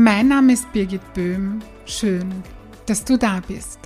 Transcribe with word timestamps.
Mein 0.00 0.28
Name 0.28 0.52
ist 0.52 0.72
Birgit 0.72 1.12
Böhm. 1.12 1.58
Schön, 1.84 2.32
dass 2.86 3.04
du 3.04 3.18
da 3.18 3.40
bist. 3.40 3.80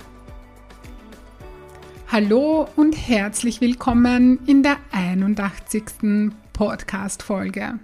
Hallo 2.07 2.67
und 2.75 2.93
herzlich 2.93 3.61
willkommen 3.61 4.37
in 4.45 4.61
der 4.61 4.77
81. 4.91 6.31
Podcast-Folge. 6.53 7.79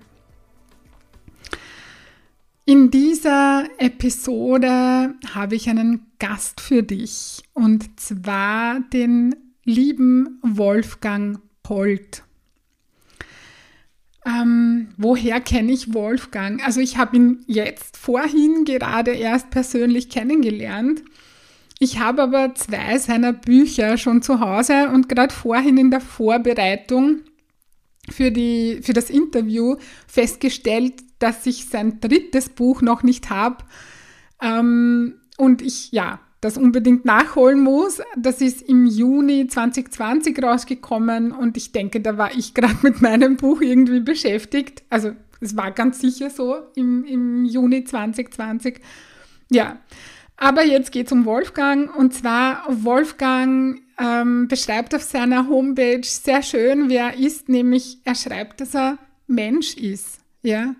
In 2.66 2.92
dieser 2.92 3.68
Episode 3.80 5.16
habe 5.34 5.56
ich 5.56 5.68
einen 5.68 6.12
Gast 6.20 6.62
für 6.62 6.84
dich 6.84 7.42
und 7.54 8.00
zwar 8.00 8.82
den 8.94 9.34
lieben 9.64 10.40
Wolfgang 10.44 11.40
Polt. 11.64 12.24
Ähm, 14.26 14.90
woher 14.98 15.40
kenne 15.40 15.72
ich 15.72 15.94
Wolfgang? 15.94 16.66
Also 16.66 16.82
ich 16.82 16.98
habe 16.98 17.16
ihn 17.16 17.44
jetzt 17.48 17.98
vorhin 17.98 18.66
gerade 18.66 19.12
erst 19.12 19.50
persönlich 19.50 20.10
kennengelernt. 20.10 21.04
Ich 21.80 22.00
habe 22.00 22.24
aber 22.24 22.54
zwei 22.56 22.98
seiner 22.98 23.32
Bücher 23.32 23.98
schon 23.98 24.22
zu 24.22 24.42
Hause 24.42 24.90
und 24.90 25.08
gerade 25.08 25.34
vorhin 25.34 25.78
in 25.78 25.92
der 25.92 26.02
Vorbereitung 26.02 27.22
für, 28.10 28.32
die, 28.32 28.82
für 28.82 28.94
das 28.94 29.10
Interview 29.10 29.78
festgestellt, 30.06 30.96
dass 31.20 31.46
ich 31.46 31.70
sein 31.70 32.02
drittes 32.02 32.50
Buch 32.50 32.82
noch 32.82 33.04
nicht 33.04 33.30
habe. 33.30 33.64
Ähm, 34.42 35.16
und 35.38 35.62
ich, 35.62 35.92
ja, 35.94 36.20
das 36.42 36.58
unbedingt 36.58 37.06
nachholen 37.06 37.60
muss. 37.60 38.02
Das 38.18 38.42
ist 38.42 38.62
im 38.62 38.86
Juni 38.86 39.48
2020 39.48 40.42
rausgekommen 40.42 41.32
und 41.32 41.58
ich 41.58 41.72
denke, 41.72 42.02
da 42.02 42.18
war 42.18 42.34
ich 42.36 42.54
gerade 42.54 42.78
mit 42.82 43.02
meinem 43.02 43.38
Buch 43.38 43.62
irgendwie 43.62 44.00
beschäftigt. 44.00 44.84
Also 44.90 45.12
es 45.42 45.56
war 45.56 45.72
ganz 45.72 46.00
sicher 46.00 46.30
so 46.30 46.56
im, 46.76 47.06
im 47.06 47.46
Juni 47.46 47.84
2020. 47.84 48.80
Ja, 49.50 49.78
aber 50.38 50.64
jetzt 50.64 50.92
geht 50.92 51.08
es 51.08 51.12
um 51.12 51.26
Wolfgang 51.26 51.94
und 51.96 52.14
zwar 52.14 52.64
Wolfgang 52.70 53.82
ähm, 54.00 54.48
beschreibt 54.48 54.96
auf 54.96 55.04
seiner 55.04 55.48
Homepage 55.50 56.04
sehr 56.04 56.42
schön, 56.42 56.90
wer 56.90 57.14
er 57.14 57.18
ist, 57.18 57.50
nämlich 57.50 57.98
er 58.06 58.16
schreibt, 58.16 58.62
dass 58.62 58.76
er 58.76 58.98
Mensch 59.28 59.76
ist. 59.76 60.20
Ja, 60.42 60.76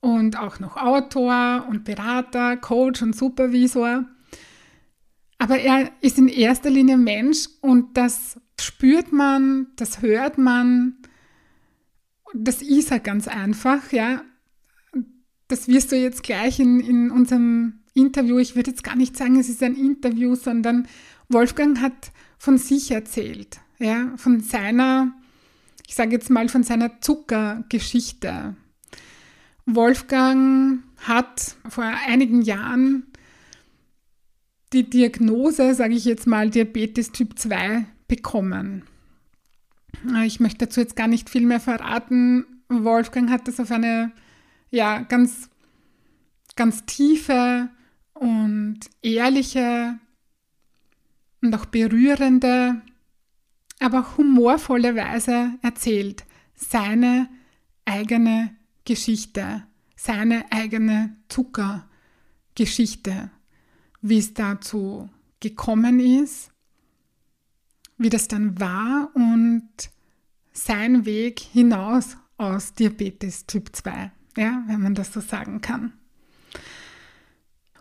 und 0.00 0.38
auch 0.38 0.60
noch 0.60 0.76
Autor 0.76 1.66
und 1.68 1.84
Berater, 1.84 2.56
Coach 2.56 3.02
und 3.02 3.16
Supervisor. 3.16 4.04
Aber 5.38 5.58
er 5.58 5.90
ist 6.00 6.18
in 6.18 6.28
erster 6.28 6.68
Linie 6.68 6.96
Mensch 6.96 7.48
und 7.60 7.96
das 7.96 8.40
spürt 8.60 9.12
man, 9.12 9.68
das 9.76 10.02
hört 10.02 10.36
man, 10.36 10.96
das 12.34 12.60
ist 12.60 12.90
er 12.90 12.98
ganz 12.98 13.28
einfach, 13.28 13.92
ja. 13.92 14.22
Das 15.46 15.68
wirst 15.68 15.92
du 15.92 15.96
jetzt 15.96 16.24
gleich 16.24 16.58
in, 16.58 16.80
in 16.80 17.10
unserem 17.10 17.80
Interview, 17.94 18.38
ich 18.38 18.54
würde 18.54 18.70
jetzt 18.70 18.84
gar 18.84 18.96
nicht 18.96 19.16
sagen, 19.16 19.38
es 19.38 19.48
ist 19.48 19.62
ein 19.62 19.76
Interview, 19.76 20.34
sondern 20.34 20.86
Wolfgang 21.28 21.80
hat 21.80 22.12
von 22.38 22.58
sich 22.58 22.90
erzählt, 22.90 23.60
ja, 23.78 24.12
von 24.16 24.40
seiner, 24.40 25.12
ich 25.86 25.94
sage 25.94 26.12
jetzt 26.12 26.30
mal, 26.30 26.48
von 26.48 26.64
seiner 26.64 27.00
Zuckergeschichte. 27.00 28.56
Wolfgang 29.66 30.82
hat 30.98 31.56
vor 31.68 31.84
einigen 31.84 32.42
Jahren 32.42 33.07
die 34.72 34.88
Diagnose, 34.88 35.74
sage 35.74 35.94
ich 35.94 36.04
jetzt 36.04 36.26
mal, 36.26 36.50
Diabetes 36.50 37.12
Typ 37.12 37.38
2 37.38 37.86
bekommen. 38.06 38.84
Ich 40.24 40.40
möchte 40.40 40.66
dazu 40.66 40.80
jetzt 40.80 40.96
gar 40.96 41.08
nicht 41.08 41.30
viel 41.30 41.46
mehr 41.46 41.60
verraten. 41.60 42.44
Wolfgang 42.68 43.30
hat 43.30 43.48
das 43.48 43.60
auf 43.60 43.70
eine 43.70 44.12
ja, 44.70 45.00
ganz, 45.00 45.48
ganz 46.56 46.84
tiefe 46.84 47.70
und 48.14 48.80
ehrliche 49.02 49.98
und 51.40 51.54
auch 51.54 51.66
berührende, 51.66 52.82
aber 53.80 54.00
auch 54.00 54.18
humorvolle 54.18 54.94
Weise 54.94 55.52
erzählt. 55.62 56.26
Seine 56.54 57.28
eigene 57.84 58.54
Geschichte, 58.84 59.64
seine 59.96 60.50
eigene 60.52 61.16
Zuckergeschichte 61.28 63.30
wie 64.00 64.18
es 64.18 64.34
dazu 64.34 65.08
gekommen 65.40 66.00
ist, 66.00 66.50
wie 67.96 68.10
das 68.10 68.28
dann 68.28 68.60
war 68.60 69.10
und 69.14 69.68
sein 70.52 71.04
Weg 71.04 71.40
hinaus 71.40 72.16
aus 72.36 72.72
Diabetes 72.74 73.46
Typ 73.46 73.74
2, 73.74 74.10
ja, 74.36 74.62
wenn 74.66 74.80
man 74.80 74.94
das 74.94 75.12
so 75.12 75.20
sagen 75.20 75.60
kann. 75.60 75.92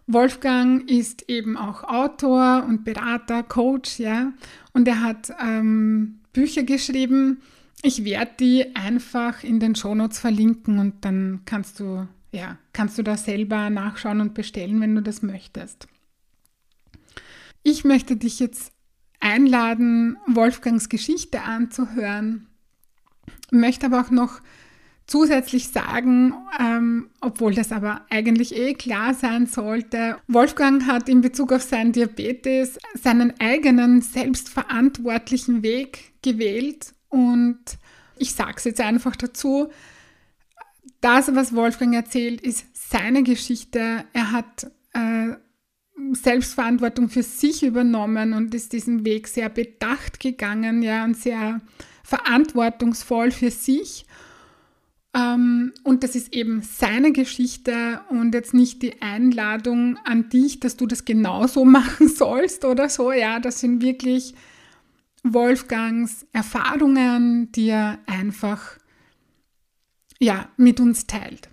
Wolfgang 0.08 0.90
ist 0.90 1.30
eben 1.30 1.58
auch 1.58 1.84
Autor 1.84 2.64
und 2.68 2.86
Berater, 2.86 3.44
Coach, 3.44 4.00
ja, 4.00 4.32
und 4.74 4.88
er 4.88 5.02
hat 5.02 5.34
ähm, 5.42 6.20
Bücher 6.32 6.64
geschrieben. 6.64 7.42
Ich 7.82 8.06
werde 8.06 8.32
die 8.40 8.76
einfach 8.76 9.44
in 9.44 9.60
den 9.60 9.76
Shownotes 9.76 10.20
verlinken 10.20 10.80
und 10.80 11.04
dann 11.04 11.42
kannst 11.46 11.80
du, 11.80 12.08
ja, 12.32 12.58
kannst 12.74 12.98
du 12.98 13.04
da 13.04 13.18
selber 13.18 13.70
nachschauen 13.70 14.22
und 14.22 14.34
bestellen, 14.34 14.80
wenn 14.80 14.96
du 14.96 15.02
das 15.02 15.22
möchtest. 15.22 15.88
Ich 17.70 17.84
möchte 17.84 18.16
dich 18.16 18.40
jetzt 18.40 18.72
einladen, 19.20 20.16
Wolfgangs 20.26 20.88
Geschichte 20.88 21.42
anzuhören, 21.42 22.48
möchte 23.52 23.88
aber 23.88 24.00
auch 24.00 24.10
noch 24.10 24.40
zusätzlich 25.06 25.68
sagen, 25.68 26.34
ähm, 26.62 27.10
obwohl 27.20 27.54
das 27.54 27.74
aber 27.74 28.06
eigentlich 28.10 28.56
eh 28.56 28.74
klar 28.74 29.14
sein 29.14 29.48
sollte, 29.48 30.16
Wolfgang 30.30 30.88
hat 30.88 31.10
in 31.10 31.20
Bezug 31.20 31.52
auf 31.52 31.62
seinen 31.62 31.92
Diabetes 31.92 32.80
seinen 32.94 33.38
eigenen 33.42 34.02
selbstverantwortlichen 34.02 35.62
Weg 35.62 36.14
gewählt 36.22 36.94
und 37.10 37.60
ich 38.16 38.32
sage 38.32 38.54
es 38.56 38.64
jetzt 38.64 38.80
einfach 38.80 39.18
dazu, 39.18 39.68
das, 41.02 41.36
was 41.36 41.54
Wolfgang 41.54 41.94
erzählt, 41.94 42.40
ist 42.40 42.66
seine 42.74 43.24
Geschichte. 43.24 44.06
Er 44.14 44.32
hat 44.32 44.72
äh, 44.94 45.36
Selbstverantwortung 46.14 47.10
für 47.10 47.24
sich 47.24 47.64
übernommen 47.64 48.34
und 48.34 48.54
ist 48.54 48.74
diesen 48.74 49.06
Weg 49.06 49.28
sehr 49.28 49.50
bedacht 49.50 50.20
gegangen, 50.20 50.82
ja, 50.82 51.04
und 51.04 51.18
sehr 51.18 51.62
verantwortungsvoll 52.04 53.32
für 53.32 53.52
sich. 53.52 54.06
Ähm, 55.16 55.74
und 55.84 56.04
das 56.04 56.16
ist 56.16 56.34
eben 56.34 56.62
seine 56.62 57.12
Geschichte 57.12 58.02
und 58.10 58.34
jetzt 58.34 58.54
nicht 58.54 58.82
die 58.82 59.02
Einladung 59.02 59.98
an 60.06 60.30
dich, 60.30 60.60
dass 60.60 60.78
du 60.78 60.86
das 60.86 61.06
genauso 61.06 61.66
machen 61.80 62.08
sollst 62.08 62.66
oder 62.66 62.90
so. 62.90 63.12
Ja, 63.12 63.40
das 63.40 63.60
sind 63.60 63.82
wirklich 63.82 64.36
Wolfgangs 65.24 66.26
Erfahrungen, 66.32 67.52
die 67.52 67.70
er 67.70 68.00
einfach 68.06 68.78
ja, 70.20 70.50
mit 70.58 70.80
uns 70.80 71.08
teilt. 71.08 71.50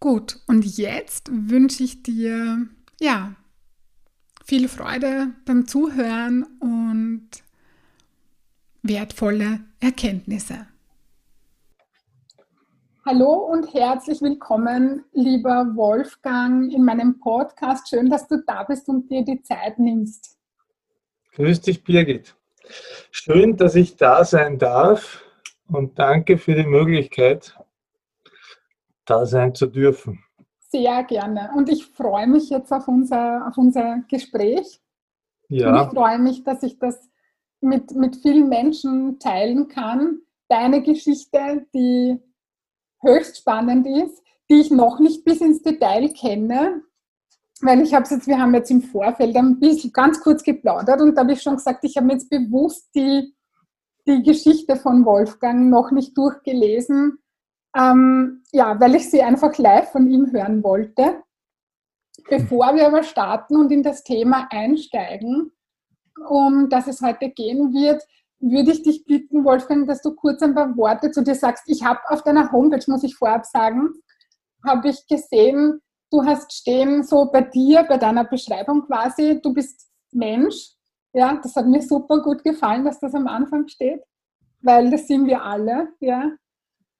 Gut, 0.00 0.40
und 0.46 0.64
jetzt 0.64 1.28
wünsche 1.32 1.82
ich 1.82 2.02
dir 2.02 2.68
ja, 3.00 3.34
viel 4.44 4.68
Freude 4.68 5.32
beim 5.46 5.66
Zuhören 5.66 6.44
und 6.60 7.28
wertvolle 8.82 9.60
Erkenntnisse. 9.80 10.66
Hallo 13.04 13.32
und 13.32 13.72
herzlich 13.72 14.20
willkommen, 14.20 15.04
lieber 15.12 15.72
Wolfgang, 15.74 16.72
in 16.72 16.84
meinem 16.84 17.18
Podcast. 17.20 17.88
Schön, 17.88 18.10
dass 18.10 18.28
du 18.28 18.42
da 18.46 18.64
bist 18.64 18.88
und 18.88 19.10
dir 19.10 19.24
die 19.24 19.42
Zeit 19.42 19.78
nimmst. 19.78 20.36
Grüß 21.32 21.60
dich, 21.62 21.84
Birgit. 21.84 22.34
Schön, 23.10 23.56
dass 23.56 23.76
ich 23.76 23.96
da 23.96 24.24
sein 24.24 24.58
darf 24.58 25.24
und 25.68 25.98
danke 25.98 26.36
für 26.36 26.54
die 26.54 26.66
Möglichkeit, 26.66 27.58
da 29.06 29.24
sein 29.24 29.54
zu 29.54 29.68
dürfen. 29.68 30.22
Sehr 30.70 31.02
gerne. 31.04 31.50
Und 31.56 31.68
ich 31.68 31.86
freue 31.86 32.26
mich 32.26 32.50
jetzt 32.50 32.72
auf 32.72 32.88
unser, 32.88 33.46
auf 33.48 33.56
unser 33.56 34.02
Gespräch. 34.08 34.80
Ja. 35.48 35.70
Und 35.70 35.86
ich 35.86 35.94
freue 35.94 36.18
mich, 36.18 36.44
dass 36.44 36.62
ich 36.62 36.78
das 36.78 37.08
mit, 37.60 37.92
mit 37.92 38.16
vielen 38.16 38.48
Menschen 38.48 39.18
teilen 39.18 39.68
kann. 39.68 40.20
Deine 40.48 40.82
Geschichte, 40.82 41.66
die 41.74 42.18
höchst 43.00 43.38
spannend 43.38 43.86
ist, 43.86 44.22
die 44.50 44.60
ich 44.60 44.70
noch 44.70 44.98
nicht 44.98 45.24
bis 45.24 45.40
ins 45.40 45.62
Detail 45.62 46.08
kenne, 46.12 46.82
weil 47.60 47.80
ich 47.80 47.94
habe 47.94 48.06
jetzt, 48.08 48.26
wir 48.26 48.38
haben 48.38 48.54
jetzt 48.54 48.70
im 48.70 48.82
Vorfeld 48.82 49.36
ein 49.36 49.58
bisschen 49.58 49.92
ganz 49.92 50.20
kurz 50.20 50.42
geplaudert 50.42 51.00
und 51.00 51.14
da 51.14 51.22
habe 51.22 51.32
ich 51.32 51.42
schon 51.42 51.56
gesagt, 51.56 51.84
ich 51.84 51.96
habe 51.96 52.06
mir 52.06 52.14
jetzt 52.14 52.30
bewusst 52.30 52.88
die, 52.94 53.34
die 54.06 54.22
Geschichte 54.22 54.76
von 54.76 55.04
Wolfgang 55.04 55.68
noch 55.68 55.90
nicht 55.90 56.16
durchgelesen, 56.16 57.18
ähm, 57.76 58.42
ja, 58.52 58.78
weil 58.80 58.94
ich 58.94 59.10
sie 59.10 59.22
einfach 59.22 59.56
live 59.58 59.90
von 59.90 60.08
ihm 60.08 60.32
hören 60.32 60.62
wollte. 60.62 61.22
Bevor 62.28 62.74
wir 62.74 62.86
aber 62.86 63.02
starten 63.02 63.56
und 63.56 63.70
in 63.70 63.82
das 63.82 64.04
Thema 64.04 64.48
einsteigen, 64.50 65.52
um 66.28 66.68
das 66.68 66.88
es 66.88 67.00
heute 67.00 67.30
gehen 67.30 67.72
wird, 67.72 68.02
würde 68.40 68.72
ich 68.72 68.82
dich 68.82 69.04
bitten, 69.04 69.44
Wolfgang, 69.44 69.86
dass 69.86 70.02
du 70.02 70.14
kurz 70.14 70.42
ein 70.42 70.54
paar 70.54 70.76
Worte 70.76 71.10
zu 71.10 71.22
dir 71.22 71.34
sagst. 71.34 71.64
Ich 71.66 71.84
habe 71.84 72.00
auf 72.08 72.22
deiner 72.22 72.52
Homepage, 72.52 72.84
muss 72.86 73.02
ich 73.02 73.16
vorab 73.16 73.46
sagen, 73.46 73.90
habe 74.64 74.88
ich 74.88 75.06
gesehen, 75.06 75.80
du 76.10 76.24
hast 76.24 76.52
stehen 76.52 77.02
so 77.02 77.30
bei 77.30 77.42
dir, 77.42 77.84
bei 77.84 77.98
deiner 77.98 78.24
Beschreibung 78.24 78.86
quasi, 78.86 79.40
du 79.42 79.52
bist 79.52 79.88
Mensch. 80.12 80.72
Ja, 81.12 81.38
das 81.42 81.56
hat 81.56 81.66
mir 81.66 81.82
super 81.82 82.22
gut 82.22 82.44
gefallen, 82.44 82.84
dass 82.84 83.00
das 83.00 83.14
am 83.14 83.26
Anfang 83.26 83.66
steht, 83.68 84.02
weil 84.60 84.90
das 84.90 85.06
sind 85.06 85.26
wir 85.26 85.42
alle. 85.42 85.88
Ja. 86.00 86.32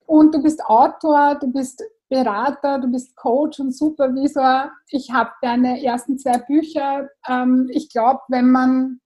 Und 0.08 0.34
du 0.34 0.42
bist 0.42 0.64
Autor, 0.64 1.34
du 1.34 1.52
bist 1.52 1.84
Berater, 2.08 2.78
du 2.78 2.88
bist 2.88 3.14
Coach 3.14 3.60
und 3.60 3.76
Supervisor. 3.76 4.72
Ich 4.88 5.12
habe 5.12 5.30
deine 5.42 5.84
ersten 5.84 6.16
zwei 6.16 6.38
Bücher. 6.38 7.10
Ähm, 7.28 7.68
ich 7.70 7.90
glaube, 7.90 8.20
wenn 8.28 8.50
man 8.50 9.00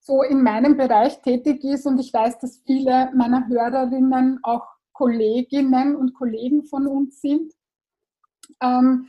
so 0.00 0.22
in 0.22 0.42
meinem 0.42 0.78
Bereich 0.78 1.20
tätig 1.20 1.62
ist 1.62 1.84
und 1.84 1.98
ich 1.98 2.14
weiß, 2.14 2.38
dass 2.38 2.62
viele 2.64 3.10
meiner 3.14 3.48
Hörerinnen 3.48 4.40
auch 4.42 4.66
Kolleginnen 4.94 5.94
und 5.94 6.14
Kollegen 6.14 6.64
von 6.64 6.86
uns 6.86 7.20
sind, 7.20 7.52
ähm, 8.62 9.08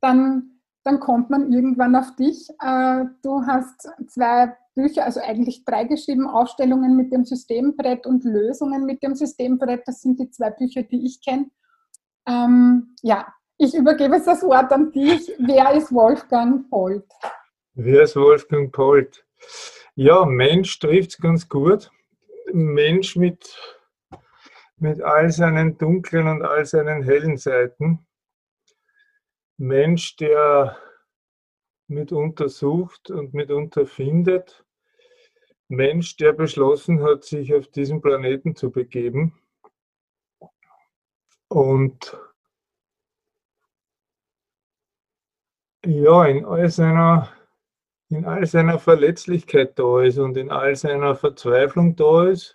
dann, 0.00 0.58
dann 0.82 0.98
kommt 0.98 1.30
man 1.30 1.52
irgendwann 1.52 1.94
auf 1.94 2.16
dich. 2.16 2.50
Äh, 2.58 3.04
du 3.22 3.46
hast 3.46 3.88
zwei 4.08 4.56
Bücher, 4.74 5.04
also 5.04 5.20
eigentlich 5.20 5.64
drei 5.64 5.84
geschrieben, 5.84 6.26
Aufstellungen 6.26 6.96
mit 6.96 7.12
dem 7.12 7.24
Systembrett 7.24 8.06
und 8.06 8.24
Lösungen 8.24 8.86
mit 8.86 9.02
dem 9.02 9.14
Systembrett. 9.14 9.82
Das 9.86 10.00
sind 10.00 10.18
die 10.18 10.30
zwei 10.30 10.50
Bücher, 10.50 10.82
die 10.82 11.04
ich 11.06 11.22
kenne. 11.22 11.50
Ähm, 12.26 12.94
ja, 13.02 13.26
ich 13.58 13.74
übergebe 13.74 14.20
das 14.24 14.42
Wort 14.42 14.72
an 14.72 14.92
dich. 14.92 15.32
Wer 15.38 15.72
ist 15.72 15.92
Wolfgang 15.92 16.68
Polt? 16.70 17.04
Wer 17.74 18.02
ist 18.02 18.16
Wolfgang 18.16 18.72
Polt? 18.72 19.24
Ja, 19.94 20.24
Mensch 20.24 20.78
trifft 20.78 21.10
es 21.10 21.18
ganz 21.18 21.48
gut. 21.48 21.90
Mensch 22.52 23.16
mit, 23.16 23.56
mit 24.76 25.02
all 25.02 25.30
seinen 25.30 25.78
dunklen 25.78 26.28
und 26.28 26.42
all 26.42 26.64
seinen 26.64 27.02
hellen 27.02 27.36
Seiten. 27.36 28.06
Mensch, 29.58 30.16
der 30.16 30.76
mitunter 31.88 32.48
sucht 32.48 33.10
und 33.10 33.34
mitunter 33.34 33.86
findet. 33.86 34.61
Mensch, 35.72 36.16
der 36.16 36.32
beschlossen 36.34 37.02
hat, 37.02 37.24
sich 37.24 37.54
auf 37.54 37.66
diesen 37.68 38.02
Planeten 38.02 38.54
zu 38.54 38.70
begeben. 38.70 39.38
Und 41.48 42.16
ja, 45.84 46.24
in 46.26 46.44
all 46.44 46.70
seiner 46.70 47.32
in 48.10 48.26
all 48.26 48.44
seiner 48.44 48.78
Verletzlichkeit 48.78 49.78
da 49.78 50.02
ist 50.02 50.18
und 50.18 50.36
in 50.36 50.50
all 50.50 50.76
seiner 50.76 51.14
Verzweiflung 51.14 51.96
da 51.96 52.28
ist 52.28 52.54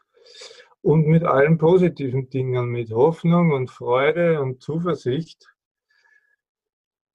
und 0.82 1.08
mit 1.08 1.24
allen 1.24 1.58
positiven 1.58 2.30
Dingen, 2.30 2.70
mit 2.70 2.92
Hoffnung 2.92 3.52
und 3.52 3.72
Freude 3.72 4.40
und 4.40 4.62
Zuversicht. 4.62 5.52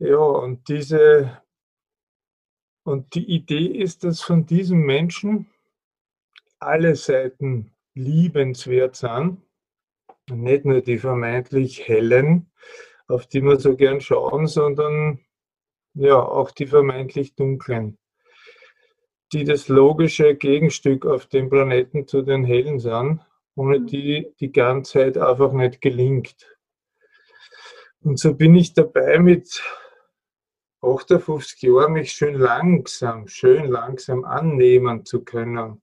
Ja, 0.01 0.17
und 0.17 0.69
diese 0.69 1.41
und 2.85 3.15
die 3.15 3.31
Idee 3.33 3.67
ist, 3.67 4.03
dass 4.03 4.21
von 4.23 4.45
diesem 4.45 4.81
Menschen 4.81 5.52
alle 6.67 6.97
Seiten 6.97 7.73
liebenswert 7.95 8.97
sind, 8.97 9.39
nicht 10.31 10.65
nur 10.65 10.81
die 10.81 10.99
vermeintlich 10.99 11.87
hellen, 11.87 12.51
auf 13.09 13.27
die 13.27 13.43
wir 13.43 13.59
so 13.59 13.77
gern 13.77 14.01
schauen, 14.01 14.47
sondern 14.47 15.21
ja 15.95 16.17
auch 16.17 16.51
die 16.51 16.67
vermeintlich 16.67 17.35
dunklen 17.35 17.99
die 19.33 19.45
das 19.45 19.69
logische 19.69 20.35
Gegenstück 20.35 21.07
auf 21.07 21.27
dem 21.27 21.49
Planeten 21.49 22.07
zu 22.07 22.23
den 22.23 22.45
Hellen 22.45 22.79
sind, 22.79 23.21
ohne 23.55 23.79
mhm. 23.81 23.87
die 23.87 24.35
die 24.41 24.53
Ganzheit 24.53 25.17
einfach 25.17 25.53
nicht 25.53 25.81
gelingt. 25.81 26.59
Und 28.01 28.19
so 28.19 28.35
bin 28.35 28.55
ich 28.55 28.75
dabei 28.75 29.19
mit 29.19 29.63
58 30.83 31.63
Jahren 31.63 31.93
mich 31.93 32.13
schön 32.13 32.35
langsam, 32.35 33.29
schön 33.29 33.67
langsam 33.67 34.25
annehmen 34.25 35.05
zu 35.05 35.25
können. 35.25 35.81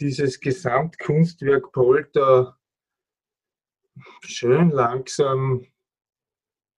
Dieses 0.00 0.40
Gesamtkunstwerk 0.40 1.72
Polter 1.72 2.56
schön 4.22 4.70
langsam 4.70 5.66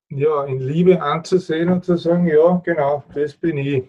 ja, 0.09 0.45
in 0.45 0.59
Liebe 0.59 1.01
anzusehen 1.01 1.71
und 1.71 1.85
zu 1.85 1.97
sagen, 1.97 2.27
ja, 2.27 2.61
genau, 2.65 3.05
das 3.15 3.35
bin 3.35 3.57
ich 3.59 3.89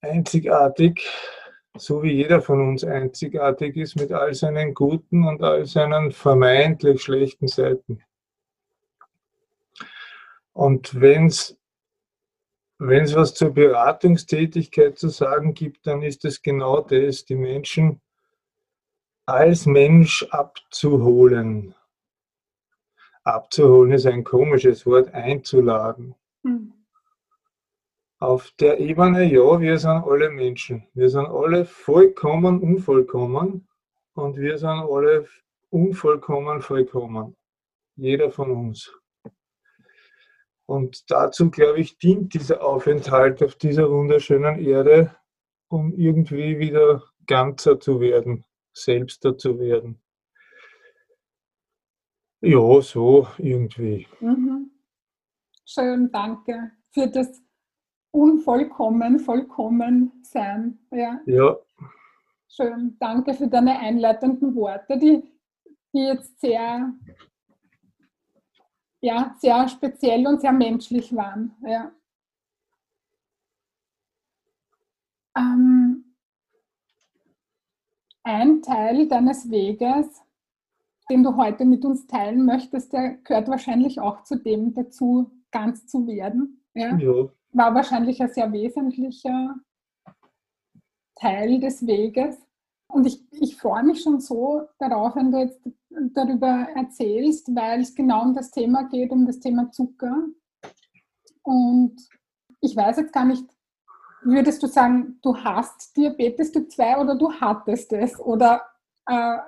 einzigartig, 0.00 1.02
so 1.76 2.02
wie 2.02 2.12
jeder 2.12 2.40
von 2.40 2.68
uns 2.68 2.84
einzigartig 2.84 3.76
ist 3.76 3.96
mit 3.96 4.12
all 4.12 4.34
seinen 4.34 4.74
guten 4.74 5.26
und 5.26 5.42
all 5.42 5.66
seinen 5.66 6.12
vermeintlich 6.12 7.02
schlechten 7.02 7.48
Seiten. 7.48 8.02
Und 10.52 11.00
wenn 11.00 11.26
es 11.26 11.59
wenn 12.80 13.04
es 13.04 13.14
was 13.14 13.34
zur 13.34 13.50
Beratungstätigkeit 13.50 14.98
zu 14.98 15.08
sagen 15.08 15.54
gibt, 15.54 15.86
dann 15.86 16.02
ist 16.02 16.24
es 16.24 16.42
genau 16.42 16.80
das, 16.80 17.24
die 17.24 17.36
Menschen 17.36 18.00
als 19.26 19.66
Mensch 19.66 20.26
abzuholen. 20.30 21.74
Abzuholen 23.22 23.92
ist 23.92 24.06
ein 24.06 24.24
komisches 24.24 24.84
Wort, 24.86 25.14
einzuladen. 25.14 26.14
Hm 26.42 26.72
auf 28.20 28.50
der 28.60 28.78
Ebene, 28.78 29.24
ja, 29.24 29.58
wir 29.60 29.78
sind 29.78 30.04
alle 30.04 30.28
Menschen. 30.28 30.86
Wir 30.92 31.08
sind 31.08 31.26
alle 31.26 31.64
vollkommen 31.64 32.60
unvollkommen 32.60 33.66
und 34.12 34.36
wir 34.36 34.58
sind 34.58 34.68
alle 34.68 35.26
unvollkommen 35.70 36.60
vollkommen. 36.60 37.34
Jeder 37.96 38.30
von 38.30 38.50
uns. 38.50 38.92
Und 40.70 41.10
dazu, 41.10 41.50
glaube 41.50 41.80
ich, 41.80 41.98
dient 41.98 42.32
dieser 42.32 42.62
Aufenthalt 42.62 43.42
auf 43.42 43.56
dieser 43.56 43.90
wunderschönen 43.90 44.60
Erde, 44.60 45.16
um 45.68 45.92
irgendwie 45.92 46.60
wieder 46.60 47.02
ganzer 47.26 47.80
zu 47.80 47.98
werden, 47.98 48.44
selbster 48.72 49.36
zu 49.36 49.58
werden. 49.58 50.00
Ja, 52.40 52.80
so 52.82 53.26
irgendwie. 53.38 54.06
Mhm. 54.20 54.70
Schön, 55.66 56.08
danke 56.12 56.70
für 56.92 57.08
das 57.08 57.42
unvollkommen, 58.12 59.18
vollkommen 59.18 60.22
sein. 60.22 60.78
Ja. 60.92 61.20
ja. 61.26 61.56
Schön. 62.46 62.96
Danke 63.00 63.34
für 63.34 63.48
deine 63.48 63.76
einleitenden 63.76 64.54
Worte, 64.54 64.96
die, 64.96 65.20
die 65.92 65.98
jetzt 65.98 66.40
sehr, 66.40 66.94
ja, 69.00 69.34
sehr 69.38 69.68
speziell 69.68 70.26
und 70.26 70.40
sehr 70.40 70.52
menschlich 70.52 71.14
waren. 71.14 71.56
Ja. 71.66 71.92
Ähm, 75.36 76.14
ein 78.22 78.62
Teil 78.62 79.08
deines 79.08 79.50
Weges, 79.50 80.22
den 81.08 81.22
du 81.22 81.36
heute 81.36 81.64
mit 81.64 81.84
uns 81.84 82.06
teilen 82.06 82.44
möchtest, 82.44 82.92
der 82.92 83.16
gehört 83.24 83.48
wahrscheinlich 83.48 84.00
auch 84.00 84.24
zu 84.24 84.36
dem 84.36 84.74
dazu, 84.74 85.30
ganz 85.50 85.86
zu 85.86 86.06
werden. 86.06 86.62
Ja. 86.74 86.96
ja 86.96 87.30
war 87.52 87.74
wahrscheinlich 87.74 88.22
ein 88.22 88.32
sehr 88.32 88.52
wesentlicher 88.52 89.56
Teil 91.16 91.60
des 91.60 91.86
Weges. 91.86 92.38
Und 92.92 93.06
ich, 93.06 93.22
ich 93.32 93.56
freue 93.56 93.84
mich 93.84 94.02
schon 94.02 94.20
so 94.20 94.68
darauf, 94.78 95.16
wenn 95.16 95.30
du 95.30 95.38
jetzt 95.38 95.60
darüber 96.14 96.66
erzählst, 96.74 97.48
weil 97.54 97.80
es 97.80 97.94
genau 97.94 98.22
um 98.22 98.34
das 98.34 98.50
Thema 98.50 98.88
geht, 98.88 99.10
um 99.10 99.26
das 99.26 99.40
Thema 99.40 99.70
Zucker. 99.70 100.24
Und 101.42 101.96
ich 102.60 102.76
weiß 102.76 102.98
jetzt 102.98 103.12
gar 103.12 103.24
nicht, 103.24 103.44
würdest 104.22 104.62
du 104.62 104.66
sagen, 104.66 105.18
du 105.22 105.36
hast 105.36 105.96
Diabetes 105.96 106.52
Typ 106.52 106.70
2 106.70 106.98
oder 106.98 107.16
du 107.16 107.32
hattest 107.32 107.92
es? 107.92 108.18
Oder 108.18 108.62
äh, 109.06 109.38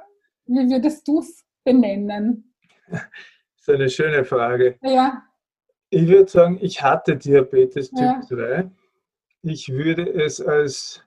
wie 0.46 0.70
würdest 0.70 1.06
du 1.06 1.20
es 1.20 1.44
benennen? 1.64 2.54
Das 3.64 3.68
ist 3.68 3.80
eine 3.80 3.90
schöne 3.90 4.24
Frage. 4.24 4.76
Ja. 4.82 5.22
Ich 5.90 6.08
würde 6.08 6.28
sagen, 6.28 6.58
ich 6.60 6.82
hatte 6.82 7.16
Diabetes 7.16 7.90
Typ 7.90 8.00
ja. 8.00 8.20
2. 8.20 8.68
Ich 9.42 9.68
würde 9.68 10.02
es 10.02 10.40
als 10.40 11.04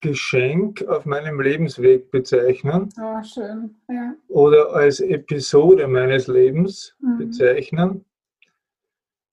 Geschenk 0.00 0.82
auf 0.86 1.04
meinem 1.04 1.40
Lebensweg 1.40 2.10
bezeichnen. 2.10 2.88
Oh, 3.00 3.22
schön. 3.22 3.76
Ja. 3.88 4.14
Oder 4.28 4.72
als 4.72 5.00
Episode 5.00 5.88
meines 5.88 6.28
Lebens 6.28 6.94
mhm. 7.00 7.18
bezeichnen. 7.18 8.04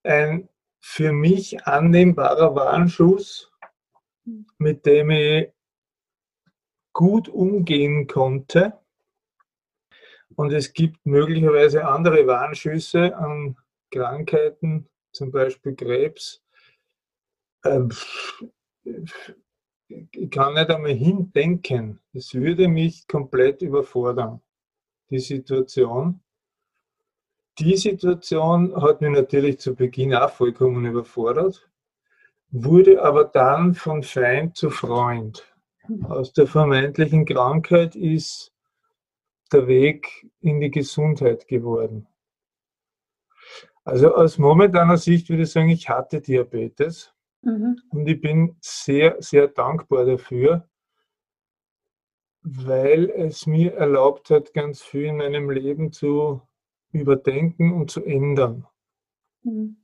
Ein 0.02 0.48
für 0.80 1.12
mich 1.12 1.66
annehmbarer 1.66 2.54
Warnschuss, 2.54 3.50
mit 4.58 4.86
dem 4.86 5.10
ich 5.10 5.52
gut 6.92 7.28
umgehen 7.28 8.06
konnte. 8.06 8.78
Und 10.36 10.52
es 10.52 10.72
gibt 10.72 11.04
möglicherweise 11.04 11.86
andere 11.86 12.26
Warnschüsse 12.26 13.16
an 13.16 13.56
Krankheiten, 13.90 14.88
zum 15.12 15.30
Beispiel 15.30 15.74
Krebs. 15.74 16.42
Ähm, 17.64 17.90
ich 19.88 20.30
kann 20.30 20.54
nicht 20.54 20.70
einmal 20.70 20.92
hindenken. 20.92 22.00
Es 22.12 22.34
würde 22.34 22.68
mich 22.68 23.06
komplett 23.06 23.62
überfordern, 23.62 24.40
die 25.10 25.18
Situation. 25.18 26.20
Die 27.58 27.76
Situation 27.76 28.74
hat 28.80 29.00
mich 29.00 29.10
natürlich 29.10 29.58
zu 29.60 29.74
Beginn 29.74 30.14
auch 30.14 30.30
vollkommen 30.30 30.84
überfordert, 30.84 31.70
wurde 32.50 33.02
aber 33.02 33.24
dann 33.24 33.74
von 33.74 34.02
Feind 34.02 34.56
zu 34.56 34.70
Freund. 34.70 35.46
Aus 36.08 36.32
der 36.32 36.46
vermeintlichen 36.46 37.24
Krankheit 37.24 37.94
ist 37.96 38.52
der 39.52 39.66
Weg 39.68 40.28
in 40.40 40.60
die 40.60 40.70
Gesundheit 40.70 41.46
geworden. 41.46 42.06
Also 43.84 44.12
aus 44.14 44.36
momentaner 44.36 44.96
Sicht 44.96 45.28
würde 45.28 45.44
ich 45.44 45.52
sagen, 45.52 45.68
ich 45.68 45.88
hatte 45.88 46.20
Diabetes. 46.20 47.14
Mhm. 47.42 47.76
Und 47.90 48.06
ich 48.06 48.20
bin 48.20 48.56
sehr, 48.60 49.16
sehr 49.20 49.48
dankbar 49.48 50.04
dafür, 50.04 50.68
weil 52.42 53.10
es 53.10 53.46
mir 53.46 53.74
erlaubt 53.74 54.30
hat, 54.30 54.52
ganz 54.52 54.82
viel 54.82 55.06
in 55.06 55.16
meinem 55.16 55.50
Leben 55.50 55.92
zu 55.92 56.42
überdenken 56.92 57.72
und 57.72 57.90
zu 57.90 58.04
ändern. 58.04 58.66
Mhm. 59.42 59.76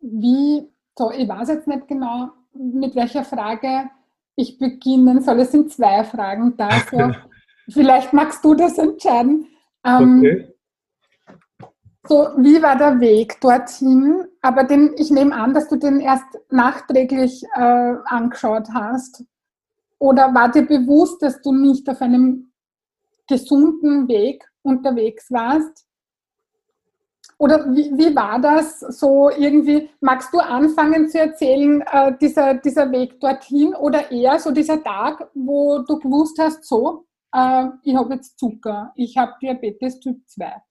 Wie, 0.00 0.68
so, 0.96 1.10
ich 1.10 1.28
weiß 1.28 1.48
jetzt 1.48 1.66
nicht 1.66 1.88
genau, 1.88 2.30
mit 2.54 2.94
welcher 2.94 3.24
Frage 3.24 3.90
ich 4.36 4.58
beginnen 4.58 5.20
soll. 5.20 5.40
Es 5.40 5.52
sind 5.52 5.72
zwei 5.72 6.04
Fragen 6.04 6.56
da. 6.56 6.70
So. 6.90 7.10
Vielleicht 7.70 8.12
magst 8.12 8.44
du 8.44 8.54
das 8.54 8.78
entscheiden. 8.78 9.48
Ähm, 9.84 10.18
okay. 10.20 10.54
So, 12.08 12.30
wie 12.38 12.62
war 12.62 12.76
der 12.76 13.00
Weg 13.00 13.38
dorthin? 13.42 14.24
Aber 14.40 14.64
den, 14.64 14.94
ich 14.96 15.10
nehme 15.10 15.34
an, 15.34 15.52
dass 15.52 15.68
du 15.68 15.76
den 15.76 16.00
erst 16.00 16.24
nachträglich 16.50 17.44
äh, 17.54 17.96
angeschaut 18.06 18.68
hast. 18.72 19.24
Oder 19.98 20.32
war 20.34 20.50
dir 20.50 20.62
bewusst, 20.62 21.22
dass 21.22 21.42
du 21.42 21.52
nicht 21.52 21.86
auf 21.90 22.00
einem 22.00 22.50
gesunden 23.28 24.08
Weg 24.08 24.42
unterwegs 24.62 25.30
warst? 25.30 25.86
Oder 27.36 27.66
wie, 27.74 27.92
wie 27.92 28.16
war 28.16 28.40
das 28.40 28.80
so 28.80 29.28
irgendwie? 29.28 29.90
Magst 30.00 30.32
du 30.32 30.38
anfangen 30.38 31.10
zu 31.10 31.18
erzählen, 31.18 31.82
äh, 31.82 32.16
dieser, 32.18 32.54
dieser 32.54 32.90
Weg 32.90 33.20
dorthin 33.20 33.74
oder 33.74 34.10
eher 34.10 34.38
so 34.38 34.50
dieser 34.50 34.82
Tag, 34.82 35.28
wo 35.34 35.80
du 35.80 35.98
gewusst 35.98 36.38
hast, 36.38 36.64
so, 36.64 37.04
äh, 37.34 37.66
ich 37.82 37.94
habe 37.94 38.14
jetzt 38.14 38.38
Zucker, 38.38 38.92
ich 38.96 39.18
habe 39.18 39.34
Diabetes 39.42 40.00
Typ 40.00 40.26
2? 40.26 40.67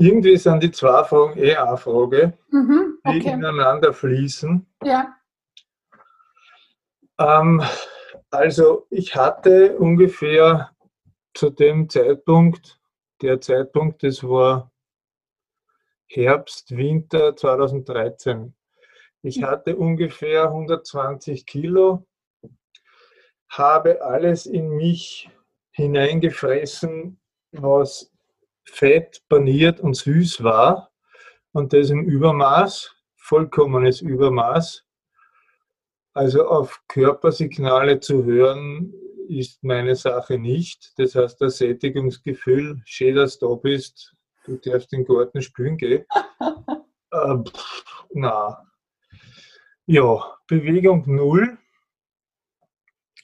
Irgendwie 0.00 0.38
sind 0.38 0.62
die 0.62 0.70
zwei 0.70 1.04
Fragen 1.04 1.38
eh 1.38 1.54
eine 1.54 1.76
Frage, 1.76 2.32
mhm, 2.48 2.98
okay. 3.04 3.20
die 3.20 3.26
ineinander 3.28 3.92
fließen. 3.92 4.66
Ja. 4.82 5.14
Ähm, 7.18 7.62
also 8.30 8.86
ich 8.88 9.14
hatte 9.14 9.76
ungefähr 9.76 10.70
zu 11.34 11.50
dem 11.50 11.90
Zeitpunkt, 11.90 12.80
der 13.20 13.42
Zeitpunkt, 13.42 14.02
das 14.02 14.24
war 14.24 14.72
Herbst, 16.06 16.74
Winter 16.74 17.36
2013. 17.36 18.54
Ich 19.20 19.42
mhm. 19.42 19.44
hatte 19.44 19.76
ungefähr 19.76 20.44
120 20.44 21.44
Kilo, 21.44 22.06
habe 23.50 24.00
alles 24.00 24.46
in 24.46 24.70
mich 24.70 25.28
hineingefressen, 25.72 27.20
was 27.52 28.10
fett, 28.64 29.22
paniert 29.28 29.80
und 29.80 29.94
süß 29.94 30.42
war 30.42 30.90
und 31.52 31.72
das 31.72 31.90
im 31.90 32.04
Übermaß, 32.04 32.94
vollkommenes 33.16 34.00
Übermaß. 34.00 34.84
Also 36.12 36.46
auf 36.46 36.82
Körpersignale 36.88 38.00
zu 38.00 38.24
hören, 38.24 38.92
ist 39.28 39.62
meine 39.62 39.94
Sache 39.94 40.38
nicht. 40.38 40.92
Das 40.98 41.14
heißt, 41.14 41.40
das 41.40 41.58
Sättigungsgefühl, 41.58 42.82
schön, 42.84 43.14
dass 43.14 43.38
du 43.38 43.48
da 43.48 43.54
bist, 43.54 44.14
du 44.44 44.56
darfst 44.56 44.90
den 44.92 45.04
Garten 45.04 45.40
spülen 45.40 45.76
gehen. 45.76 46.04
äh, 47.12 47.36
na. 48.12 48.66
Ja, 49.86 50.36
Bewegung 50.46 51.04
null 51.06 51.58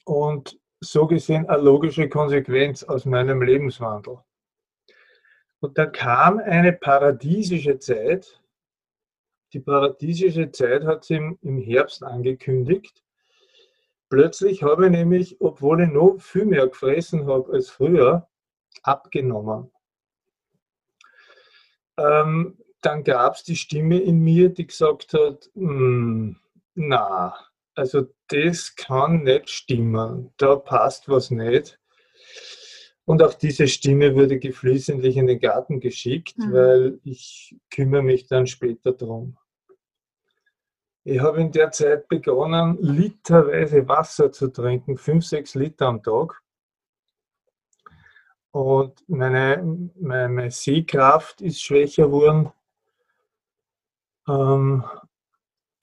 und 0.05 0.59
so 0.79 1.07
gesehen 1.07 1.47
eine 1.47 1.61
logische 1.61 2.07
Konsequenz 2.07 2.83
aus 2.83 3.05
meinem 3.05 3.41
Lebenswandel. 3.41 4.19
Und 5.59 5.77
da 5.77 5.85
kam 5.85 6.39
eine 6.39 6.73
paradiesische 6.73 7.79
Zeit. 7.79 8.41
Die 9.53 9.59
paradiesische 9.59 10.51
Zeit 10.51 10.83
hat 10.83 11.03
sie 11.03 11.15
im, 11.15 11.39
im 11.41 11.57
Herbst 11.57 12.03
angekündigt. 12.03 13.03
Plötzlich 14.09 14.63
habe 14.63 14.85
ich 14.85 14.91
nämlich, 14.91 15.41
obwohl 15.41 15.81
ich 15.83 15.89
noch 15.89 16.17
viel 16.19 16.45
mehr 16.45 16.67
gefressen 16.67 17.27
habe 17.27 17.51
als 17.51 17.69
früher, 17.69 18.27
abgenommen. 18.83 19.71
Ähm, 21.97 22.57
dann 22.81 23.03
gab 23.03 23.35
es 23.35 23.43
die 23.43 23.55
Stimme 23.55 23.99
in 23.99 24.19
mir, 24.19 24.49
die 24.49 24.67
gesagt 24.67 25.13
hat, 25.13 25.49
hm, 25.55 26.37
na, 26.75 27.35
also 27.75 28.07
das 28.27 28.75
kann 28.75 29.23
nicht 29.23 29.49
stimmen, 29.49 30.31
da 30.37 30.55
passt 30.55 31.09
was 31.09 31.31
nicht. 31.31 31.79
Und 33.07 33.23
auch 33.23 33.33
diese 33.33 33.69
Stimme 33.69 34.13
wurde 34.15 34.37
geflissentlich 34.37 35.15
in 35.15 35.27
den 35.27 35.39
Garten 35.39 35.79
geschickt, 35.79 36.37
mhm. 36.37 36.51
weil 36.51 36.99
ich 37.05 37.55
kümmere 37.69 38.03
mich 38.03 38.27
dann 38.27 38.47
später 38.47 38.91
drum. 38.91 39.37
Ich 41.05 41.21
habe 41.21 41.39
in 41.39 41.53
der 41.53 41.71
Zeit 41.71 42.09
begonnen, 42.09 42.77
literweise 42.81 43.87
Wasser 43.87 44.29
zu 44.33 44.49
trinken, 44.49 44.97
fünf, 44.97 45.25
sechs 45.25 45.55
Liter 45.55 45.87
am 45.87 46.03
Tag. 46.03 46.43
Und 48.51 49.07
meine, 49.07 49.89
meine 49.95 50.51
Sehkraft 50.51 51.39
ist 51.39 51.61
schwächer 51.61 52.07
geworden. 52.07 52.51
Ähm, 54.27 54.83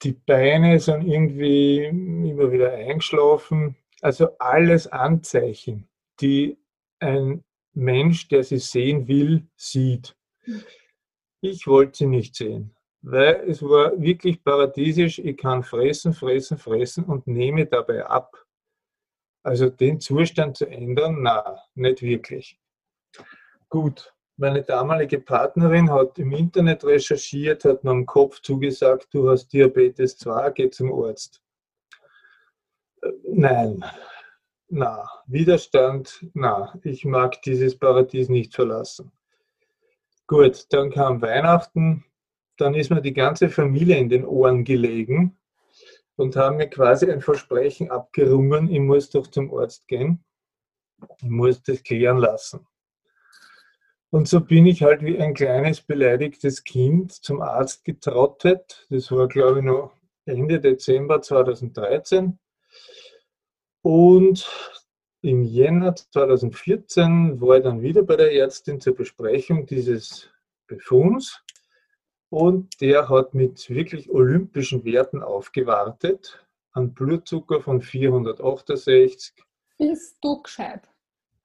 die 0.03 0.13
Beine 0.13 0.79
sind 0.79 1.07
irgendwie 1.07 1.85
immer 1.85 2.51
wieder 2.51 2.71
eingeschlafen. 2.71 3.75
Also 4.01 4.37
alles 4.37 4.85
Anzeichen, 4.85 5.87
die 6.21 6.59
ein 6.99 7.43
Mensch, 7.73 8.27
der 8.27 8.43
sie 8.43 8.57
sehen 8.57 9.07
will, 9.07 9.47
sieht. 9.55 10.15
Ich 11.41 11.67
wollte 11.67 11.97
sie 11.97 12.07
nicht 12.07 12.35
sehen, 12.35 12.75
weil 13.01 13.43
es 13.47 13.61
war 13.61 13.99
wirklich 14.01 14.43
paradiesisch. 14.43 15.19
Ich 15.19 15.37
kann 15.37 15.63
fressen, 15.63 16.13
fressen, 16.13 16.57
fressen 16.57 17.03
und 17.05 17.27
nehme 17.27 17.65
dabei 17.65 18.05
ab. 18.05 18.45
Also 19.43 19.69
den 19.69 19.99
Zustand 19.99 20.57
zu 20.57 20.65
ändern, 20.65 21.21
na, 21.21 21.61
nicht 21.75 22.01
wirklich. 22.01 22.59
Gut, 23.69 24.13
meine 24.37 24.63
damalige 24.63 25.19
Partnerin 25.19 25.91
hat 25.91 26.17
im 26.17 26.31
Internet 26.31 26.83
recherchiert, 26.83 27.63
hat 27.63 27.83
mir 27.83 27.91
am 27.91 28.05
Kopf 28.05 28.41
zugesagt, 28.41 29.07
du 29.13 29.29
hast 29.29 29.53
Diabetes 29.53 30.17
2, 30.17 30.49
geh 30.51 30.69
zum 30.69 30.91
Arzt. 30.93 31.41
Äh, 33.01 33.11
nein, 33.23 33.83
na, 34.69 35.07
Widerstand, 35.27 36.25
na, 36.33 36.77
ich 36.83 37.05
mag 37.05 37.41
dieses 37.43 37.77
Paradies 37.77 38.29
nicht 38.29 38.53
verlassen. 38.53 39.11
Gut, 40.27 40.65
dann 40.69 40.89
kam 40.89 41.21
Weihnachten, 41.21 42.03
dann 42.57 42.73
ist 42.73 42.89
mir 42.89 43.01
die 43.01 43.13
ganze 43.13 43.49
Familie 43.49 43.97
in 43.97 44.09
den 44.09 44.25
Ohren 44.25 44.63
gelegen 44.63 45.37
und 46.15 46.35
haben 46.35 46.57
mir 46.57 46.69
quasi 46.69 47.11
ein 47.11 47.21
Versprechen 47.21 47.91
abgerungen, 47.91 48.71
ich 48.71 48.79
muss 48.79 49.09
doch 49.09 49.27
zum 49.27 49.53
Arzt 49.53 49.87
gehen, 49.87 50.23
ich 51.21 51.29
muss 51.29 51.61
das 51.61 51.83
klären 51.83 52.17
lassen. 52.17 52.65
Und 54.09 54.29
so 54.29 54.39
bin 54.39 54.65
ich 54.65 54.81
halt 54.81 55.03
wie 55.03 55.19
ein 55.19 55.33
kleines 55.33 55.81
beleidigtes 55.81 56.63
Kind 56.63 57.11
zum 57.11 57.41
Arzt 57.41 57.83
getrottet. 57.83 58.87
Das 58.89 59.11
war, 59.11 59.27
glaube 59.27 59.59
ich, 59.59 59.65
noch 59.65 59.91
Ende 60.25 60.61
Dezember 60.61 61.21
2013. 61.21 62.39
Und 63.85 64.49
im 65.21 65.43
Jänner 65.43 65.95
2014 65.95 67.39
war 67.39 67.57
ich 67.57 67.63
dann 67.63 67.83
wieder 67.83 68.01
bei 68.01 68.15
der 68.15 68.33
Ärztin 68.33 68.81
zur 68.81 68.95
Besprechung 68.95 69.67
dieses 69.67 70.27
Befunds. 70.65 71.43
Und 72.29 72.81
der 72.81 73.09
hat 73.09 73.35
mit 73.35 73.69
wirklich 73.69 74.09
olympischen 74.09 74.83
Werten 74.85 75.21
aufgewartet. 75.21 76.43
Ein 76.71 76.95
Blutzucker 76.95 77.61
von 77.61 77.79
468. 77.79 79.35
Bist 79.77 80.17
du 80.19 80.41
gescheit? 80.41 80.89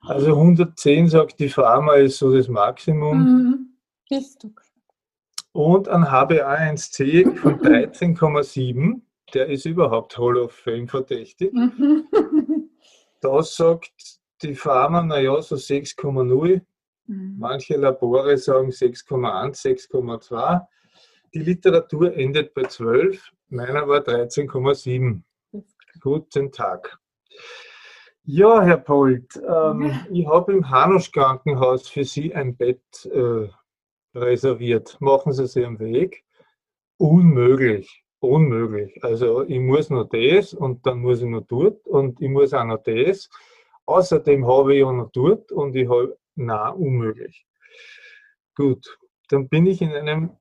Also 0.00 0.28
110 0.28 1.08
sagt 1.08 1.40
die 1.40 1.50
Pharma 1.50 1.96
ist 1.96 2.16
so 2.16 2.34
das 2.34 2.48
Maximum. 2.48 3.18
Mhm. 3.18 3.76
Bist 4.08 4.42
du 4.42 4.54
gescheit? 4.54 4.72
Und 5.52 5.90
ein 5.90 6.04
HbA1c 6.04 7.36
von 7.36 7.60
13,7. 7.60 9.02
Der 9.34 9.46
ist 9.46 9.64
überhaupt 9.66 10.18
Hall 10.18 10.36
of 10.38 10.52
Fame 10.52 10.88
verdächtig. 10.88 11.52
Mhm. 11.52 12.06
Da 13.20 13.42
sagt 13.42 13.92
die 14.42 14.54
Pharma, 14.54 15.02
naja, 15.02 15.40
so 15.42 15.56
6,0. 15.56 16.60
Mhm. 17.06 17.36
Manche 17.38 17.76
Labore 17.76 18.36
sagen 18.38 18.70
6,1, 18.70 19.60
6,2. 19.90 20.66
Die 21.34 21.40
Literatur 21.40 22.14
endet 22.14 22.54
bei 22.54 22.64
12. 22.64 23.30
Meiner 23.50 23.86
war 23.86 24.00
13,7. 24.00 25.22
Guten 26.00 26.50
Tag. 26.52 26.98
Ja, 28.24 28.62
Herr 28.62 28.76
Polt, 28.78 29.36
ähm, 29.36 29.82
Ja. 29.82 30.06
ich 30.10 30.26
habe 30.26 30.52
im 30.52 30.70
Hanusch 30.70 31.10
Krankenhaus 31.10 31.88
für 31.88 32.04
Sie 32.04 32.34
ein 32.34 32.56
Bett 32.56 32.82
äh, 33.06 33.48
reserviert. 34.14 34.96
Machen 35.00 35.32
Sie 35.32 35.46
sich 35.46 35.64
am 35.66 35.78
Weg. 35.78 36.24
Unmöglich. 36.96 38.04
Unmöglich. 38.20 39.02
Also 39.02 39.42
ich 39.42 39.58
muss 39.58 39.88
noch 39.88 40.08
das 40.08 40.52
und 40.52 40.86
dann 40.86 40.98
muss 40.98 41.22
ich 41.22 41.28
noch 41.28 41.46
dort 41.46 41.86
und 41.86 42.20
ich 42.20 42.28
muss 42.28 42.52
auch 42.52 42.64
noch 42.64 42.82
das. 42.82 43.30
Außerdem 43.86 44.46
habe 44.46 44.74
ich 44.74 44.80
ja 44.80 44.92
noch 44.92 45.10
dort 45.10 45.50
und 45.52 45.74
ich 45.74 45.88
habe, 45.88 46.18
na, 46.34 46.68
unmöglich. 46.68 47.46
Gut, 48.54 48.98
dann 49.28 49.48
bin 49.48 49.66
ich 49.66 49.80
in 49.80 49.92
einem 49.92 50.36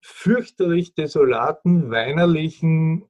fürchterlich 0.00 0.94
desolaten, 0.94 1.90
weinerlichen, 1.90 3.08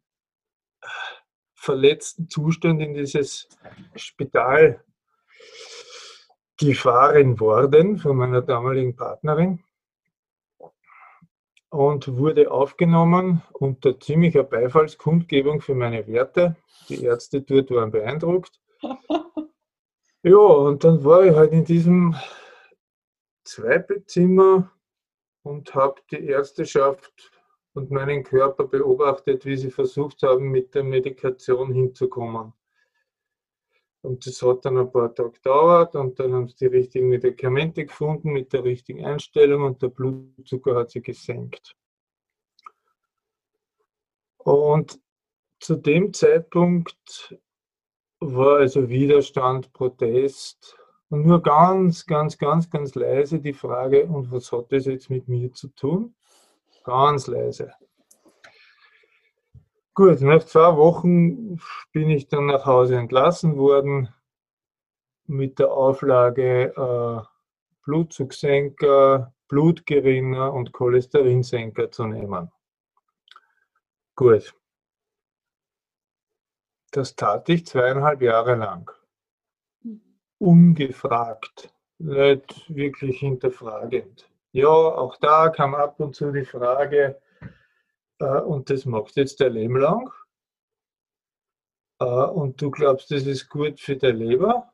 verletzten 1.54 2.28
Zustand 2.28 2.80
in 2.80 2.94
dieses 2.94 3.48
Spital 3.94 4.82
gefahren 6.58 7.40
worden 7.40 7.98
von 7.98 8.16
meiner 8.16 8.42
damaligen 8.42 8.96
Partnerin 8.96 9.63
und 11.74 12.16
wurde 12.16 12.52
aufgenommen 12.52 13.42
unter 13.52 13.98
ziemlicher 13.98 14.44
Beifallskundgebung 14.44 15.60
für 15.60 15.74
meine 15.74 16.06
Werte. 16.06 16.56
Die 16.88 17.02
Ärzte 17.02 17.42
dort 17.42 17.70
waren 17.70 17.90
beeindruckt. 17.90 18.60
Ja, 20.26 20.38
und 20.38 20.82
dann 20.84 21.04
war 21.04 21.22
ich 21.26 21.36
halt 21.36 21.52
in 21.52 21.66
diesem 21.66 22.16
Zweibettzimmer 23.44 24.72
und 25.42 25.74
habe 25.74 26.00
die 26.10 26.24
Ärzteschaft 26.28 27.30
und 27.74 27.90
meinen 27.90 28.24
Körper 28.24 28.64
beobachtet, 28.64 29.44
wie 29.44 29.58
sie 29.58 29.70
versucht 29.70 30.22
haben, 30.22 30.50
mit 30.50 30.74
der 30.74 30.82
Medikation 30.82 31.74
hinzukommen. 31.74 32.54
Und 34.04 34.26
das 34.26 34.42
hat 34.42 34.66
dann 34.66 34.76
ein 34.76 34.92
paar 34.92 35.14
Tage 35.14 35.30
gedauert 35.30 35.94
und 35.94 36.20
dann 36.20 36.34
haben 36.34 36.46
sie 36.46 36.56
die 36.56 36.66
richtigen 36.66 37.08
Medikamente 37.08 37.86
gefunden 37.86 38.32
mit 38.34 38.52
der 38.52 38.62
richtigen 38.62 39.02
Einstellung 39.02 39.62
und 39.62 39.80
der 39.80 39.88
Blutzucker 39.88 40.74
hat 40.76 40.90
sich 40.90 41.02
gesenkt. 41.02 41.74
Und 44.36 45.00
zu 45.58 45.76
dem 45.76 46.12
Zeitpunkt 46.12 47.34
war 48.20 48.58
also 48.58 48.90
Widerstand, 48.90 49.72
Protest 49.72 50.76
und 51.08 51.24
nur 51.24 51.42
ganz, 51.42 52.04
ganz, 52.04 52.36
ganz, 52.36 52.68
ganz 52.68 52.94
leise 52.94 53.40
die 53.40 53.54
Frage, 53.54 54.04
und 54.04 54.30
was 54.30 54.52
hat 54.52 54.70
das 54.70 54.84
jetzt 54.84 55.08
mit 55.08 55.28
mir 55.28 55.50
zu 55.50 55.68
tun? 55.68 56.14
Ganz 56.82 57.26
leise. 57.26 57.72
Gut, 59.96 60.22
nach 60.22 60.42
zwei 60.42 60.76
Wochen 60.76 61.60
bin 61.92 62.10
ich 62.10 62.26
dann 62.26 62.46
nach 62.46 62.66
Hause 62.66 62.96
entlassen 62.96 63.56
worden 63.56 64.12
mit 65.26 65.60
der 65.60 65.70
Auflage 65.70 66.74
äh, 66.74 67.22
Blutzucksenker, 67.84 69.32
Blutgerinner 69.46 70.52
und 70.52 70.72
Cholesterinsenker 70.72 71.92
zu 71.92 72.06
nehmen. 72.06 72.50
Gut. 74.16 74.52
Das 76.90 77.14
tat 77.14 77.48
ich 77.48 77.64
zweieinhalb 77.64 78.20
Jahre 78.20 78.56
lang. 78.56 78.90
Ungefragt, 80.38 81.72
nicht 81.98 82.74
wirklich 82.74 83.20
hinterfragend. 83.20 84.28
Ja, 84.50 84.66
auch 84.66 85.16
da 85.18 85.50
kam 85.50 85.76
ab 85.76 86.00
und 86.00 86.16
zu 86.16 86.32
die 86.32 86.44
Frage, 86.44 87.20
und 88.18 88.70
das 88.70 88.84
machst 88.84 89.16
du 89.16 89.20
jetzt 89.20 89.40
dein 89.40 89.52
Leben 89.52 89.76
lang? 89.76 90.12
Äh, 92.00 92.04
und 92.04 92.60
du 92.60 92.70
glaubst, 92.70 93.10
das 93.10 93.26
ist 93.26 93.48
gut 93.48 93.80
für 93.80 93.96
deine 93.96 94.18
Leber? 94.18 94.72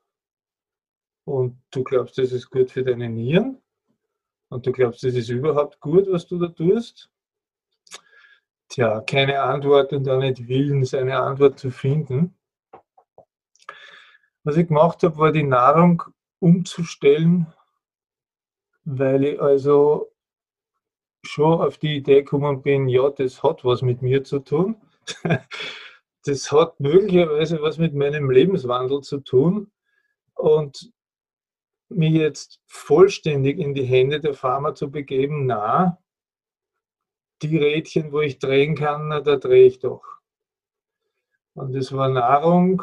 Und 1.25 1.63
du 1.71 1.85
glaubst, 1.85 2.19
das 2.19 2.33
ist 2.33 2.51
gut 2.51 2.71
für 2.71 2.83
deine 2.83 3.09
Nieren? 3.09 3.63
Und 4.49 4.67
du 4.67 4.73
glaubst, 4.73 5.05
das 5.05 5.15
ist 5.15 5.29
überhaupt 5.29 5.81
gut, 5.81 6.11
was 6.11 6.27
du 6.27 6.39
da 6.39 6.49
tust? 6.49 7.11
Tja, 8.69 9.01
keine 9.01 9.41
Antwort 9.43 9.93
und 9.93 10.09
auch 10.09 10.19
nicht 10.19 10.47
willens, 10.47 10.95
eine 10.95 11.19
Antwort 11.21 11.59
zu 11.59 11.71
finden. 11.71 12.37
Was 14.43 14.57
ich 14.57 14.69
gemacht 14.69 15.03
habe, 15.03 15.19
war 15.19 15.33
die 15.33 15.43
Nahrung 15.43 16.03
umzustellen, 16.39 17.47
weil 18.85 19.25
ich 19.25 19.41
also 19.41 20.10
schon 21.23 21.61
auf 21.61 21.79
die 21.79 21.97
Idee 21.97 22.23
gekommen 22.23 22.63
bin, 22.63 22.89
ja, 22.89 23.11
das 23.11 23.43
hat 23.43 23.65
was 23.65 23.83
mit 23.83 24.03
mir 24.03 24.25
zu 24.25 24.41
tun. 24.41 24.77
Das 26.25 26.53
hat 26.53 26.79
möglicherweise 26.81 27.63
was 27.63 27.79
mit 27.79 27.95
meinem 27.95 28.31
Lebenswandel 28.31 29.01
zu 29.01 29.21
tun 29.21 29.73
und 30.35 30.93
mich 31.89 32.13
jetzt 32.13 32.61
vollständig 32.67 33.59
in 33.59 33.73
die 33.75 33.85
Hände 33.85 34.21
der 34.21 34.35
Pharma 34.35 34.75
zu 34.75 34.91
begeben, 34.91 35.47
na, 35.47 35.99
die 37.41 37.57
Rädchen, 37.57 38.13
wo 38.13 38.21
ich 38.21 38.39
drehen 38.39 38.75
kann, 38.75 39.09
na, 39.09 39.21
da 39.21 39.37
drehe 39.37 39.67
ich 39.67 39.79
doch. 39.79 40.05
Und 41.55 41.75
das 41.75 41.91
war 41.93 42.11
Nahrung, 42.11 42.83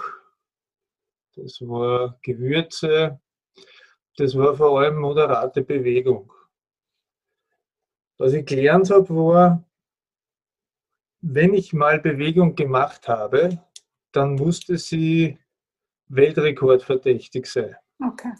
das 1.36 1.62
war 1.62 2.18
Gewürze, 2.24 3.20
das 4.18 4.36
war 4.36 4.56
vor 4.56 4.80
allem 4.80 4.98
moderate 4.98 5.62
Bewegung. 5.62 6.34
Was 8.18 8.34
ich 8.34 8.46
gelernt 8.46 8.90
habe, 8.90 9.10
war, 9.10 9.64
wenn 11.22 11.54
ich 11.54 11.74
mal 11.74 12.00
Bewegung 12.00 12.56
gemacht 12.56 13.08
habe, 13.08 13.62
dann 14.12 14.36
musste 14.36 14.78
sie 14.78 15.38
Weltrekordverdächtig 16.08 17.46
sein. 17.46 17.76
Okay. 18.04 18.32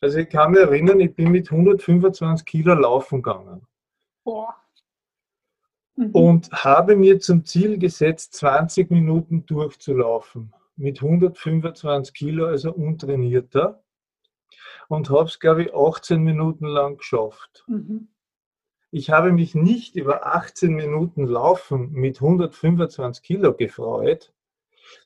Also 0.00 0.18
ich 0.18 0.28
kann 0.28 0.52
mich 0.52 0.60
erinnern, 0.60 1.00
ich 1.00 1.14
bin 1.14 1.30
mit 1.30 1.50
125 1.50 2.46
Kilo 2.46 2.74
laufen 2.74 3.22
gegangen 3.22 3.66
Boah. 4.24 4.54
Mhm. 5.96 6.10
und 6.10 6.52
habe 6.52 6.96
mir 6.96 7.18
zum 7.20 7.44
Ziel 7.44 7.78
gesetzt, 7.78 8.34
20 8.34 8.90
Minuten 8.90 9.46
durchzulaufen. 9.46 10.52
Mit 10.76 11.02
125 11.02 12.12
Kilo, 12.12 12.46
also 12.46 12.72
untrainierter. 12.72 13.82
Und 14.88 15.08
habe 15.08 15.24
es, 15.24 15.40
glaube 15.40 15.64
ich, 15.64 15.74
18 15.74 16.22
Minuten 16.22 16.66
lang 16.66 16.98
geschafft. 16.98 17.64
Mhm. 17.66 18.08
Ich 18.90 19.10
habe 19.10 19.32
mich 19.32 19.54
nicht 19.54 19.96
über 19.96 20.26
18 20.26 20.74
Minuten 20.74 21.26
Laufen 21.26 21.92
mit 21.92 22.20
125 22.20 23.22
Kilo 23.22 23.52
gefreut, 23.54 24.32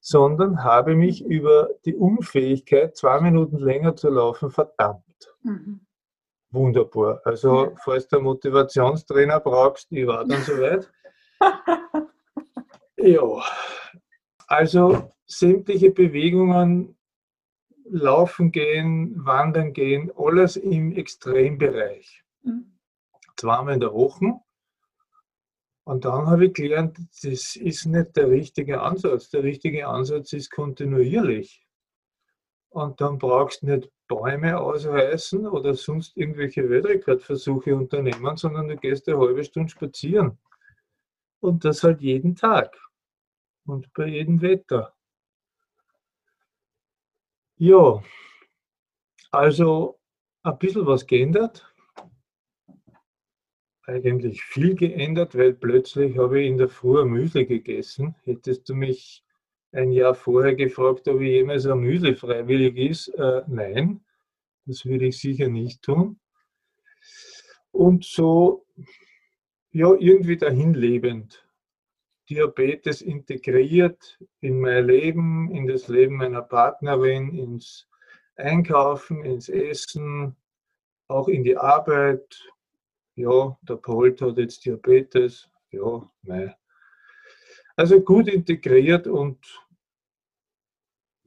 sondern 0.01 0.63
habe 0.63 0.95
mich 0.95 1.25
über 1.25 1.71
die 1.85 1.95
Unfähigkeit, 1.95 2.97
zwei 2.97 3.21
Minuten 3.21 3.59
länger 3.59 3.97
zu 3.97 4.11
laufen, 4.11 4.51
verdammt. 4.51 5.35
Mhm. 5.43 5.81
Wunderbar. 6.51 7.21
Also, 7.25 7.65
Ja. 7.67 7.73
falls 7.85 8.09
du 8.09 8.17
einen 8.17 8.25
Motivationstrainer 8.25 9.41
brauchst, 9.41 9.91
ich 9.93 10.07
war 10.07 10.25
dann 10.25 10.43
soweit. 10.43 10.91
Ja, 13.03 13.23
also 14.47 15.11
sämtliche 15.25 15.91
Bewegungen, 15.91 16.99
laufen 17.87 18.53
gehen, 18.53 19.15
wandern 19.25 19.73
gehen, 19.73 20.13
alles 20.15 20.57
im 20.57 20.93
Extrembereich. 20.93 22.23
Mhm. 22.43 22.70
Zweimal 23.37 23.75
in 23.75 23.81
der 23.81 23.93
Woche. 23.93 24.35
Und 25.85 26.05
dann 26.05 26.27
habe 26.27 26.47
ich 26.47 26.53
gelernt, 26.53 26.99
das 27.23 27.57
ist 27.57 27.87
nicht 27.87 28.17
der 28.17 28.31
richtige 28.31 28.81
Ansatz. 28.81 29.31
Der 29.31 29.43
richtige 29.43 29.89
Ansatz 29.89 30.33
ist 30.33 30.51
kontinuierlich. 30.51 31.67
Und 32.69 33.01
dann 33.01 33.19
brauchst 33.19 33.63
du 33.63 33.67
nicht 33.67 33.91
Bäume 34.07 34.59
ausreißen 34.59 35.47
oder 35.47 35.75
sonst 35.75 36.17
irgendwelche 36.17 36.69
Weltrekordversuche 36.69 37.75
unternehmen, 37.75 38.37
sondern 38.37 38.69
du 38.69 38.77
gehst 38.77 39.09
eine 39.09 39.19
halbe 39.19 39.43
Stunde 39.43 39.71
spazieren. 39.71 40.39
Und 41.41 41.65
das 41.65 41.83
halt 41.83 42.01
jeden 42.01 42.37
Tag. 42.37 42.77
Und 43.67 43.93
bei 43.95 44.07
jedem 44.07 44.41
Wetter. 44.43 44.95
Ja, 47.57 48.03
also 49.31 49.99
ein 50.43 50.59
bisschen 50.59 50.87
was 50.87 51.07
geändert. 51.07 51.70
Eigentlich 53.87 54.43
viel 54.43 54.75
geändert, 54.75 55.37
weil 55.37 55.55
plötzlich 55.55 56.17
habe 56.19 56.41
ich 56.41 56.49
in 56.49 56.59
der 56.59 56.69
Früh 56.69 57.05
Müsli 57.05 57.47
gegessen. 57.47 58.15
Hättest 58.25 58.69
du 58.69 58.75
mich 58.75 59.25
ein 59.73 59.93
Jahr 59.93 60.15
vorher 60.15 60.55
gefragt, 60.55 61.09
ob 61.09 61.21
ich 61.21 61.29
jemals 61.29 61.67
ein 61.67 61.79
Müsli 61.79 62.15
freiwillig 62.15 62.77
ist, 62.77 63.09
äh, 63.09 63.43
nein, 63.47 64.01
das 64.67 64.85
würde 64.85 65.07
ich 65.07 65.19
sicher 65.19 65.49
nicht 65.49 65.83
tun. 65.83 66.19
Und 67.73 68.05
so, 68.05 68.67
ja, 69.71 69.95
irgendwie 69.95 70.37
dahin 70.37 70.75
lebend. 70.75 71.47
Diabetes 72.29 73.03
integriert 73.03 74.19
in 74.41 74.61
mein 74.61 74.87
Leben, 74.87 75.51
in 75.51 75.67
das 75.67 75.89
Leben 75.89 76.17
meiner 76.17 76.43
Partnerin, 76.43 77.37
ins 77.37 77.89
Einkaufen, 78.37 79.25
ins 79.25 79.49
Essen, 79.49 80.37
auch 81.09 81.29
in 81.29 81.43
die 81.43 81.57
Arbeit. 81.57 82.53
Ja, 83.21 83.59
der 83.63 83.77
Paul 83.77 84.17
hat 84.21 84.39
jetzt 84.39 84.65
Diabetes. 84.65 85.49
Ja, 85.71 86.11
nein. 86.23 86.55
Also 87.77 88.01
gut 88.01 88.29
integriert 88.29 89.07
und 89.07 89.39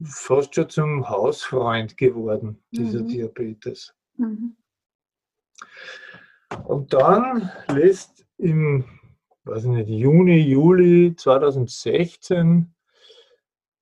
fast 0.02 0.54
schon 0.54 0.68
zum 0.68 1.08
Hausfreund 1.08 1.96
geworden, 1.96 2.62
dieser 2.70 3.02
mhm. 3.02 3.08
Diabetes. 3.08 3.94
Mhm. 4.16 4.56
Und 6.64 6.92
dann 6.92 7.50
lässt 7.68 8.26
im 8.38 8.84
weiß 9.44 9.64
nicht, 9.64 9.88
Juni, 9.88 10.38
Juli 10.38 11.14
2016 11.16 12.74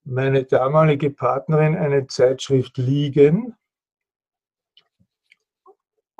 meine 0.04 0.44
damalige 0.44 1.10
Partnerin 1.10 1.76
eine 1.76 2.06
Zeitschrift 2.08 2.76
liegen. 2.78 3.54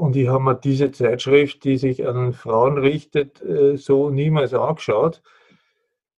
Und 0.02 0.16
ich 0.16 0.26
habe 0.26 0.42
mir 0.42 0.56
diese 0.56 0.90
Zeitschrift, 0.90 1.62
die 1.62 1.76
sich 1.76 2.04
an 2.04 2.32
Frauen 2.32 2.76
richtet, 2.76 3.40
äh, 3.40 3.76
so 3.76 4.10
niemals 4.10 4.52
angeschaut. 4.52 5.22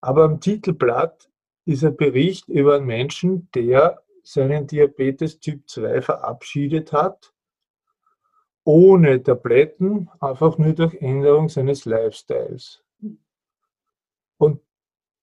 Aber 0.01 0.25
am 0.25 0.41
Titelblatt 0.41 1.29
ist 1.67 1.85
ein 1.85 1.95
Bericht 1.95 2.49
über 2.49 2.77
einen 2.77 2.87
Menschen, 2.87 3.51
der 3.55 4.03
seinen 4.23 4.67
Diabetes 4.67 5.39
Typ 5.39 5.69
2 5.69 6.01
verabschiedet 6.01 6.95
hat, 6.95 7.35
ohne 8.65 9.23
Tabletten, 9.23 10.09
einfach 10.19 10.57
nur 10.57 10.73
durch 10.73 10.95
Änderung 11.03 11.51
seines 11.51 11.85
Lifestyles. 11.85 12.83
Und 14.39 14.63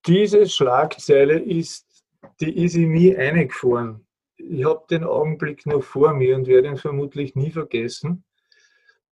diese 0.06 0.46
Schlagzeile 0.48 1.40
ist 1.40 2.04
die 2.38 2.64
ist 2.64 2.76
in 2.76 2.90
mich 2.90 3.18
eingefahren. 3.18 4.06
Ich 4.36 4.64
habe 4.64 4.84
den 4.88 5.02
Augenblick 5.02 5.66
noch 5.66 5.82
vor 5.82 6.14
mir 6.14 6.36
und 6.36 6.46
werde 6.46 6.68
ihn 6.68 6.76
vermutlich 6.76 7.34
nie 7.34 7.50
vergessen. 7.50 8.22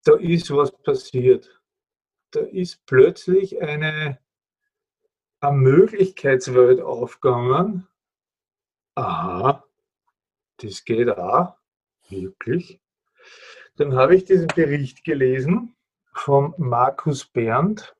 Da 0.03 0.15
ist 0.15 0.51
was 0.51 0.71
passiert. 0.71 1.61
Da 2.31 2.41
ist 2.41 2.85
plötzlich 2.85 3.61
eine, 3.61 4.19
eine 5.39 5.57
Möglichkeitswelt 5.57 6.81
aufgegangen. 6.81 7.87
Aha, 8.95 9.63
das 10.57 10.83
geht 10.83 11.09
auch, 11.09 11.55
wirklich. 12.09 12.79
Dann 13.77 13.95
habe 13.95 14.15
ich 14.15 14.25
diesen 14.25 14.47
Bericht 14.47 15.03
gelesen 15.03 15.75
von 16.13 16.53
Markus 16.57 17.25
Berndt 17.25 17.95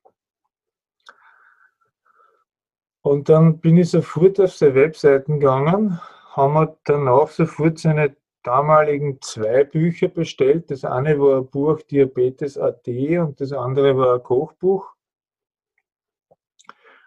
und 3.01 3.29
dann 3.29 3.59
bin 3.59 3.77
ich 3.77 3.91
sofort 3.91 4.39
auf 4.39 4.53
seine 4.53 4.75
Webseiten 4.75 5.39
gegangen, 5.39 5.99
haben 6.31 6.53
wir 6.53 6.77
danach 6.83 7.29
sofort 7.29 7.79
seine 7.79 8.15
damaligen 8.43 9.19
zwei 9.21 9.63
Bücher 9.63 10.07
bestellt. 10.07 10.71
Das 10.71 10.85
eine 10.85 11.19
war 11.19 11.39
ein 11.39 11.47
Buch 11.47 11.81
Diabetes 11.81 12.57
AD 12.57 13.19
und 13.19 13.39
das 13.41 13.51
andere 13.51 13.97
war 13.97 14.15
ein 14.15 14.23
Kochbuch. 14.23 14.93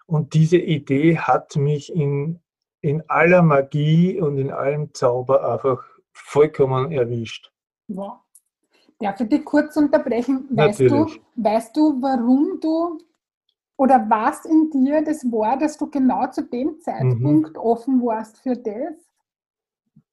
Und 0.06 0.34
diese 0.34 0.58
Idee 0.58 1.16
hat 1.16 1.56
mich 1.56 1.94
in, 1.94 2.40
in 2.80 3.02
aller 3.08 3.42
Magie 3.42 4.20
und 4.20 4.36
in 4.36 4.50
allem 4.50 4.92
Zauber 4.92 5.52
einfach 5.52 5.82
vollkommen 6.12 6.92
erwischt. 6.92 7.50
Wow. 7.88 8.18
Darf 8.98 9.20
ich 9.20 9.28
dich 9.28 9.44
kurz 9.44 9.76
unterbrechen? 9.76 10.46
Weißt 10.50 10.80
du, 10.80 11.06
weißt 11.36 11.76
du, 11.76 12.00
warum 12.00 12.60
du 12.60 12.98
oder 13.76 14.04
was 14.08 14.44
in 14.44 14.70
dir 14.70 15.02
das 15.02 15.24
war, 15.24 15.58
dass 15.58 15.76
du 15.76 15.90
genau 15.90 16.28
zu 16.28 16.42
dem 16.42 16.80
Zeitpunkt 16.80 17.56
mhm. 17.56 17.60
offen 17.60 18.02
warst 18.02 18.38
für 18.38 18.54
das? 18.54 19.11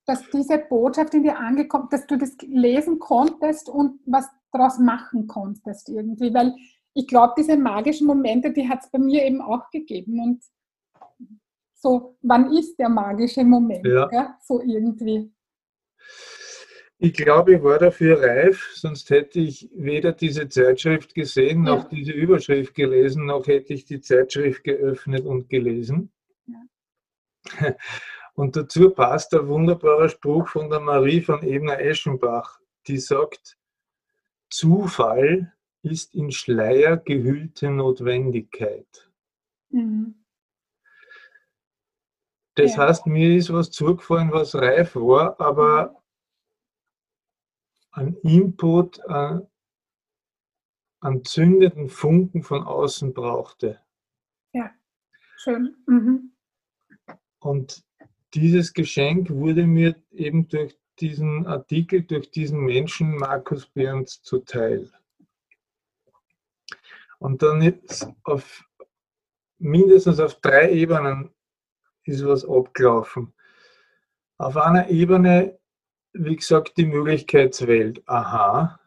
Dass 0.10 0.28
diese 0.32 0.58
Botschaft 0.58 1.14
in 1.14 1.22
dir 1.22 1.38
angekommen, 1.38 1.88
dass 1.92 2.08
du 2.08 2.18
das 2.18 2.36
lesen 2.42 2.98
konntest 2.98 3.70
und 3.70 4.00
was 4.08 4.28
daraus 4.52 4.80
machen 4.80 5.28
konntest 5.28 5.88
irgendwie. 5.88 6.34
Weil 6.34 6.56
ich 6.96 7.08
glaube, 7.08 7.34
diese 7.38 7.56
magischen 7.58 8.08
Momente, 8.08 8.52
die 8.52 8.68
hat 8.68 8.80
es 8.84 8.90
bei 8.90 8.98
mir 8.98 9.24
eben 9.24 9.40
auch 9.40 9.70
gegeben. 9.70 10.20
Und 10.20 10.44
so, 11.76 12.18
wann 12.24 12.52
ist 12.52 12.78
der 12.80 12.90
magische 12.90 13.44
Moment? 13.44 13.86
Ja. 13.86 14.36
So 14.42 14.62
irgendwie. 14.62 15.32
Ich 16.98 17.14
glaube, 17.14 17.56
ich 17.56 17.64
war 17.64 17.78
dafür 17.78 18.22
reif, 18.22 18.72
sonst 18.74 19.10
hätte 19.10 19.40
ich 19.40 19.70
weder 19.74 20.12
diese 20.12 20.50
Zeitschrift 20.50 21.16
gesehen, 21.16 21.62
noch 21.62 21.84
ja. 21.84 21.90
diese 21.90 22.12
Überschrift 22.12 22.76
gelesen, 22.76 23.26
noch 23.26 23.48
hätte 23.48 23.74
ich 23.74 23.86
die 23.86 24.02
Zeitschrift 24.02 24.66
geöffnet 24.66 25.26
und 25.26 25.50
gelesen. 25.50 26.12
Ja. 26.48 27.76
Und 28.40 28.56
dazu 28.56 28.92
passt 28.92 29.34
der 29.34 29.50
wunderbare 29.50 30.08
Spruch 30.08 30.48
von 30.48 30.70
der 30.70 30.80
Marie 30.80 31.20
von 31.20 31.44
Ebner-Eschenbach, 31.44 32.62
die 32.88 32.98
sagt, 32.98 33.58
Zufall 34.50 35.54
ist 35.82 36.16
in 36.16 36.32
Schleier 36.32 36.96
gehüllte 36.96 37.70
Notwendigkeit. 37.70 39.12
Mhm. 39.72 40.24
Das 42.56 42.78
ja. 42.78 42.88
heißt, 42.88 43.08
mir 43.08 43.36
ist 43.36 43.52
was 43.52 43.72
zugefallen, 43.72 44.32
was 44.32 44.56
reif 44.56 44.96
war, 44.96 45.38
aber 45.42 46.02
an 47.92 48.16
Input, 48.24 49.02
an, 49.10 49.50
an 51.02 51.26
zündenden 51.26 51.90
Funken 51.90 52.42
von 52.42 52.64
außen 52.64 53.14
brauchte. 53.14 53.82
Ja, 54.54 54.72
schön. 55.36 55.76
Mhm. 55.88 56.32
Und 57.40 57.84
dieses 58.34 58.74
Geschenk 58.74 59.30
wurde 59.30 59.66
mir 59.66 59.96
eben 60.12 60.48
durch 60.48 60.78
diesen 61.00 61.48
Artikel, 61.48 62.04
durch 62.04 62.32
diesen 62.32 62.62
Menschen 62.62 63.16
Markus 63.16 63.66
Behrens 63.66 64.22
zuteil. 64.22 64.92
Und 67.20 67.42
dann 67.42 67.62
ist 67.62 68.08
auf 68.24 68.66
mindestens 69.58 70.20
auf 70.20 70.36
drei 70.36 70.72
Ebenen 70.72 71.32
ist 72.04 72.26
was 72.26 72.46
abgelaufen. 72.46 73.34
Auf 74.38 74.58
einer 74.58 74.90
Ebene 74.90 75.60
wie 76.14 76.36
gesagt, 76.36 76.78
die 76.78 76.86
Möglichkeitswelt. 76.86 78.04
Aha, 78.08 78.80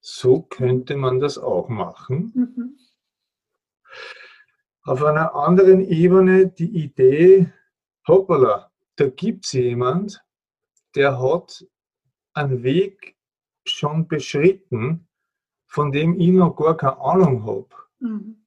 so 0.00 0.42
könnte 0.42 0.96
man 0.96 1.20
das 1.20 1.38
auch 1.38 1.68
machen. 1.68 2.32
Mhm. 2.34 2.78
Auf 4.82 5.02
einer 5.02 5.34
anderen 5.34 5.80
Ebene 5.80 6.46
die 6.48 6.84
Idee, 6.84 7.52
hoppala, 8.06 8.70
da 8.96 9.08
gibt 9.08 9.46
es 9.46 9.52
jemand, 9.52 10.22
der 10.94 11.20
hat 11.20 11.66
einen 12.34 12.62
Weg 12.62 13.16
schon 13.64 14.08
beschritten, 14.08 15.08
von 15.66 15.92
dem 15.92 16.18
ich 16.18 16.30
noch 16.30 16.54
gar 16.56 16.76
keine 16.76 16.98
Ahnung 16.98 17.44
habe. 17.46 17.68
Mhm. 17.98 18.46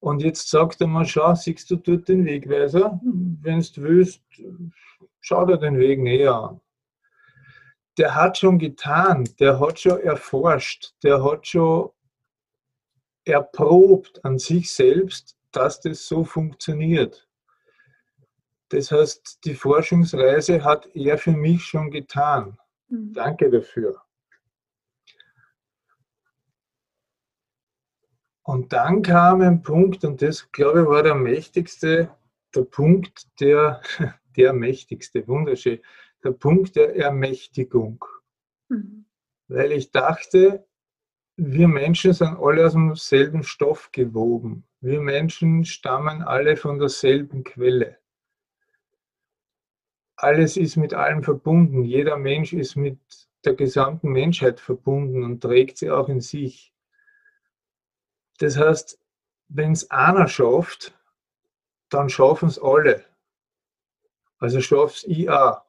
Und 0.00 0.22
jetzt 0.22 0.48
sagt 0.48 0.80
er 0.80 0.86
mal, 0.86 1.04
schau, 1.04 1.34
siehst 1.34 1.70
du 1.70 1.76
dort 1.76 2.08
den 2.08 2.24
Wegweiser? 2.24 3.00
Mhm. 3.02 3.38
Wenn 3.42 3.60
du 3.60 3.82
willst, 3.82 4.22
schau 5.20 5.44
dir 5.44 5.56
den 5.56 5.78
Weg 5.78 6.00
näher 6.00 6.34
an 6.34 6.60
der 7.98 8.14
hat 8.14 8.38
schon 8.38 8.58
getan, 8.58 9.28
der 9.40 9.58
hat 9.58 9.80
schon 9.80 10.00
erforscht, 10.00 10.94
der 11.02 11.22
hat 11.22 11.46
schon 11.46 11.90
erprobt 13.24 14.24
an 14.24 14.38
sich 14.38 14.70
selbst, 14.72 15.36
dass 15.50 15.80
das 15.80 16.06
so 16.06 16.24
funktioniert. 16.24 17.27
Das 18.70 18.90
heißt, 18.90 19.44
die 19.44 19.54
Forschungsreise 19.54 20.62
hat 20.62 20.88
er 20.94 21.18
für 21.18 21.32
mich 21.32 21.64
schon 21.64 21.90
getan. 21.90 22.58
Mhm. 22.88 23.12
Danke 23.12 23.50
dafür. 23.50 24.02
Und 28.42 28.72
dann 28.72 29.02
kam 29.02 29.42
ein 29.42 29.62
Punkt, 29.62 30.04
und 30.04 30.22
das, 30.22 30.50
glaube 30.52 30.82
ich, 30.82 30.86
war 30.86 31.02
der 31.02 31.14
mächtigste, 31.14 32.10
der 32.54 32.62
Punkt, 32.62 33.28
der, 33.40 33.82
der 34.36 34.52
mächtigste, 34.52 35.26
wunderschön 35.28 35.80
der 36.24 36.32
Punkt 36.32 36.76
der 36.76 36.96
Ermächtigung. 36.96 38.04
Mhm. 38.68 39.06
Weil 39.48 39.72
ich 39.72 39.90
dachte, 39.90 40.66
wir 41.36 41.68
Menschen 41.68 42.12
sind 42.12 42.38
alle 42.38 42.66
aus 42.66 42.72
demselben 42.72 43.42
Stoff 43.42 43.90
gewoben. 43.92 44.66
Wir 44.80 45.00
Menschen 45.00 45.64
stammen 45.64 46.22
alle 46.22 46.56
von 46.56 46.78
derselben 46.78 47.44
Quelle. 47.44 47.98
Alles 50.20 50.56
ist 50.56 50.76
mit 50.76 50.94
allem 50.94 51.22
verbunden. 51.22 51.84
Jeder 51.84 52.16
Mensch 52.16 52.52
ist 52.52 52.74
mit 52.74 52.98
der 53.44 53.54
gesamten 53.54 54.10
Menschheit 54.10 54.58
verbunden 54.58 55.22
und 55.22 55.40
trägt 55.40 55.78
sie 55.78 55.92
auch 55.92 56.08
in 56.08 56.20
sich. 56.20 56.74
Das 58.38 58.56
heißt, 58.56 59.00
wenn 59.46 59.72
es 59.72 59.92
einer 59.92 60.26
schafft, 60.26 60.92
dann 61.88 62.08
schaffen 62.08 62.48
es 62.48 62.58
alle. 62.58 63.04
Also 64.38 64.60
schafft 64.60 64.96
es 64.96 65.04
ich 65.04 65.30
auch. 65.30 65.62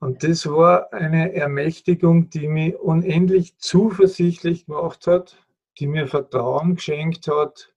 Und 0.00 0.24
das 0.24 0.44
war 0.46 0.92
eine 0.92 1.32
Ermächtigung, 1.34 2.30
die 2.30 2.48
mich 2.48 2.76
unendlich 2.76 3.58
zuversichtlich 3.58 4.66
gemacht 4.66 5.06
hat, 5.06 5.38
die 5.78 5.86
mir 5.86 6.08
Vertrauen 6.08 6.74
geschenkt 6.74 7.28
hat. 7.28 7.73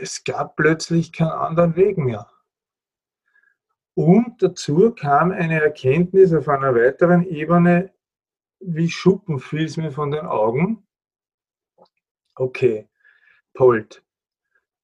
Es 0.00 0.24
gab 0.24 0.56
plötzlich 0.56 1.12
keinen 1.12 1.30
anderen 1.30 1.76
Weg 1.76 1.98
mehr. 1.98 2.30
Und 3.94 4.42
dazu 4.42 4.94
kam 4.94 5.32
eine 5.32 5.62
Erkenntnis 5.62 6.32
auf 6.32 6.48
einer 6.48 6.74
weiteren 6.74 7.26
Ebene, 7.26 7.92
wie 8.60 8.88
Schuppen 8.88 9.38
fiel 9.38 9.64
es 9.64 9.76
mir 9.76 9.92
von 9.92 10.10
den 10.10 10.24
Augen. 10.24 10.86
Okay, 12.34 12.88
Polt, 13.52 14.02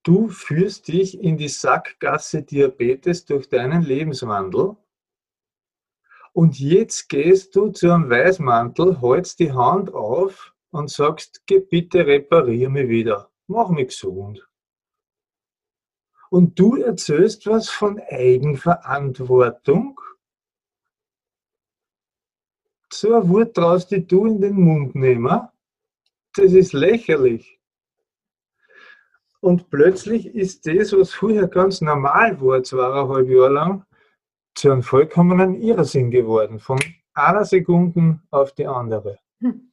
du 0.02 0.28
führst 0.28 0.88
dich 0.88 1.18
in 1.18 1.38
die 1.38 1.48
Sackgasse 1.48 2.42
Diabetes 2.42 3.24
durch 3.24 3.48
deinen 3.48 3.82
Lebenswandel 3.82 4.76
und 6.32 6.58
jetzt 6.60 7.08
gehst 7.08 7.56
du 7.56 7.70
zu 7.70 7.90
einem 7.90 8.10
Weißmantel, 8.10 9.00
hältst 9.00 9.38
die 9.40 9.52
Hand 9.52 9.92
auf 9.92 10.54
und 10.70 10.90
sagst, 10.90 11.42
bitte 11.46 12.06
reparier 12.06 12.68
mich 12.68 12.88
wieder, 12.88 13.30
mach 13.46 13.70
mich 13.70 13.88
gesund. 13.88 14.47
Und 16.30 16.58
du 16.58 16.76
erzählst 16.76 17.46
was 17.46 17.70
von 17.70 18.00
Eigenverantwortung? 18.00 20.00
So 22.92 23.14
ein 23.14 23.28
Wort 23.28 23.54
traust 23.54 23.90
die 23.90 24.06
du 24.06 24.26
in 24.26 24.40
den 24.40 24.54
Mund 24.54 24.94
nehmen? 24.94 25.48
Das 26.34 26.52
ist 26.52 26.72
lächerlich. 26.72 27.58
Und 29.40 29.70
plötzlich 29.70 30.34
ist 30.34 30.66
das, 30.66 30.92
was 30.92 31.12
vorher 31.12 31.46
ganz 31.46 31.80
normal 31.80 32.40
war, 32.40 32.62
zweieinhalb 32.62 33.28
Jahre 33.28 33.52
lang, 33.52 33.84
zu 34.54 34.72
einem 34.72 34.82
vollkommenen 34.82 35.62
Irrsinn 35.62 36.10
geworden, 36.10 36.58
von 36.58 36.80
einer 37.14 37.44
Sekunde 37.44 38.20
auf 38.30 38.52
die 38.52 38.66
andere. 38.66 39.18
Hm. 39.40 39.70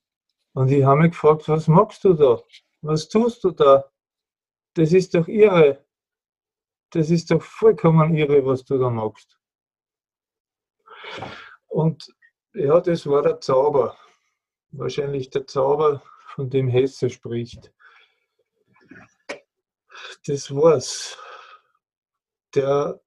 Und 0.54 0.72
ich 0.72 0.84
habe 0.84 1.02
mich 1.02 1.12
gefragt, 1.12 1.50
was 1.50 1.68
machst 1.68 2.04
du 2.04 2.14
da? 2.14 2.40
Was 2.82 3.10
tust 3.10 3.44
du 3.44 3.52
da? 3.52 3.86
Das 4.76 4.94
ist 4.94 5.16
doch 5.16 5.28
irre. 5.28 5.85
Das 6.92 7.10
ist 7.10 7.32
doch 7.32 7.42
vollkommen 7.42 8.16
irre, 8.16 8.46
was 8.46 8.64
du 8.64 8.78
da 8.78 8.90
machst. 8.90 9.38
Und 11.68 12.08
ja, 12.54 12.80
das 12.80 13.06
war 13.08 13.22
der 13.22 13.42
Zauber. 13.42 13.98
Wahrscheinlich 14.72 15.30
der 15.30 15.46
Zauber, 15.46 16.02
von 16.28 16.50
dem 16.50 16.68
Hesse 16.68 17.10
spricht. 17.10 17.72
Das 20.26 20.54
war's. 20.54 21.18
Der 22.54 23.02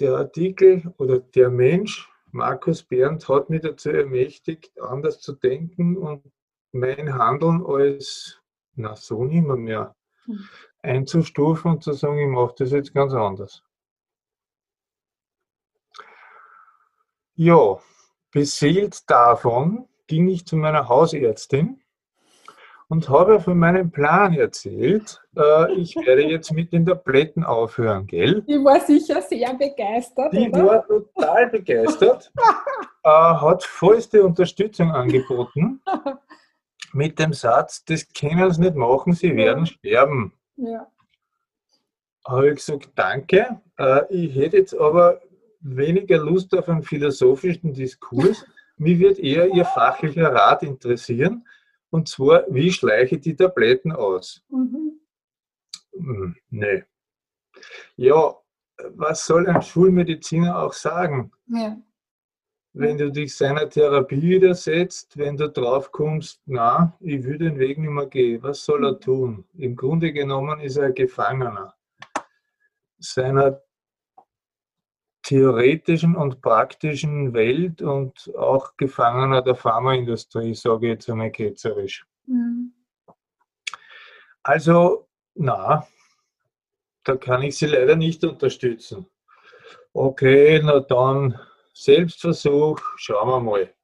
der 0.00 0.16
Artikel 0.16 0.92
oder 0.98 1.20
der 1.20 1.50
Mensch, 1.50 2.08
Markus 2.32 2.82
Berndt, 2.82 3.28
hat 3.28 3.48
mich 3.48 3.62
dazu 3.62 3.90
ermächtigt, 3.90 4.72
anders 4.80 5.20
zu 5.20 5.32
denken 5.32 5.96
und 5.96 6.24
mein 6.72 7.14
Handeln 7.14 7.64
als, 7.64 8.40
na 8.74 8.96
so 8.96 9.24
nicht 9.24 9.46
mehr, 9.46 9.56
mehr 9.56 9.96
hm. 10.24 10.48
Einzustufen 10.84 11.72
und 11.72 11.82
zu 11.82 11.92
sagen, 11.92 12.18
ich 12.18 12.28
mache 12.28 12.54
das 12.58 12.70
jetzt 12.70 12.94
ganz 12.94 13.12
anders. 13.12 13.62
Ja, 17.34 17.78
beseelt 18.30 19.10
davon 19.10 19.88
ging 20.06 20.28
ich 20.28 20.46
zu 20.46 20.56
meiner 20.56 20.88
Hausärztin 20.88 21.80
und 22.88 23.08
habe 23.08 23.40
von 23.40 23.58
meinem 23.58 23.90
Plan 23.90 24.34
erzählt. 24.34 25.20
Äh, 25.36 25.72
ich 25.74 25.96
werde 25.96 26.22
jetzt 26.22 26.52
mit 26.52 26.72
den 26.72 26.86
Tabletten 26.86 27.42
aufhören, 27.42 28.06
gell? 28.06 28.42
Die 28.42 28.62
war 28.62 28.80
sicher 28.80 29.20
sehr 29.22 29.54
begeistert. 29.54 30.32
Die 30.32 30.48
oder? 30.50 30.66
war 30.66 30.86
total 30.86 31.50
begeistert, 31.50 32.32
äh, 33.02 33.08
hat 33.08 33.64
vollste 33.64 34.22
Unterstützung 34.22 34.92
angeboten 34.92 35.80
mit 36.92 37.18
dem 37.18 37.32
Satz, 37.32 37.84
das 37.84 38.06
können 38.12 38.52
sie 38.52 38.60
nicht 38.60 38.76
machen, 38.76 39.12
sie 39.12 39.34
werden 39.34 39.66
sterben. 39.66 40.32
Ja. 40.56 40.90
Habe 42.26 42.48
ich 42.48 42.56
gesagt, 42.56 42.90
danke. 42.94 43.60
Äh, 43.78 44.02
ich 44.10 44.34
hätte 44.34 44.56
jetzt 44.58 44.74
aber 44.74 45.20
weniger 45.60 46.18
Lust 46.18 46.54
auf 46.54 46.68
einen 46.68 46.82
philosophischen 46.82 47.72
Diskurs. 47.72 48.44
Mich 48.76 48.98
wird 48.98 49.18
eher 49.18 49.48
Ihr 49.48 49.64
fachlicher 49.64 50.32
Rat 50.32 50.62
interessieren. 50.62 51.46
Und 51.90 52.08
zwar, 52.08 52.44
wie 52.48 52.72
schleiche 52.72 53.16
ich 53.16 53.20
die 53.22 53.36
Tabletten 53.36 53.92
aus? 53.92 54.42
Mhm. 54.48 55.00
Hm, 55.92 56.36
nee. 56.50 56.82
Ja, 57.96 58.34
was 58.90 59.26
soll 59.26 59.46
ein 59.46 59.62
Schulmediziner 59.62 60.58
auch 60.58 60.72
sagen? 60.72 61.30
Ja. 61.46 61.76
Wenn 62.76 62.98
du 62.98 63.12
dich 63.12 63.36
seiner 63.36 63.68
Therapie 63.70 64.20
widersetzt, 64.20 65.16
wenn 65.16 65.36
du 65.36 65.48
drauf 65.48 65.92
kommst, 65.92 66.42
na, 66.44 66.92
ich 66.98 67.22
will 67.22 67.38
den 67.38 67.56
Weg 67.56 67.78
nicht 67.78 67.88
mehr 67.88 68.06
gehen, 68.06 68.42
was 68.42 68.64
soll 68.64 68.84
er 68.84 68.98
tun? 68.98 69.44
Im 69.56 69.76
Grunde 69.76 70.12
genommen 70.12 70.58
ist 70.58 70.76
er 70.76 70.86
ein 70.86 70.94
Gefangener 70.94 71.74
seiner 72.98 73.62
theoretischen 75.22 76.16
und 76.16 76.42
praktischen 76.42 77.32
Welt 77.32 77.80
und 77.80 78.34
auch 78.36 78.76
Gefangener 78.76 79.40
der 79.40 79.54
Pharmaindustrie, 79.54 80.54
sage 80.54 80.86
ich 80.86 80.92
jetzt 80.94 81.08
einmal 81.08 81.30
ketzerisch. 81.30 82.04
Mhm. 82.26 82.72
Also, 84.42 85.06
na, 85.34 85.86
da 87.04 87.16
kann 87.16 87.42
ich 87.42 87.56
sie 87.56 87.66
leider 87.66 87.94
nicht 87.94 88.24
unterstützen. 88.24 89.06
Okay, 89.92 90.60
na 90.62 90.80
dann 90.80 91.38
Selbstversuch, 91.74 92.78
schauen 92.96 93.28
wir 93.28 93.40
mal. 93.40 93.74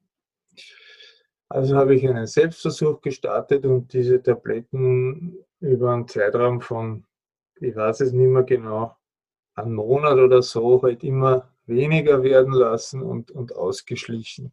Also 1.49 1.77
habe 1.77 1.97
ich 1.97 2.09
einen 2.09 2.29
Selbstversuch 2.29 3.01
gestartet 3.01 3.67
und 3.67 3.93
diese 3.93 4.23
Tabletten 4.23 5.45
über 5.59 5.93
einen 5.93 6.07
Zeitraum 6.07 6.61
von, 6.61 7.05
ich 7.61 7.75
weiß 7.75 8.01
es 8.01 8.13
nicht 8.13 8.29
mehr 8.29 8.45
genau, 8.45 8.97
einen 9.57 9.75
Monat 9.75 10.19
oder 10.19 10.41
so 10.43 10.81
halt 10.83 11.03
immer 11.03 11.51
weniger 11.67 12.23
werden 12.23 12.53
lassen 12.53 13.03
und, 13.03 13.33
und 13.33 13.57
ausgeschlichen. 13.57 14.53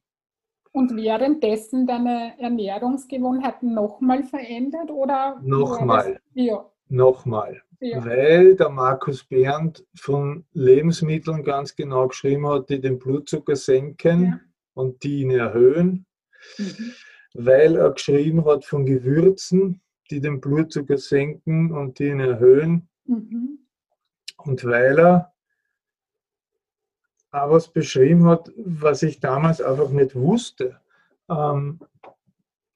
Und 0.72 0.96
währenddessen 0.96 1.86
deine 1.86 2.34
Ernährungsgewohnheiten 2.40 3.74
nochmal 3.74 4.24
verändert 4.24 4.90
oder? 4.90 5.40
Nochmal. 5.44 6.20
Ja. 6.34 6.66
Nochmal. 6.90 7.62
Ja. 7.80 8.04
Weil 8.04 8.56
der 8.56 8.70
Markus 8.70 9.24
Berndt 9.24 9.86
von 9.96 10.46
Lebensmitteln 10.54 11.44
ganz 11.44 11.76
genau 11.76 12.08
geschrieben 12.08 12.48
hat, 12.48 12.70
die 12.70 12.82
den 12.82 12.98
Blutzucker 12.98 13.56
senken 13.56 14.26
ja. 14.26 14.40
und 14.74 15.04
die 15.04 15.22
ihn 15.22 15.32
erhöhen. 15.32 16.06
Mhm. 16.58 16.94
Weil 17.34 17.76
er 17.76 17.92
geschrieben 17.92 18.46
hat 18.46 18.66
von 18.66 18.86
Gewürzen, 18.86 19.82
die 20.10 20.22
den 20.22 20.42
Blutzucker 20.42 20.98
senken 20.98 21.72
und 21.72 22.00
die 22.00 22.08
ihn 22.08 22.20
erhöhen. 22.20 22.90
Mhm. 23.06 23.60
Und 24.38 24.64
weil 24.66 25.00
er 25.00 25.34
auch 27.32 27.52
was 27.52 27.68
beschrieben 27.68 28.26
hat, 28.26 28.52
was 28.58 29.04
ich 29.04 29.20
damals 29.20 29.62
einfach 29.62 29.90
nicht 29.90 30.16
wusste, 30.16 30.80
ähm, 31.30 31.80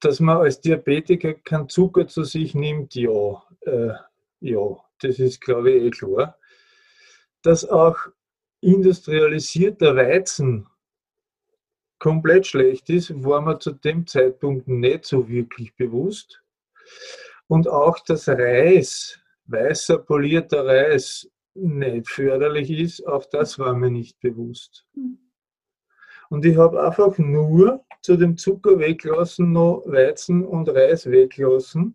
dass 0.00 0.20
man 0.20 0.38
als 0.38 0.60
Diabetiker 0.60 1.34
keinen 1.34 1.68
Zucker 1.68 2.06
zu 2.06 2.24
sich 2.24 2.54
nimmt, 2.54 2.94
ja, 2.94 3.42
äh, 3.62 3.94
ja, 4.40 4.76
das 5.02 5.18
ist 5.18 5.40
glaube 5.40 5.70
ich 5.72 5.82
eh 5.84 5.90
klar. 5.90 6.38
Dass 7.42 7.68
auch 7.68 7.98
industrialisierter 8.60 9.96
Weizen 9.96 10.66
komplett 11.98 12.46
schlecht 12.46 12.90
ist, 12.90 13.12
war 13.22 13.40
mir 13.40 13.58
zu 13.58 13.72
dem 13.72 14.06
Zeitpunkt 14.06 14.68
nicht 14.68 15.04
so 15.04 15.28
wirklich 15.28 15.74
bewusst. 15.76 16.42
Und 17.48 17.68
auch 17.68 17.98
das 18.00 18.28
Reis, 18.28 19.20
weißer 19.46 19.98
polierter 19.98 20.66
Reis, 20.66 21.28
nicht 21.54 22.08
förderlich 22.08 22.70
ist, 22.70 23.06
auch 23.06 23.24
das 23.26 23.58
war 23.58 23.74
mir 23.74 23.90
nicht 23.90 24.18
bewusst. 24.20 24.86
Und 26.30 26.46
ich 26.46 26.56
habe 26.56 26.82
einfach 26.82 27.18
nur 27.18 27.84
zu 28.00 28.16
dem 28.16 28.36
Zucker 28.36 28.78
weglassen 28.78 29.52
noch 29.52 29.82
Weizen 29.86 30.44
und 30.44 30.68
Reis 30.70 31.10
weglassen. 31.10 31.94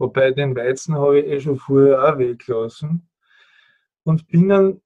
Wobei 0.00 0.30
den 0.30 0.56
Weizen 0.56 0.94
habe 0.96 1.20
ich 1.20 1.26
eh 1.26 1.40
schon 1.40 1.58
vorher 1.58 2.02
auch 2.02 2.16
weglassen. 2.18 3.06
Und 4.02 4.26
bin 4.28 4.48
dann, 4.48 4.80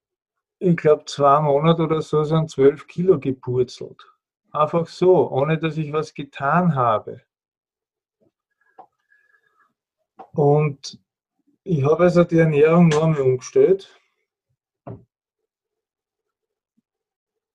ich 0.59 0.77
glaube, 0.77 1.05
zwei 1.05 1.41
Monate 1.41 1.83
oder 1.85 2.03
so, 2.03 2.25
sind 2.25 2.51
zwölf 2.51 2.89
Kilo 2.89 3.21
gepurzelt. 3.21 4.05
Einfach 4.51 4.89
so, 4.89 5.31
ohne 5.31 5.57
dass 5.57 5.77
ich 5.77 5.93
was 5.93 6.15
getan 6.15 6.75
habe. 6.75 7.21
Und 10.33 10.99
ich 11.63 11.85
habe 11.85 12.03
also 12.03 12.25
die 12.25 12.39
Ernährung 12.39 12.89
noch 12.89 13.05
einmal 13.05 13.21
umgestellt. 13.21 13.97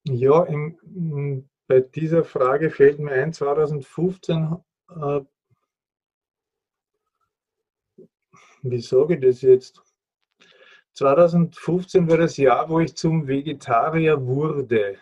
Ja, 0.05 0.45
im, 0.45 1.49
bei 1.67 1.81
dieser 1.81 2.23
Frage 2.23 2.71
fällt 2.71 2.99
mir 2.99 3.11
ein, 3.11 3.33
2015 3.33 4.63
äh, 4.91 5.21
wie 8.61 8.81
sage 8.81 9.15
ich 9.15 9.21
das 9.21 9.41
jetzt? 9.41 9.81
2015 10.93 12.09
war 12.09 12.17
das 12.17 12.37
Jahr, 12.37 12.69
wo 12.69 12.79
ich 12.79 12.95
zum 12.95 13.27
Vegetarier 13.27 14.25
wurde, 14.25 14.97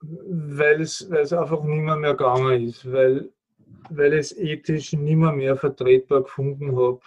weil 0.00 0.80
es, 0.80 1.10
weil 1.10 1.22
es 1.22 1.32
einfach 1.32 1.62
nicht 1.62 1.82
mehr, 1.82 2.14
gegangen 2.14 2.68
ist, 2.68 2.90
weil, 2.90 3.30
weil 3.90 4.14
ich 4.14 4.20
es 4.20 4.36
ethisch 4.36 4.92
nicht 4.92 5.16
mehr, 5.16 5.32
mehr 5.32 5.56
vertretbar 5.56 6.22
gefunden 6.22 6.76
habe, 6.76 7.00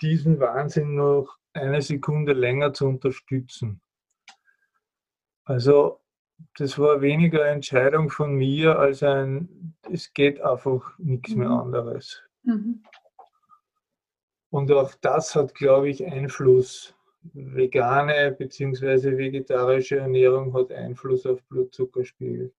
diesen 0.00 0.40
Wahnsinn 0.40 0.94
noch 0.94 1.36
eine 1.52 1.82
Sekunde 1.82 2.32
länger 2.32 2.72
zu 2.72 2.86
unterstützen. 2.86 3.80
Also 5.44 6.00
das 6.56 6.78
war 6.78 7.00
weniger 7.00 7.42
eine 7.42 7.56
Entscheidung 7.56 8.10
von 8.10 8.34
mir 8.34 8.78
als 8.78 9.02
ein, 9.02 9.74
es 9.90 10.12
geht 10.12 10.40
einfach 10.40 10.98
nichts 10.98 11.34
mehr 11.34 11.48
mhm. 11.48 11.58
anderes. 11.58 12.22
Mhm. 12.42 12.82
Und 14.50 14.72
auch 14.72 14.94
das 14.96 15.34
hat, 15.34 15.54
glaube 15.54 15.90
ich, 15.90 16.04
Einfluss. 16.04 16.94
Vegane 17.34 18.32
bzw. 18.32 19.18
vegetarische 19.18 19.98
Ernährung 19.98 20.54
hat 20.54 20.72
Einfluss 20.72 21.26
auf 21.26 21.42
Blutzuckerspiegel. 21.44 22.52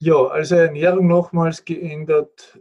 Ja, 0.00 0.26
also 0.26 0.54
Ernährung 0.54 1.08
nochmals 1.08 1.64
geändert, 1.64 2.60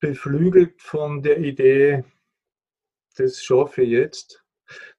beflügelt 0.00 0.80
von 0.80 1.22
der 1.22 1.38
Idee, 1.38 2.04
das 3.16 3.42
schaffe 3.42 3.82
ich 3.82 3.90
jetzt. 3.90 4.44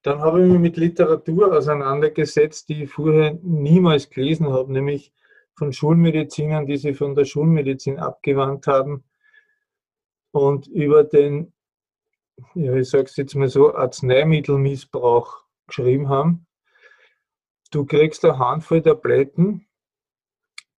Dann 0.02 0.20
habe 0.20 0.42
ich 0.42 0.50
mich 0.50 0.60
mit 0.60 0.78
Literatur 0.78 1.56
auseinandergesetzt, 1.56 2.70
die 2.70 2.84
ich 2.84 2.92
vorher 2.92 3.38
niemals 3.42 4.10
gelesen 4.10 4.48
habe, 4.48 4.72
nämlich 4.72 5.14
von 5.60 5.74
Schulmedizinern, 5.74 6.66
die 6.66 6.78
sich 6.78 6.98
von 6.98 7.14
der 7.14 7.26
Schulmedizin 7.26 8.00
abgewandt 8.00 8.66
haben 8.66 9.04
und 10.32 10.68
über 10.68 11.04
den, 11.04 11.54
ja, 12.56 12.74
ich 12.76 12.90
sage 12.90 13.04
es 13.04 13.18
jetzt 13.18 13.36
mal 13.36 13.50
so, 13.50 13.76
Arzneimittelmissbrauch 13.76 15.44
geschrieben 15.68 16.10
haben. 16.10 16.48
Du 17.72 17.86
kriegst 17.86 18.26
eine 18.26 18.40
Handvoll 18.40 18.82
Tabletten, 18.82 19.68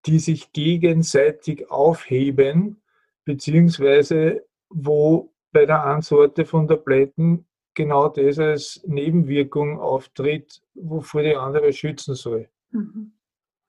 die 0.07 0.19
sich 0.19 0.53
gegenseitig 0.53 1.71
aufheben, 1.71 2.83
beziehungsweise 3.25 4.45
wo 4.71 5.33
bei 5.53 5.66
der 5.66 5.85
Ansorte 5.85 6.47
von 6.47 6.66
Tabletten 6.66 7.47
genau 7.75 8.09
das 8.09 8.38
als 8.38 8.83
Nebenwirkung 8.87 9.79
auftritt, 9.79 10.62
wovor 10.75 11.23
die 11.23 11.37
andere 11.37 11.73
schützen 11.73 12.14
soll. 12.14 12.49
Mhm. 12.71 13.12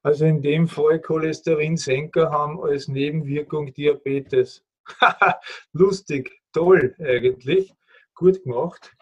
Also 0.03 0.25
in 0.25 0.41
dem 0.41 0.67
Fall 0.67 0.99
Cholesterinsenker 0.99 2.31
haben 2.31 2.59
als 2.61 2.87
Nebenwirkung 2.87 3.73
Diabetes. 3.73 4.63
Lustig, 5.73 6.41
toll 6.53 6.95
eigentlich, 6.99 7.73
gut 8.15 8.43
gemacht. 8.43 8.95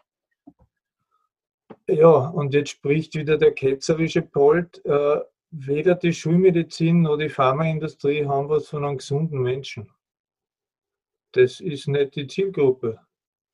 Ja, 1.88 2.30
und 2.30 2.54
jetzt 2.54 2.72
spricht 2.72 3.16
wieder 3.16 3.38
der 3.38 3.54
ketzerische 3.54 4.22
Polt. 4.22 4.84
Äh, 4.86 5.22
weder 5.52 5.96
die 5.96 6.14
Schulmedizin 6.14 7.02
noch 7.02 7.18
die 7.18 7.30
Pharmaindustrie 7.30 8.26
haben 8.26 8.50
was 8.50 8.68
von 8.68 8.86
einem 8.86 8.98
gesunden 8.98 9.42
Menschen. 9.42 9.90
Das 11.32 11.60
ist 11.60 11.88
nicht 11.88 12.16
die 12.16 12.28
Zielgruppe. 12.28 13.00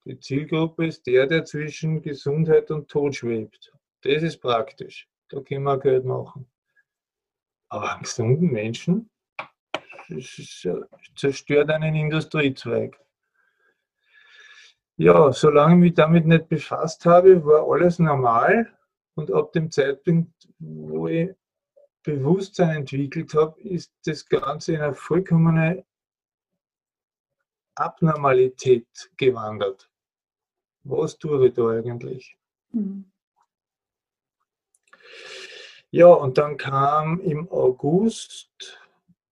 Die 0.06 0.20
Zielgruppe 0.20 0.88
ist 0.88 1.08
der, 1.08 1.28
der 1.28 1.46
zwischen 1.46 2.02
Gesundheit 2.02 2.72
und 2.72 2.90
Tod 2.90 3.16
schwebt. 3.16 3.74
Das 4.02 4.24
ist 4.24 4.38
praktisch. 4.38 5.08
Da 5.30 5.42
können 5.42 5.64
wir 5.64 5.80
Geld 5.80 6.06
machen. 6.06 6.48
Aber 7.70 7.98
gesunden 8.02 8.52
Menschen 8.52 9.10
zerstört 11.16 11.70
einen 11.70 11.96
Industriezweig. 11.96 13.00
Ja, 14.98 15.32
solange 15.34 15.76
ich 15.76 15.80
mich 15.80 15.94
damit 15.94 16.26
nicht 16.26 16.48
befasst 16.48 17.06
habe, 17.06 17.44
war 17.46 17.70
alles 17.70 18.00
normal. 18.00 18.72
Und 19.16 19.32
ab 19.32 19.52
dem 19.54 19.72
Zeitpunkt, 19.72 20.48
wo 20.60 21.08
ich 21.08 21.32
Bewusstsein 22.04 22.78
entwickelt 22.78 23.34
habe, 23.34 23.60
ist 23.62 23.92
das 24.06 24.28
Ganze 24.28 24.74
in 24.74 24.82
eine 24.82 24.94
vollkommene 24.94 25.86
Abnormalität 27.76 28.88
gewandert. 29.18 29.90
Was 30.84 31.18
tue 31.18 31.48
ich 31.48 31.54
da 31.54 31.68
eigentlich? 31.70 32.38
Mhm. 32.72 33.12
Ja, 35.96 36.08
und 36.08 36.38
dann 36.38 36.58
kam 36.58 37.22
im 37.22 37.50
August 37.50 38.82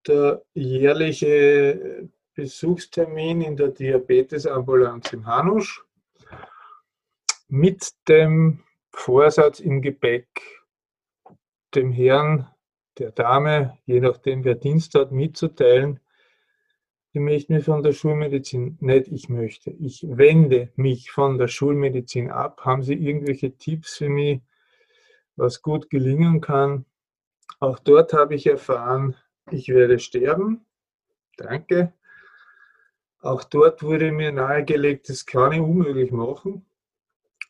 der 0.08 0.44
jährliche 0.54 2.08
Besuchstermin 2.36 3.42
in 3.42 3.58
der 3.58 3.68
Diabetesambulanz 3.68 5.12
im 5.12 5.26
Hanusch 5.26 5.84
mit 7.50 7.92
dem 8.08 8.64
Vorsatz 8.94 9.60
im 9.60 9.82
Gepäck, 9.82 10.30
dem 11.76 11.92
Herrn, 11.92 12.48
der 12.98 13.12
Dame, 13.12 13.78
je 13.86 14.00
nachdem 14.00 14.46
wer 14.46 14.56
Dienst 14.56 14.96
hat, 14.96 15.12
mitzuteilen, 15.12 16.00
ich 17.12 17.20
möchte 17.20 17.52
mich 17.52 17.66
von 17.66 17.84
der 17.84 17.92
Schulmedizin 17.92 18.78
nicht, 18.80 19.10
ich 19.10 19.28
möchte. 19.28 19.70
Ich 19.70 20.06
wende 20.08 20.72
mich 20.78 21.12
von 21.12 21.38
der 21.38 21.50
Schulmedizin 21.50 22.32
ab. 22.32 22.62
Haben 22.64 22.84
Sie 22.84 22.94
irgendwelche 22.94 23.52
Tipps 23.58 23.98
für 23.98 24.08
mich, 24.08 24.40
was 25.36 25.62
gut 25.62 25.90
gelingen 25.90 26.42
kann? 26.42 26.86
Auch 27.60 27.80
dort 27.80 28.14
habe 28.14 28.36
ich 28.36 28.48
erfahren, 28.48 29.16
ich 29.52 29.70
werde 29.70 30.00
sterben. 30.00 30.66
Danke. 31.38 31.94
Auch 33.20 33.44
dort 33.44 33.84
wurde 33.84 34.12
mir 34.12 34.32
nahegelegt, 34.32 35.10
das 35.10 35.26
kann 35.26 35.54
ich 35.54 35.62
unmöglich 35.62 36.12
machen. 36.12 36.66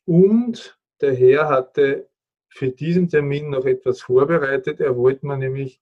Und 0.05 0.77
der 1.01 1.15
Herr 1.15 1.49
hatte 1.49 2.09
für 2.49 2.69
diesen 2.69 3.09
Termin 3.09 3.49
noch 3.49 3.65
etwas 3.65 4.01
vorbereitet. 4.01 4.79
Er 4.79 4.95
wollte 4.95 5.25
mir 5.25 5.37
nämlich 5.37 5.81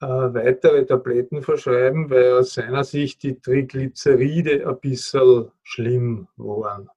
äh, 0.00 0.06
weitere 0.06 0.86
Tabletten 0.86 1.42
verschreiben, 1.42 2.08
weil 2.10 2.32
aus 2.32 2.54
seiner 2.54 2.84
Sicht 2.84 3.22
die 3.22 3.38
Triglyceride 3.38 4.66
ein 4.66 4.80
bisschen 4.80 5.52
schlimm 5.62 6.28
waren. 6.36 6.88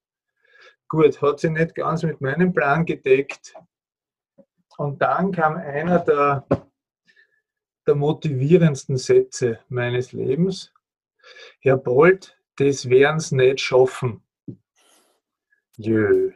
Gut, 0.88 1.22
hat 1.22 1.40
sich 1.40 1.52
nicht 1.52 1.76
ganz 1.76 2.04
mit 2.04 2.22
meinem 2.22 2.54
Plan 2.54 2.86
gedeckt. 2.86 3.54
Und 4.78 5.02
dann 5.02 5.32
kam 5.32 5.56
einer 5.56 6.00
der 6.00 6.46
der 7.86 7.96
motivierendsten 7.96 8.98
Sätze 8.98 9.60
meines 9.70 10.12
Lebens. 10.12 10.74
Herr 11.60 11.78
Bolt, 11.78 12.38
das 12.58 12.90
werden's 12.90 13.32
nicht 13.32 13.62
schaffen. 13.62 14.22
Jö. 15.78 16.32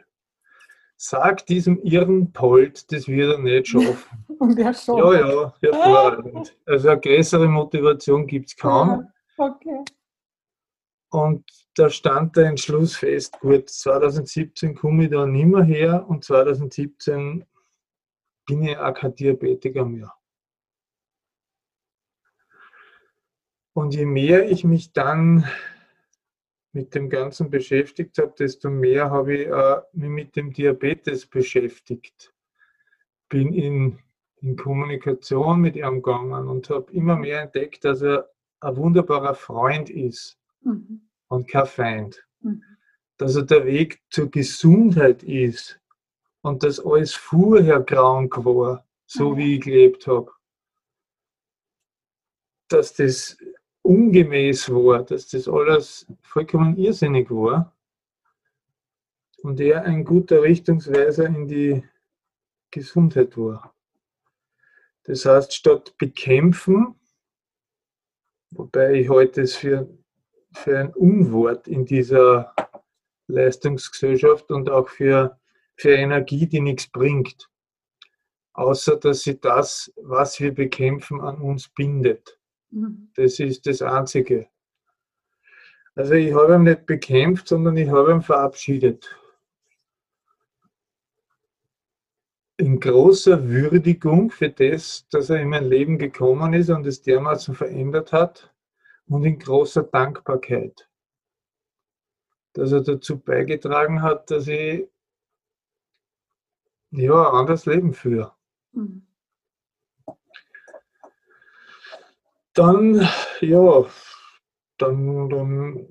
Sag 0.96 1.46
diesem 1.46 1.80
irren 1.82 2.32
Polt, 2.32 2.92
das 2.92 3.08
wird 3.08 3.32
er 3.32 3.38
nicht 3.38 3.68
schaffen. 3.68 4.24
Und 4.38 4.58
er 4.58 4.74
schon. 4.74 4.98
Ja, 4.98 5.14
ja, 5.14 5.54
hervorragend. 5.62 6.56
Also 6.66 6.88
eine 6.90 7.00
größere 7.00 7.48
Motivation 7.48 8.26
gibt 8.26 8.48
es 8.50 8.56
kaum. 8.56 9.08
okay. 9.38 9.84
Und 11.12 11.44
da 11.74 11.90
stand 11.90 12.36
der 12.36 12.46
Entschluss 12.46 12.94
fest, 12.94 13.40
gut, 13.40 13.68
2017 13.68 14.76
komme 14.76 15.04
ich 15.04 15.10
da 15.10 15.26
nicht 15.26 15.46
mehr 15.46 15.64
her 15.64 16.04
und 16.08 16.22
2017 16.22 17.44
bin 18.50 18.64
ich 18.64 18.76
auch 18.76 18.92
kein 18.92 19.14
Diabetiker 19.14 19.84
mehr. 19.84 20.12
Und 23.74 23.94
je 23.94 24.04
mehr 24.04 24.50
ich 24.50 24.64
mich 24.64 24.92
dann 24.92 25.46
mit 26.72 26.96
dem 26.96 27.08
Ganzen 27.08 27.48
beschäftigt 27.48 28.18
habe, 28.18 28.34
desto 28.36 28.68
mehr 28.68 29.10
habe 29.10 29.36
ich 29.36 29.46
äh, 29.46 29.80
mich 29.92 30.10
mit 30.10 30.36
dem 30.36 30.52
Diabetes 30.52 31.26
beschäftigt. 31.26 32.34
Bin 33.28 33.52
in, 33.52 34.00
in 34.40 34.56
Kommunikation 34.56 35.60
mit 35.60 35.76
ihm 35.76 36.02
gegangen 36.02 36.48
und 36.48 36.70
habe 36.70 36.92
immer 36.92 37.14
mehr 37.14 37.42
entdeckt, 37.42 37.84
dass 37.84 38.02
er 38.02 38.28
ein 38.58 38.76
wunderbarer 38.76 39.36
Freund 39.36 39.90
ist 39.90 40.40
mhm. 40.62 41.08
und 41.28 41.46
kein 41.46 41.66
Feind. 41.66 42.26
Mhm. 42.40 42.64
Dass 43.16 43.36
er 43.36 43.44
der 43.44 43.64
Weg 43.64 44.00
zur 44.10 44.28
Gesundheit 44.28 45.22
ist 45.22 45.79
und 46.42 46.62
dass 46.62 46.80
alles 46.80 47.14
vorher 47.14 47.82
krank 47.82 48.44
war, 48.44 48.86
so 49.06 49.30
mhm. 49.30 49.36
wie 49.36 49.54
ich 49.56 49.60
gelebt 49.62 50.06
habe. 50.06 50.30
Dass 52.68 52.94
das 52.94 53.36
ungemäß 53.82 54.70
war, 54.70 55.02
dass 55.02 55.28
das 55.28 55.48
alles 55.48 56.06
vollkommen 56.22 56.76
irrsinnig 56.76 57.30
war 57.30 57.74
und 59.42 59.60
er 59.60 59.84
ein 59.84 60.04
guter 60.04 60.42
Richtungsweiser 60.42 61.26
in 61.26 61.48
die 61.48 61.84
Gesundheit 62.70 63.36
war. 63.36 63.74
Das 65.04 65.24
heißt, 65.24 65.52
statt 65.54 65.96
bekämpfen, 65.98 66.94
wobei 68.50 68.92
ich 68.94 69.08
heute 69.08 69.42
es 69.42 69.56
für, 69.56 69.88
für 70.52 70.78
ein 70.78 70.94
Unwort 70.94 71.66
in 71.66 71.84
dieser 71.84 72.54
Leistungsgesellschaft 73.26 74.50
und 74.50 74.68
auch 74.68 74.88
für, 74.88 75.39
für 75.80 75.94
Energie, 75.94 76.46
die 76.46 76.60
nichts 76.60 76.86
bringt. 76.88 77.48
außer 78.52 78.96
dass 78.96 79.22
sie 79.22 79.40
das, 79.40 79.90
was 79.96 80.38
wir 80.40 80.54
bekämpfen, 80.54 81.20
an 81.20 81.40
uns 81.40 81.68
bindet. 81.68 82.38
Mhm. 82.70 83.10
Das 83.14 83.40
ist 83.40 83.66
das 83.66 83.80
Einzige. 83.80 84.48
Also 85.94 86.14
ich 86.14 86.34
habe 86.34 86.56
ihn 86.56 86.64
nicht 86.64 86.84
bekämpft, 86.84 87.48
sondern 87.48 87.76
ich 87.78 87.88
habe 87.88 88.12
ihn 88.12 88.20
verabschiedet. 88.20 89.16
In 92.58 92.78
großer 92.78 93.48
Würdigung 93.48 94.30
für 94.30 94.50
das, 94.50 95.06
dass 95.08 95.30
er 95.30 95.40
in 95.40 95.48
mein 95.48 95.64
Leben 95.64 95.96
gekommen 95.98 96.52
ist 96.52 96.68
und 96.68 96.86
es 96.86 97.00
dermaßen 97.00 97.54
verändert 97.54 98.12
hat 98.12 98.52
und 99.06 99.24
in 99.24 99.38
großer 99.38 99.84
Dankbarkeit, 99.84 100.88
dass 102.52 102.72
er 102.72 102.82
dazu 102.82 103.18
beigetragen 103.18 104.02
hat, 104.02 104.30
dass 104.30 104.46
ich 104.46 104.86
ja, 106.90 107.30
ein 107.30 107.36
anderes 107.36 107.66
Leben 107.66 107.94
führe. 107.94 108.32
Mhm. 108.72 109.06
Dann, 112.54 113.08
ja, 113.40 113.84
dann, 114.76 115.28
dann, 115.28 115.86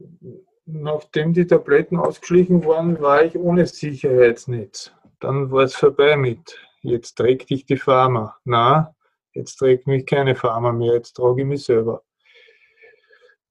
nachdem 0.65 1.33
die 1.33 1.47
Tabletten 1.47 1.97
ausgeschlichen 1.97 2.65
waren, 2.65 2.99
war 3.01 3.23
ich 3.23 3.37
ohne 3.37 3.65
Sicherheitsnetz. 3.65 4.91
Dann 5.19 5.51
war 5.51 5.63
es 5.63 5.75
vorbei 5.75 6.17
mit, 6.17 6.59
jetzt 6.81 7.15
trägt 7.15 7.49
dich 7.49 7.65
die 7.65 7.77
Pharma. 7.77 8.37
Na, 8.43 8.95
jetzt 9.33 9.55
trägt 9.55 9.87
mich 9.87 10.05
keine 10.05 10.35
Pharma 10.35 10.71
mehr, 10.71 10.95
jetzt 10.95 11.13
trage 11.13 11.41
ich 11.41 11.47
mich 11.47 11.63
selber. 11.63 12.03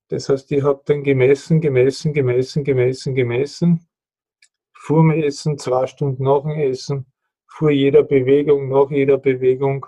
Das 0.09 0.28
heißt, 0.28 0.51
ich 0.53 0.62
habe 0.62 0.82
dann 0.86 1.03
gemessen, 1.03 1.61
gemessen, 1.61 2.12
gemessen, 2.12 2.64
gemessen, 2.64 3.14
gemessen. 3.14 3.88
Vor 4.72 5.03
dem 5.03 5.11
Essen, 5.11 5.59
zwei 5.59 5.86
Stunden 5.86 6.24
nach 6.24 6.42
dem 6.42 6.53
Essen, 6.53 7.07
vor 7.49 7.70
jeder 7.70 8.03
Bewegung, 8.05 8.68
nach 8.68 8.90
jeder 8.90 9.18
Bewegung. 9.18 9.86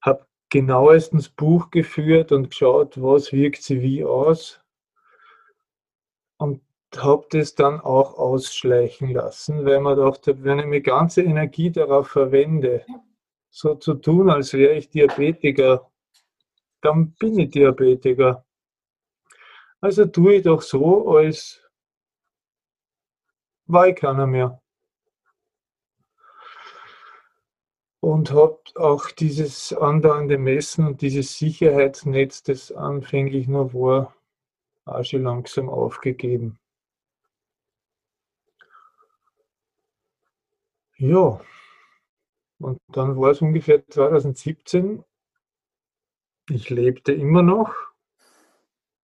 Habe 0.00 0.26
genauestens 0.50 1.28
Buch 1.28 1.70
geführt 1.70 2.30
und 2.30 2.50
geschaut, 2.50 3.00
was 3.02 3.32
wirkt 3.32 3.62
sie 3.62 3.82
wie 3.82 4.04
aus. 4.04 4.60
Und 6.36 6.60
habe 6.96 7.26
das 7.30 7.54
dann 7.54 7.80
auch 7.80 8.14
ausschleichen 8.18 9.10
lassen, 9.10 9.64
weil 9.64 9.80
man 9.80 9.96
dachte, 9.96 10.44
wenn 10.44 10.60
ich 10.60 10.66
meine 10.66 10.82
ganze 10.82 11.22
Energie 11.22 11.70
darauf 11.70 12.08
verwende, 12.08 12.84
so 13.50 13.74
zu 13.74 13.94
tun, 13.94 14.30
als 14.30 14.52
wäre 14.52 14.74
ich 14.74 14.90
Diabetiker, 14.90 15.90
dann 16.82 17.14
bin 17.14 17.38
ich 17.38 17.50
Diabetiker. 17.50 18.44
Also 19.80 20.06
tue 20.06 20.36
ich 20.36 20.42
doch 20.42 20.62
so, 20.62 21.16
als 21.16 21.62
war 23.66 23.88
ich 23.88 23.96
keiner 23.96 24.26
mehr. 24.26 24.60
Und 28.04 28.32
habe 28.32 28.58
auch 28.74 29.10
dieses 29.10 29.72
andauernde 29.72 30.36
Messen 30.36 30.86
und 30.86 31.00
dieses 31.00 31.38
Sicherheitsnetz, 31.38 32.42
das 32.42 32.70
anfänglich 32.70 33.48
noch 33.48 33.72
war, 33.72 34.14
auch 34.84 35.02
schon 35.04 35.22
langsam 35.22 35.70
aufgegeben. 35.70 36.58
Ja, 40.98 41.40
und 42.58 42.78
dann 42.88 43.18
war 43.18 43.30
es 43.30 43.40
ungefähr 43.40 43.86
2017. 43.88 45.02
Ich 46.50 46.68
lebte 46.68 47.12
immer 47.14 47.42
noch 47.42 47.74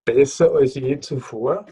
besser 0.05 0.51
als 0.53 0.75
je 0.75 0.99
zuvor. 0.99 1.65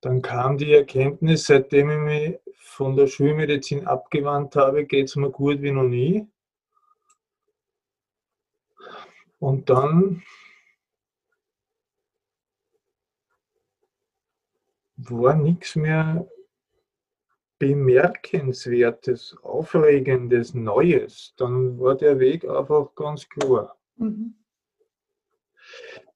Dann 0.00 0.20
kam 0.20 0.58
die 0.58 0.72
Erkenntnis, 0.72 1.46
seitdem 1.46 1.90
ich 1.90 1.98
mich 1.98 2.49
von 2.80 2.96
der 2.96 3.08
Schulmedizin 3.08 3.86
abgewandt 3.86 4.56
habe, 4.56 4.86
geht 4.86 5.08
es 5.08 5.14
mir 5.14 5.28
gut 5.28 5.60
wie 5.60 5.70
noch 5.70 5.82
nie. 5.82 6.26
Und 9.38 9.68
dann 9.68 10.22
war 14.96 15.34
nichts 15.34 15.76
mehr 15.76 16.26
Bemerkenswertes, 17.58 19.36
Aufregendes, 19.42 20.54
Neues. 20.54 21.34
Dann 21.36 21.78
war 21.78 21.96
der 21.96 22.18
Weg 22.18 22.48
einfach 22.48 22.94
ganz 22.94 23.28
klar. 23.28 23.78
Mhm. 23.96 24.36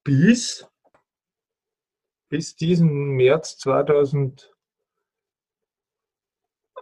Bis, 0.02 0.66
bis 2.30 2.56
diesen 2.56 3.10
März 3.16 3.58
2000 3.58 4.53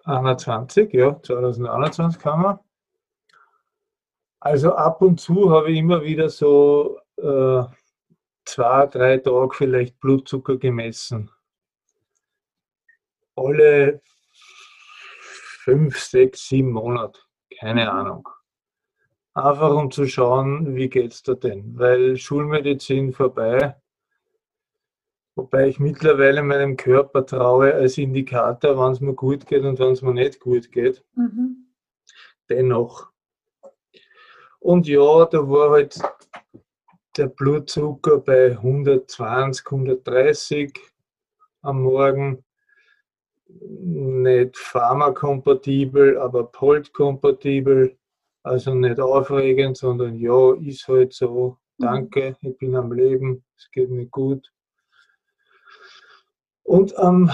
21, 0.04 0.92
ja, 0.92 1.20
2021 1.22 2.20
kam 2.20 2.44
er. 2.44 2.64
Also 4.40 4.74
ab 4.74 5.02
und 5.02 5.20
zu 5.20 5.50
habe 5.50 5.70
ich 5.70 5.78
immer 5.78 6.02
wieder 6.02 6.28
so 6.28 6.98
äh, 7.16 7.62
zwei, 8.44 8.86
drei 8.86 9.18
Tage 9.18 9.54
vielleicht 9.54 10.00
Blutzucker 10.00 10.56
gemessen. 10.56 11.30
Alle 13.36 14.02
fünf, 15.64 15.98
sechs, 15.98 16.48
sieben 16.48 16.72
Monate, 16.72 17.20
keine 17.60 17.90
Ahnung. 17.90 18.28
Einfach 19.34 19.70
um 19.70 19.90
zu 19.90 20.06
schauen, 20.06 20.74
wie 20.74 20.88
geht 20.88 21.12
es 21.12 21.22
da 21.22 21.34
denn? 21.34 21.78
Weil 21.78 22.16
Schulmedizin 22.16 23.12
vorbei, 23.12 23.80
Wobei 25.34 25.68
ich 25.68 25.80
mittlerweile 25.80 26.42
meinem 26.42 26.76
Körper 26.76 27.24
traue 27.24 27.72
als 27.72 27.96
Indikator, 27.96 28.76
wann 28.76 28.92
es 28.92 29.00
mir 29.00 29.14
gut 29.14 29.46
geht 29.46 29.64
und 29.64 29.78
wann 29.78 29.92
es 29.92 30.02
mir 30.02 30.12
nicht 30.12 30.40
gut 30.40 30.70
geht. 30.70 31.02
Mhm. 31.14 31.68
Dennoch. 32.50 33.10
Und 34.60 34.86
ja, 34.86 35.24
da 35.24 35.48
war 35.48 35.70
halt 35.70 35.98
der 37.16 37.28
Blutzucker 37.28 38.18
bei 38.18 38.52
120, 38.52 39.66
130 39.66 40.78
am 41.62 41.82
Morgen. 41.82 42.44
Nicht 43.46 44.56
pharmakompatibel, 44.56 46.18
aber 46.18 46.44
Polt-kompatibel. 46.44 47.96
Also 48.42 48.74
nicht 48.74 49.00
aufregend, 49.00 49.76
sondern 49.78 50.16
ja, 50.16 50.54
ist 50.54 50.88
halt 50.88 51.12
so. 51.12 51.58
Mhm. 51.78 51.84
Danke, 51.84 52.36
ich 52.42 52.58
bin 52.58 52.76
am 52.76 52.92
Leben, 52.92 53.44
es 53.56 53.70
geht 53.70 53.90
mir 53.90 54.06
gut. 54.06 54.52
Und 56.72 56.96
am, 56.96 57.30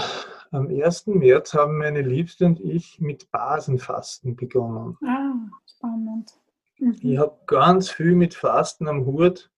am 0.51 0.66
1. 0.66 1.07
März 1.07 1.55
haben 1.55 1.78
meine 1.78 2.03
Liebste 2.03 2.45
und 2.45 2.59
ich 2.59 2.99
mit 2.99 3.30
Basenfasten 3.30 4.34
begonnen. 4.34 4.99
Ah, 5.07 5.32
spannend. 5.64 6.32
Mhm. 6.80 6.99
Ich 7.01 7.18
habe 7.18 7.39
ganz 7.47 7.89
viel 7.89 8.16
mit 8.16 8.34
Fasten 8.34 8.89
am 8.89 9.07
Hut. 9.07 9.49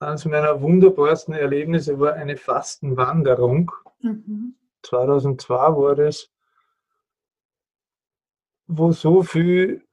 Eines 0.00 0.24
meiner 0.24 0.60
wunderbarsten 0.62 1.32
Erlebnisse 1.32 2.00
war 2.00 2.14
eine 2.14 2.36
Fastenwanderung. 2.36 3.70
Mhm. 4.00 4.56
2002 4.82 5.54
war 5.54 5.94
das, 5.94 6.28
wo 8.66 8.90
so 8.90 9.22
viel 9.22 9.86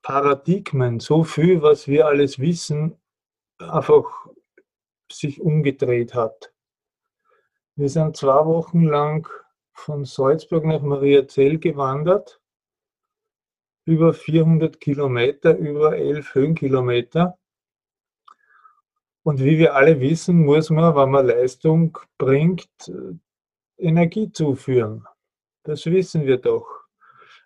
Paradigmen, 0.00 0.98
so 0.98 1.24
viel, 1.24 1.60
was 1.60 1.88
wir 1.88 2.06
alles 2.06 2.38
wissen, 2.38 2.96
einfach 3.58 4.28
sich 5.12 5.42
umgedreht 5.42 6.14
hat. 6.14 6.53
Wir 7.76 7.88
sind 7.88 8.16
zwei 8.16 8.46
Wochen 8.46 8.84
lang 8.84 9.28
von 9.72 10.04
Salzburg 10.04 10.64
nach 10.64 10.82
Mariazell 10.82 11.58
gewandert, 11.58 12.40
über 13.84 14.14
400 14.14 14.80
Kilometer, 14.80 15.56
über 15.58 15.96
11 15.96 16.34
Höhenkilometer. 16.36 17.36
Und 19.24 19.40
wie 19.42 19.58
wir 19.58 19.74
alle 19.74 19.98
wissen, 19.98 20.44
muss 20.44 20.70
man, 20.70 20.94
wenn 20.94 21.10
man 21.10 21.26
Leistung 21.26 21.98
bringt, 22.16 22.92
Energie 23.76 24.30
zuführen. 24.30 25.04
Das 25.64 25.84
wissen 25.86 26.26
wir 26.26 26.36
doch. 26.36 26.84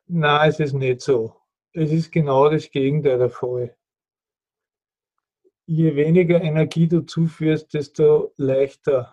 Nein, 0.09 0.51
es 0.51 0.61
ist 0.61 0.75
nicht 0.75 1.01
so. 1.01 1.37
Es 1.73 1.91
ist 1.91 2.13
genau 2.13 2.51
das 2.51 2.71
Gegenteil 2.71 3.17
der 3.17 3.31
Fall 3.31 3.75
je 5.69 5.95
weniger 5.97 6.41
Energie 6.41 6.89
du 6.89 7.03
zuführst, 7.03 7.75
desto 7.75 8.33
leichter, 8.39 9.13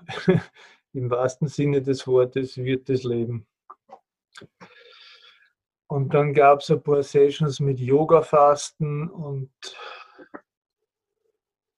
im 0.95 1.09
wahrsten 1.09 1.47
Sinne 1.47 1.81
des 1.81 2.07
Wortes, 2.07 2.57
wird 2.57 2.89
das 2.89 3.03
Leben. 3.03 3.45
Und 5.87 6.13
dann 6.13 6.33
gab 6.33 6.61
es 6.61 6.71
ein 6.71 6.81
paar 6.81 7.03
Sessions 7.03 7.59
mit 7.59 7.79
Yoga-Fasten 7.79 9.09
und 9.09 9.51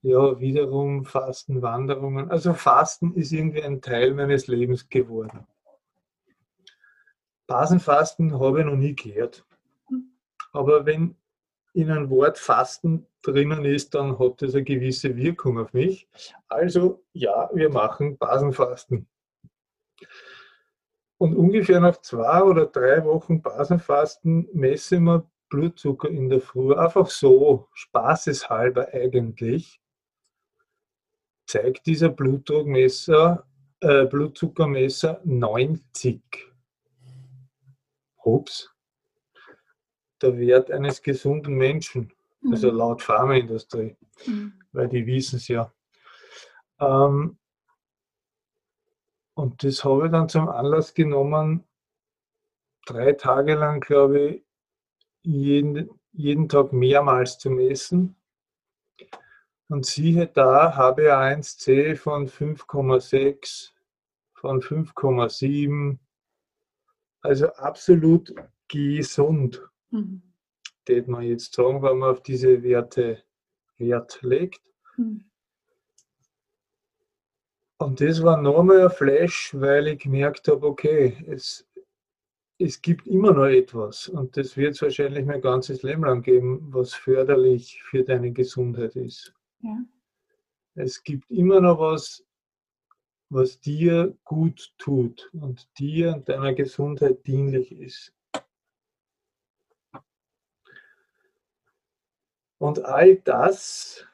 ja, 0.01 0.39
wiederum 0.39 1.03
Fastenwanderungen. 1.03 2.32
Also 2.32 2.53
Fasten 2.53 3.13
ist 3.15 3.32
irgendwie 3.32 3.63
ein 3.63 3.82
Teil 3.82 4.13
meines 4.13 4.47
Lebens 4.47 4.88
geworden. 4.88 5.45
Basenfasten 7.47 8.39
habe 8.39 8.59
ich 8.59 8.65
noch 8.65 8.76
nie 8.76 8.95
gehört. 8.95 9.45
Aber 10.53 10.86
wenn 10.86 11.15
in 11.78 11.91
ein 11.91 12.09
Wort 12.09 12.39
Fasten 12.39 13.05
drinnen 13.21 13.63
ist, 13.63 13.93
dann 13.93 14.17
hat 14.17 14.41
das 14.41 14.55
eine 14.55 14.63
gewisse 14.63 15.15
Wirkung 15.15 15.59
auf 15.59 15.73
mich. 15.73 16.09
Also 16.47 17.03
ja, 17.13 17.51
wir 17.53 17.69
machen 17.69 18.17
Basenfasten. 18.17 19.07
und 21.19 21.36
ungefähr 21.36 21.80
nach 21.80 21.97
zwei 22.01 22.41
oder 22.41 22.65
drei 22.65 23.05
Wochen 23.05 23.43
Basenfasten 23.43 24.49
messe 24.53 24.95
ich 24.95 25.01
mir 25.01 25.30
Blutzucker 25.49 26.09
in 26.09 26.30
der 26.30 26.41
Früh. 26.41 26.73
Einfach 26.73 27.11
so, 27.11 27.67
spaßeshalber 27.73 28.88
eigentlich, 28.91 29.80
zeigt 31.45 31.86
dieser 31.86 32.09
Blutdruckmesser, 32.09 33.45
äh, 33.82 34.05
Blutzuckermesser 34.05 35.21
90. 35.23 36.21
Ups. 38.23 38.76
Der 40.22 40.38
Wert 40.38 40.72
eines 40.72 41.01
gesunden 41.01 41.55
Menschen. 41.55 42.11
Also 42.51 42.72
mhm. 42.72 42.78
laut 42.78 43.01
Pharmaindustrie. 43.01 43.95
Mhm. 44.26 44.53
Weil 44.72 44.88
die 44.88 45.05
wissen 45.05 45.38
es 45.38 45.47
ja. 45.47 45.72
Ähm, 46.80 47.38
und 49.34 49.63
das 49.63 49.84
habe 49.84 50.05
ich 50.05 50.11
dann 50.11 50.30
zum 50.30 50.49
Anlass 50.49 50.93
genommen, 50.93 51.63
drei 52.86 53.13
Tage 53.13 53.55
lang, 53.55 53.82
glaube 53.82 54.20
ich, 54.20 54.43
jeden, 55.22 55.89
jeden 56.11 56.49
Tag 56.49 56.74
mehrmals 56.74 57.38
zu 57.38 57.49
messen. 57.49 58.15
Und 59.70 59.86
siehe 59.86 60.28
da, 60.28 60.76
HbA1c 60.76 61.97
von 61.97 62.28
5,6, 62.28 63.74
von 64.34 64.61
5,7, 64.61 65.99
also 67.22 67.47
absolut 67.53 68.34
gesund, 68.70 69.61
mhm. 69.97 70.21
würde 70.85 71.11
man 71.11 71.23
jetzt 71.23 71.53
sagen, 71.53 71.81
wenn 71.81 71.97
man 71.97 72.11
auf 72.11 72.23
diese 72.23 72.63
Werte 72.63 73.23
Wert 73.77 74.19
legt. 74.21 74.61
Mhm. 74.97 75.23
Und 77.79 78.01
das 78.01 78.23
war 78.23 78.41
nochmal 78.41 78.85
ein 78.85 78.89
Flash, 78.89 79.51
weil 79.53 79.87
ich 79.89 79.99
gemerkt 79.99 80.47
habe, 80.47 80.65
okay, 80.65 81.23
es, 81.27 81.67
es 82.57 82.81
gibt 82.81 83.05
immer 83.05 83.33
noch 83.33 83.45
etwas 83.45 84.07
und 84.07 84.35
das 84.35 84.57
wird 84.57 84.73
es 84.73 84.81
wahrscheinlich 84.81 85.25
mein 85.25 85.41
ganzes 85.41 85.83
Leben 85.83 86.03
lang 86.03 86.23
geben, 86.23 86.73
was 86.73 86.95
förderlich 86.95 87.83
für 87.83 88.03
deine 88.03 88.31
Gesundheit 88.31 88.95
ist. 88.95 89.31
Ja. 89.61 89.77
Es 90.73 91.03
gibt 91.03 91.29
immer 91.29 91.61
noch 91.61 91.79
was, 91.79 92.25
was 93.29 93.59
dir 93.59 94.17
gut 94.23 94.73
tut 94.79 95.29
und 95.33 95.67
dir 95.77 96.15
und 96.15 96.29
deiner 96.29 96.53
Gesundheit 96.53 97.25
dienlich 97.27 97.71
ist. 97.71 98.13
Und 102.60 102.84
all 102.86 103.18
das 103.18 104.05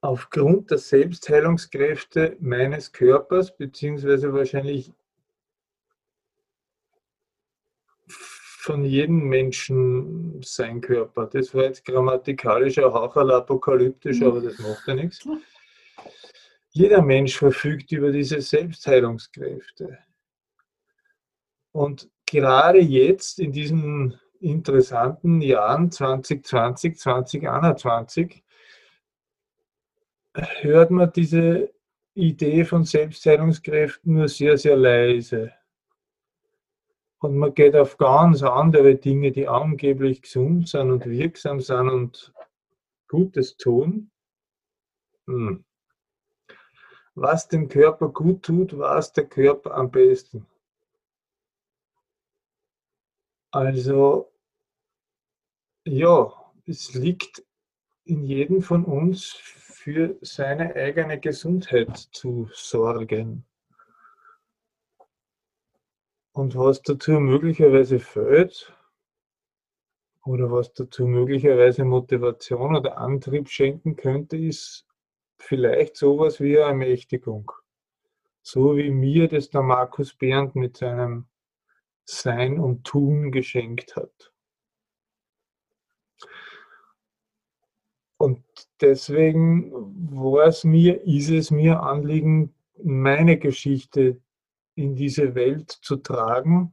aufgrund 0.00 0.70
der 0.70 0.78
Selbstheilungskräfte 0.78 2.36
meines 2.40 2.92
Körpers, 2.92 3.56
beziehungsweise 3.56 4.32
wahrscheinlich 4.32 4.92
von 8.06 8.84
jedem 8.84 9.28
Menschen 9.28 10.42
sein 10.42 10.80
Körper. 10.80 11.26
Das 11.26 11.54
war 11.54 11.64
jetzt 11.64 11.84
grammatikalisch 11.84 12.78
auch 12.78 12.94
haucherl 12.94 13.30
apokalyptisch, 13.32 14.22
aber 14.22 14.40
das 14.40 14.58
macht 14.58 14.86
ja 14.86 14.94
nichts. 14.94 15.26
Jeder 16.70 17.02
Mensch 17.02 17.38
verfügt 17.38 17.90
über 17.92 18.12
diese 18.12 18.40
Selbstheilungskräfte. 18.40 19.98
Und 21.72 22.10
gerade 22.26 22.78
jetzt 22.78 23.38
in 23.38 23.52
diesen 23.52 24.20
interessanten 24.40 25.40
Jahren 25.40 25.90
2020, 25.90 26.96
2021 26.98 28.42
hört 30.60 30.90
man 30.90 31.12
diese 31.12 31.72
Idee 32.14 32.64
von 32.64 32.84
Selbstheilungskräften 32.84 34.14
nur 34.14 34.28
sehr, 34.28 34.58
sehr 34.58 34.76
leise. 34.76 35.52
Und 37.20 37.36
man 37.36 37.54
geht 37.54 37.74
auf 37.74 37.96
ganz 37.96 38.42
andere 38.42 38.94
Dinge, 38.96 39.32
die 39.32 39.48
angeblich 39.48 40.22
gesund 40.22 40.68
sind 40.68 40.90
und 40.90 41.06
wirksam 41.06 41.60
sind 41.60 41.88
und 41.88 42.32
Gutes 43.08 43.56
tun. 43.56 44.10
Hm. 45.26 45.64
Was 47.14 47.48
dem 47.48 47.68
Körper 47.68 48.08
gut 48.08 48.44
tut, 48.44 48.78
weiß 48.78 49.12
der 49.14 49.24
Körper 49.26 49.74
am 49.74 49.90
besten. 49.90 50.46
Also, 53.50 54.30
ja, 55.84 56.32
es 56.66 56.94
liegt 56.94 57.44
in 58.04 58.24
jedem 58.24 58.60
von 58.60 58.84
uns 58.84 59.32
für 59.32 60.18
seine 60.20 60.74
eigene 60.74 61.18
Gesundheit 61.18 61.96
zu 62.12 62.48
sorgen. 62.52 63.46
Und 66.32 66.56
was 66.56 66.82
dazu 66.82 67.12
möglicherweise 67.12 67.98
fehlt, 67.98 68.72
oder 70.28 70.50
was 70.50 70.74
dazu 70.74 71.06
möglicherweise 71.06 71.84
Motivation 71.84 72.76
oder 72.76 72.98
Antrieb 72.98 73.48
schenken 73.48 73.96
könnte, 73.96 74.36
ist 74.36 74.86
vielleicht 75.38 75.96
sowas 75.96 76.38
wie 76.38 76.58
eine 76.58 76.84
Ermächtigung. 76.84 77.50
So 78.42 78.76
wie 78.76 78.90
mir 78.90 79.26
das 79.28 79.48
der 79.48 79.62
Markus 79.62 80.12
Behrendt 80.12 80.54
mit 80.54 80.76
seinem 80.76 81.27
Sein 82.10 82.58
und 82.58 82.84
Tun 82.84 83.30
geschenkt 83.32 83.94
hat. 83.94 84.32
Und 88.16 88.42
deswegen 88.80 89.70
war 90.10 90.46
es 90.46 90.64
mir, 90.64 91.02
ist 91.02 91.28
es 91.28 91.50
mir 91.50 91.82
Anliegen, 91.82 92.54
meine 92.82 93.38
Geschichte 93.38 94.22
in 94.74 94.96
diese 94.96 95.34
Welt 95.34 95.70
zu 95.70 95.96
tragen, 95.96 96.72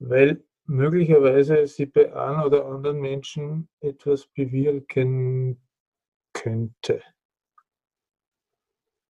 weil 0.00 0.42
möglicherweise 0.64 1.64
sie 1.68 1.86
bei 1.86 2.12
einem 2.12 2.42
oder 2.42 2.66
anderen 2.66 3.00
Menschen 3.00 3.68
etwas 3.78 4.26
bewirken 4.26 5.62
könnte, 6.32 7.00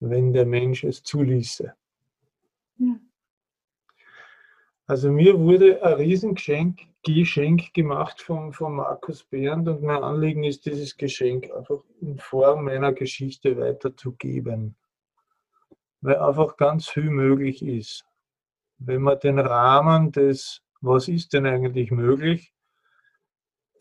wenn 0.00 0.32
der 0.32 0.44
Mensch 0.44 0.82
es 0.82 1.04
zuließe. 1.04 1.72
Ja. 2.78 3.00
Also 4.88 5.12
mir 5.12 5.38
wurde 5.38 5.82
ein 5.82 5.92
Riesengeschenk 5.92 6.80
Geschenk 7.02 7.74
gemacht 7.74 8.22
von, 8.22 8.54
von 8.54 8.74
Markus 8.74 9.22
Behrendt 9.22 9.68
und 9.68 9.82
mein 9.82 10.02
Anliegen 10.02 10.44
ist, 10.44 10.64
dieses 10.64 10.96
Geschenk 10.96 11.50
einfach 11.54 11.84
in 12.00 12.18
Form 12.18 12.64
meiner 12.64 12.94
Geschichte 12.94 13.58
weiterzugeben. 13.58 14.76
Weil 16.00 16.16
einfach 16.16 16.56
ganz 16.56 16.88
viel 16.88 17.10
möglich 17.10 17.62
ist. 17.62 18.06
Wenn 18.78 19.02
man 19.02 19.20
den 19.20 19.38
Rahmen 19.38 20.10
des, 20.10 20.62
was 20.80 21.08
ist 21.08 21.34
denn 21.34 21.44
eigentlich 21.44 21.90
möglich, 21.90 22.54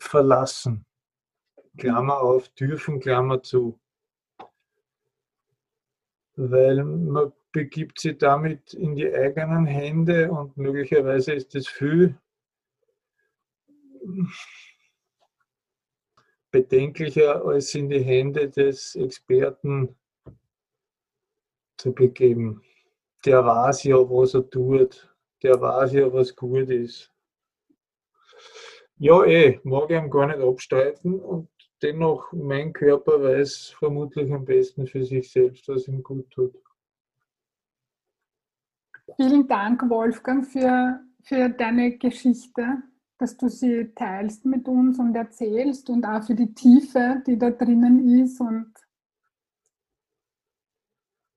verlassen. 0.00 0.84
Klammer 1.78 2.20
auf, 2.20 2.50
dürfen, 2.50 3.00
Klammer 3.00 3.42
zu. 3.42 3.80
Weil 6.36 6.84
man 6.84 7.32
begibt 7.52 8.00
sich 8.00 8.18
damit 8.18 8.74
in 8.74 8.94
die 8.94 9.12
eigenen 9.12 9.66
Hände 9.66 10.30
und 10.30 10.56
möglicherweise 10.56 11.32
ist 11.32 11.54
es 11.54 11.68
viel 11.68 12.18
bedenklicher, 16.50 17.44
als 17.44 17.74
in 17.74 17.88
die 17.88 18.02
Hände 18.02 18.48
des 18.48 18.94
Experten 18.94 19.96
zu 21.76 21.92
begeben. 21.92 22.62
Der 23.24 23.44
weiß 23.44 23.84
ja, 23.84 23.96
was 23.96 24.34
er 24.34 24.48
tut. 24.48 25.14
Der 25.42 25.60
weiß 25.60 25.92
ja, 25.92 26.12
was 26.12 26.34
gut 26.34 26.70
ist. 26.70 27.12
Ja, 28.96 29.24
eh, 29.24 29.60
mag 29.62 29.90
ich 29.90 29.96
ihm 29.96 30.10
gar 30.10 30.26
nicht 30.26 30.40
abstreiten 30.40 31.20
und 31.20 31.48
dennoch, 31.82 32.32
mein 32.32 32.72
Körper 32.72 33.22
weiß 33.22 33.74
vermutlich 33.78 34.32
am 34.32 34.44
besten 34.44 34.86
für 34.86 35.04
sich 35.04 35.30
selbst, 35.30 35.68
was 35.68 35.86
ihm 35.86 36.02
gut 36.02 36.28
tut. 36.30 36.54
Vielen 39.20 39.48
Dank, 39.48 39.88
Wolfgang, 39.90 40.46
für, 40.46 41.00
für 41.22 41.48
deine 41.48 41.98
Geschichte 41.98 42.82
dass 43.18 43.36
du 43.36 43.48
sie 43.48 43.92
teilst 43.94 44.44
mit 44.44 44.68
uns 44.68 44.98
und 44.98 45.14
erzählst 45.14 45.90
und 45.90 46.04
auch 46.04 46.22
für 46.22 46.36
die 46.36 46.54
Tiefe, 46.54 47.22
die 47.26 47.36
da 47.36 47.50
drinnen 47.50 48.20
ist. 48.20 48.40
Und 48.40 48.72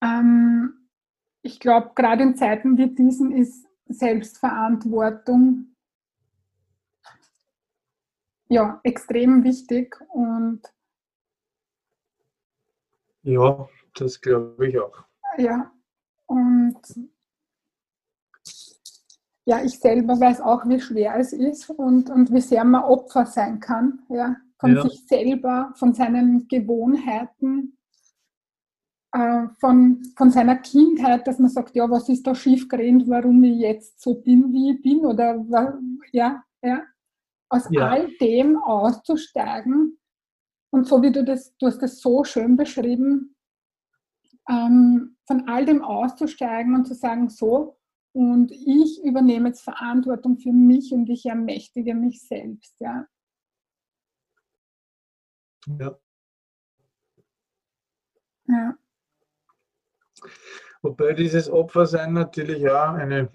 ähm, 0.04 0.88
ich 1.42 1.60
glaube, 1.60 1.92
gerade 1.96 2.24
in 2.24 2.36
Zeiten 2.36 2.78
wie 2.78 2.94
diesen 2.94 3.32
ist 3.32 3.68
Selbstverantwortung 3.88 5.76
ja 8.48 8.80
extrem 8.84 9.44
wichtig 9.44 10.00
und 10.10 10.62
ja, 13.24 13.70
das 13.96 14.20
glaube 14.20 14.68
ich 14.68 14.80
auch. 14.80 15.06
Ja, 15.38 15.72
und 16.26 16.80
ja, 19.46 19.64
ich 19.64 19.80
selber 19.80 20.20
weiß 20.20 20.42
auch, 20.42 20.68
wie 20.68 20.80
schwer 20.80 21.16
es 21.18 21.34
ist 21.34 21.70
und, 21.70 22.10
und 22.10 22.32
wie 22.32 22.42
sehr 22.42 22.64
man 22.64 22.84
Opfer 22.84 23.26
sein 23.26 23.60
kann, 23.60 24.02
ja, 24.10 24.36
von 24.60 24.76
ja. 24.76 24.82
sich 24.84 25.06
selber, 25.08 25.74
von 25.76 25.94
seinen 25.94 26.48
Gewohnheiten. 26.48 27.78
äh, 29.14 29.48
von, 29.60 30.02
von 30.16 30.32
seiner 30.32 30.56
Kindheit, 30.58 31.28
dass 31.28 31.40
man 31.40 31.50
sagt, 31.50 31.76
ja, 31.76 31.90
was 31.90 32.10
ist 32.10 32.26
da 32.26 32.34
schiefgerannt, 32.34 33.08
warum 33.08 33.44
ich 33.44 33.58
jetzt 33.60 34.02
so 34.02 34.16
bin, 34.16 34.54
wie 34.54 34.72
ich 34.72 34.82
bin, 34.82 35.06
oder 35.06 35.46
ja, 36.12 36.44
ja, 36.62 36.84
aus 37.50 37.68
ja. 37.72 37.90
all 37.90 38.08
dem 38.22 38.58
auszusteigen 38.58 39.98
und 40.72 40.88
so 40.88 41.02
wie 41.02 41.12
du 41.12 41.24
das, 41.26 41.56
du 41.58 41.68
hast 41.68 41.80
das 41.80 42.00
so 42.00 42.24
schön 42.24 42.56
beschrieben, 42.56 43.36
ähm, 44.50 45.18
von 45.28 45.48
all 45.48 45.66
dem 45.66 45.84
auszusteigen 45.84 46.74
und 46.76 46.86
zu 46.88 46.94
sagen, 46.94 47.30
so, 47.30 47.78
und 48.14 48.52
ich 48.52 49.04
übernehme 49.04 49.50
jetzt 49.50 49.62
Verantwortung 49.62 50.38
für 50.38 50.52
mich 50.52 50.92
und 50.92 51.10
ich 51.10 51.26
ermächtige 51.26 51.94
mich 51.94 52.22
selbst, 52.28 52.76
ja. 52.80 53.08
Ja. 55.68 55.98
Ja. 58.48 58.76
Wobei 60.82 61.14
dieses 61.14 61.50
Opfersein 61.50 62.14
natürlich 62.14 62.68
auch 62.68 62.94
eine 62.94 63.32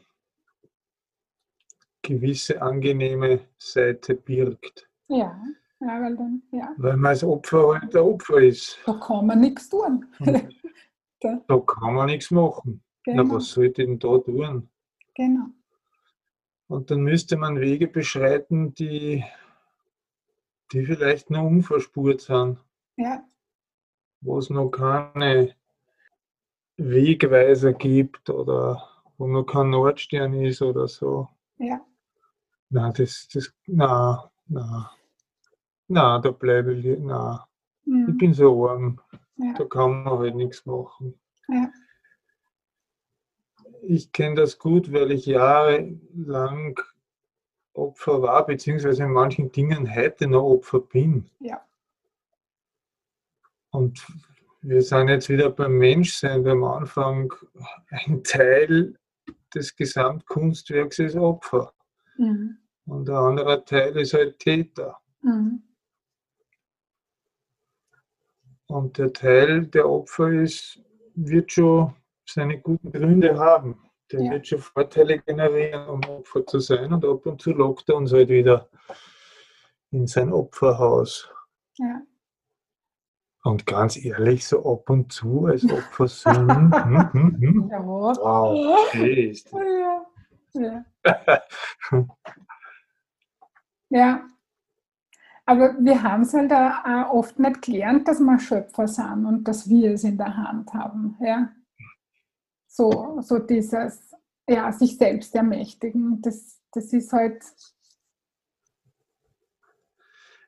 gewisse 2.02 2.60
angenehme 2.60 3.48
Seite 3.58 4.14
birgt. 4.14 4.88
Ja, 5.08 5.40
ja 5.80 6.02
weil 6.02 6.16
dann, 6.16 6.42
ja. 6.52 6.74
Weil 6.76 6.96
man 6.96 7.10
als 7.10 7.24
Opfer 7.24 7.80
halt 7.80 7.94
der 7.94 8.04
Opfer 8.04 8.38
ist. 8.38 8.78
Da 8.84 8.94
kann 8.94 9.26
man 9.26 9.40
nichts 9.40 9.68
tun. 9.68 10.04
da. 11.20 11.42
da 11.46 11.58
kann 11.60 11.94
man 11.94 12.06
nichts 12.06 12.30
machen. 12.30 12.82
Genau. 13.06 13.22
Na, 13.22 13.34
was 13.34 13.50
soll 13.52 13.66
ich 13.66 13.74
denn 13.74 14.00
da 14.00 14.18
tun? 14.18 14.68
Genau. 15.14 15.46
Und 16.66 16.90
dann 16.90 17.02
müsste 17.02 17.36
man 17.36 17.60
Wege 17.60 17.86
beschreiten, 17.86 18.74
die, 18.74 19.24
die 20.72 20.84
vielleicht 20.84 21.30
noch 21.30 21.44
unverspurt 21.44 22.20
sind. 22.20 22.58
Ja. 22.96 23.24
Wo 24.20 24.38
es 24.38 24.50
noch 24.50 24.70
keine 24.70 25.54
Wegweiser 26.78 27.72
gibt 27.74 28.28
oder 28.28 28.82
wo 29.18 29.28
noch 29.28 29.44
kein 29.44 29.70
Nordstern 29.70 30.34
ist 30.34 30.60
oder 30.60 30.88
so. 30.88 31.28
Ja. 31.58 31.80
Na, 32.70 32.90
das, 32.90 33.28
das, 33.32 33.54
na, 33.66 34.32
na, 34.48 34.90
na, 35.86 36.18
da 36.18 36.32
bleibe 36.32 36.74
ich, 36.74 36.98
na. 36.98 37.46
Mhm. 37.84 38.08
Ich 38.08 38.18
bin 38.18 38.34
so 38.34 38.68
arm. 38.68 39.00
Ja. 39.36 39.54
Da 39.56 39.64
kann 39.64 40.02
man 40.02 40.18
halt 40.18 40.34
nichts 40.34 40.66
machen. 40.66 41.14
Ja. 41.46 41.70
Ich 43.82 44.12
kenne 44.12 44.36
das 44.36 44.58
gut, 44.58 44.92
weil 44.92 45.12
ich 45.12 45.26
jahrelang 45.26 46.78
Opfer 47.72 48.22
war, 48.22 48.46
beziehungsweise 48.46 49.04
in 49.04 49.12
manchen 49.12 49.52
Dingen 49.52 49.94
heute 49.94 50.26
noch 50.26 50.44
Opfer 50.44 50.80
bin. 50.80 51.30
Ja. 51.40 51.60
Und 53.70 54.06
wir 54.62 54.82
sind 54.82 55.08
jetzt 55.08 55.28
wieder 55.28 55.50
beim 55.50 55.76
Menschsein, 55.78 56.42
beim 56.42 56.64
Anfang. 56.64 57.32
Ein 57.90 58.24
Teil 58.24 58.98
des 59.54 59.76
Gesamtkunstwerks 59.76 60.98
ist 60.98 61.16
Opfer. 61.16 61.72
Mhm. 62.16 62.58
Und 62.86 63.08
der 63.08 63.16
andere 63.16 63.64
Teil 63.64 63.96
ist 63.96 64.14
halt 64.14 64.38
Täter. 64.38 64.98
Mhm. 65.22 65.62
Und 68.68 68.98
der 68.98 69.12
Teil, 69.12 69.66
der 69.66 69.88
Opfer 69.88 70.30
ist, 70.30 70.80
wird 71.14 71.52
schon 71.52 71.94
seine 72.26 72.60
guten 72.60 72.92
Gründe 72.92 73.38
haben. 73.38 73.80
Der 74.12 74.22
ja. 74.22 74.32
wird 74.32 74.46
schon 74.46 74.60
Vorteile 74.60 75.18
generieren, 75.18 75.88
um 75.88 76.00
Opfer 76.04 76.46
zu 76.46 76.60
sein. 76.60 76.92
Und 76.92 77.04
ab 77.04 77.26
und 77.26 77.40
zu 77.40 77.52
lockt 77.52 77.88
er 77.88 77.96
uns 77.96 78.12
halt 78.12 78.28
wieder 78.28 78.68
in 79.90 80.06
sein 80.06 80.32
Opferhaus. 80.32 81.28
Ja. 81.78 82.02
Und 83.42 83.66
ganz 83.66 83.96
ehrlich, 83.96 84.46
so 84.46 84.58
ab 84.72 84.90
und 84.90 85.12
zu 85.12 85.46
als 85.46 85.64
Opfer 85.70 86.08
sind. 86.08 86.34
hm, 86.34 87.12
hm, 87.12 87.36
hm. 87.40 87.68
Ja. 87.70 87.86
Wow, 87.86 88.88
stehst. 88.88 89.52
Ja. 89.52 90.06
Ja. 90.52 90.84
ja. 93.90 94.24
Aber 95.48 95.76
wir 95.78 96.02
haben 96.02 96.22
es 96.22 96.34
halt 96.34 96.52
auch 96.52 97.14
oft 97.14 97.38
nicht 97.38 97.62
gelernt, 97.62 98.08
dass 98.08 98.18
wir 98.18 98.38
Schöpfer 98.40 98.88
sind 98.88 99.26
und 99.26 99.44
dass 99.44 99.68
wir 99.68 99.92
es 99.92 100.02
in 100.02 100.18
der 100.18 100.36
Hand 100.36 100.74
haben. 100.74 101.16
Ja. 101.20 101.50
So, 102.76 103.20
so 103.22 103.38
dieses, 103.38 104.14
ja, 104.46 104.70
sich 104.70 104.98
selbst 104.98 105.34
ermächtigen, 105.34 106.20
das, 106.20 106.60
das 106.72 106.92
ist 106.92 107.10
halt 107.10 107.42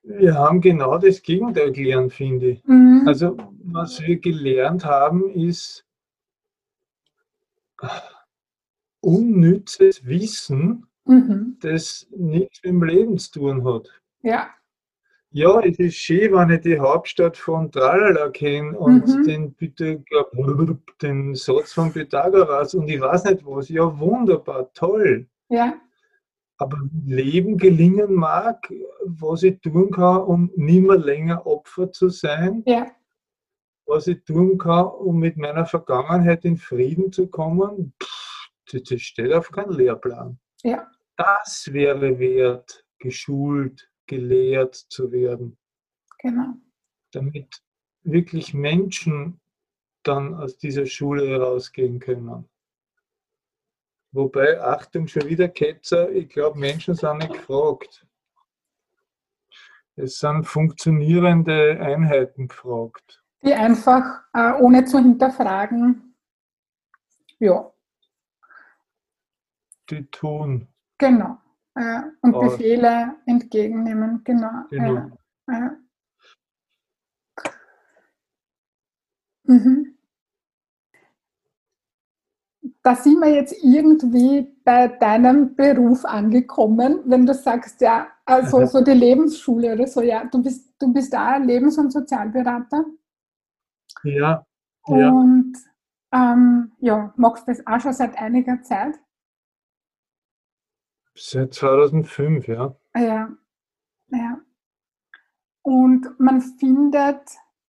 wir 0.02 0.34
haben 0.34 0.60
genau 0.62 0.96
das 0.96 1.22
Gegenteil 1.22 1.72
gelernt, 1.72 2.12
finde 2.14 2.50
ich. 2.50 2.64
Mhm. 2.64 3.04
Also, 3.06 3.36
was 3.62 4.00
wir 4.00 4.18
gelernt 4.18 4.84
haben, 4.84 5.28
ist 5.30 5.84
unnützes 9.00 10.06
Wissen, 10.06 10.86
mhm. 11.04 11.58
das 11.60 12.06
nichts 12.10 12.62
mit 12.62 12.64
dem 12.64 12.82
Leben 12.82 13.18
zu 13.18 13.32
tun 13.32 13.64
hat. 13.64 14.00
Ja. 14.22 14.48
Ja, 15.30 15.60
es 15.60 15.78
ist 15.78 15.96
schön, 15.96 16.32
wenn 16.32 16.50
ich 16.50 16.62
die 16.62 16.78
Hauptstadt 16.78 17.36
von 17.36 17.70
Tralala 17.70 18.30
kenne 18.30 18.78
und 18.78 19.06
mhm. 19.06 19.24
den, 19.24 19.52
bitte, 19.52 20.02
den 21.02 21.34
Satz 21.34 21.74
von 21.74 21.92
Pythagoras 21.92 22.74
und 22.74 22.88
ich 22.88 23.00
weiß 23.00 23.24
nicht 23.24 23.44
was. 23.44 23.68
Ja, 23.68 23.98
wunderbar, 23.98 24.72
toll. 24.72 25.26
Ja 25.50 25.74
aber 26.58 26.78
Leben 27.06 27.56
gelingen 27.56 28.14
mag, 28.14 28.72
was 29.04 29.44
ich 29.44 29.60
tun 29.60 29.90
kann, 29.92 30.22
um 30.22 30.50
nicht 30.56 30.82
mehr 30.82 30.98
länger 30.98 31.46
Opfer 31.46 31.92
zu 31.92 32.08
sein. 32.08 32.64
Ja. 32.66 32.90
Was 33.86 34.08
ich 34.08 34.24
tun 34.24 34.58
kann, 34.58 34.86
um 34.86 35.18
mit 35.18 35.36
meiner 35.36 35.64
Vergangenheit 35.64 36.44
in 36.44 36.56
Frieden 36.56 37.12
zu 37.12 37.28
kommen, 37.28 37.94
das, 38.70 38.82
das 38.82 39.00
steht 39.00 39.32
auf 39.32 39.50
keinem 39.50 39.78
Lehrplan. 39.78 40.38
Ja. 40.62 40.90
Das 41.16 41.70
wäre 41.72 42.18
wert, 42.18 42.84
geschult, 42.98 43.88
gelehrt 44.08 44.74
zu 44.74 45.12
werden. 45.12 45.56
Genau. 46.18 46.54
Damit 47.12 47.62
wirklich 48.02 48.52
Menschen 48.54 49.40
dann 50.02 50.34
aus 50.34 50.58
dieser 50.58 50.86
Schule 50.86 51.28
herausgehen 51.28 52.00
können. 52.00 52.48
Wobei, 54.10 54.60
Achtung, 54.60 55.06
schon 55.06 55.26
wieder 55.26 55.48
Ketzer, 55.48 56.10
ich 56.10 56.28
glaube, 56.28 56.58
Menschen 56.58 56.94
sind 56.94 57.18
nicht 57.18 57.32
gefragt. 57.32 58.06
Es 59.96 60.18
sind 60.18 60.44
funktionierende 60.44 61.78
Einheiten 61.80 62.48
gefragt. 62.48 63.22
Die 63.42 63.52
einfach, 63.52 64.22
äh, 64.32 64.52
ohne 64.54 64.84
zu 64.84 64.98
hinterfragen, 64.98 66.14
ja. 67.38 67.70
Die 69.90 70.06
tun. 70.06 70.68
Genau. 70.98 71.38
Äh, 71.78 72.02
und 72.22 72.34
Aus. 72.34 72.52
Befehle 72.52 73.14
entgegennehmen, 73.26 74.22
genau. 74.24 74.64
genau. 74.70 75.10
Äh, 75.48 75.70
mhm 79.44 79.98
da 82.88 82.94
sind 82.94 83.20
wir 83.20 83.28
jetzt 83.34 83.54
irgendwie 83.62 84.48
bei 84.64 84.88
deinem 84.88 85.54
Beruf 85.54 86.06
angekommen, 86.06 87.00
wenn 87.04 87.26
du 87.26 87.34
sagst, 87.34 87.82
ja, 87.82 88.08
also 88.24 88.64
so 88.64 88.82
die 88.82 88.92
Lebensschule 88.92 89.74
oder 89.74 89.86
so, 89.86 90.00
ja, 90.00 90.24
du 90.24 90.42
bist, 90.42 90.74
du 90.80 90.92
bist 90.92 91.12
da 91.12 91.36
Lebens- 91.36 91.76
und 91.76 91.92
Sozialberater. 91.92 92.86
Ja. 94.04 94.46
ja. 94.86 95.10
Und 95.10 95.54
ähm, 96.12 96.72
ja, 96.78 97.12
machst 97.16 97.46
das 97.46 97.66
auch 97.66 97.80
schon 97.80 97.92
seit 97.92 98.16
einiger 98.16 98.62
Zeit? 98.62 98.98
Seit 101.20 101.52
2005, 101.52 102.46
ja. 102.46 102.76
Ja, 102.94 103.28
ja. 104.10 104.40
Und 105.62 106.06
man 106.18 106.40
findet 106.40 107.22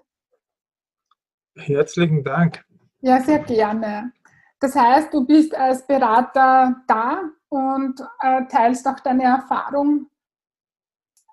Herzlichen 1.57 2.23
Dank. 2.23 2.65
Ja, 3.01 3.21
sehr 3.21 3.41
gerne. 3.41 4.13
Das 4.61 4.77
heißt, 4.77 5.13
du 5.13 5.27
bist 5.27 5.55
als 5.55 5.87
Berater 5.87 6.83
da 6.87 7.31
und 7.49 8.01
äh, 8.21 8.47
teilst 8.47 8.87
auch 8.87 9.01
deine 9.01 9.25
Erfahrung 9.25 10.11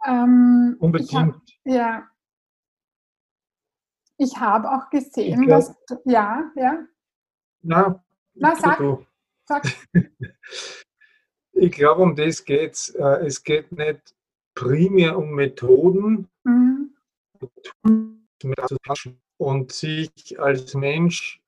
ähm, 0.06 0.78
Unbedingt. 0.80 1.12
Ich 1.12 1.16
hab, 1.18 1.42
ja. 1.66 2.08
Ich 4.18 4.38
habe 4.38 4.72
auch 4.72 4.90
gesehen, 4.90 5.42
glaub, 5.42 5.60
dass. 5.60 6.02
Ja, 6.06 6.52
ja. 6.56 6.86
Na, 7.62 8.04
Na 8.34 8.56
sag. 8.56 8.80
sag. 9.46 9.64
ich 11.52 11.72
glaube, 11.72 12.02
um 12.02 12.16
das 12.16 12.44
geht 12.44 12.74
es. 12.74 12.90
Äh, 12.90 13.26
es 13.26 13.44
geht 13.44 13.72
nicht 13.72 14.16
primär 14.56 15.18
um 15.18 15.32
Methoden, 15.36 16.28
mhm. 16.44 16.96
und 19.38 19.72
sich 19.72 20.40
als 20.40 20.74
Mensch 20.74 21.44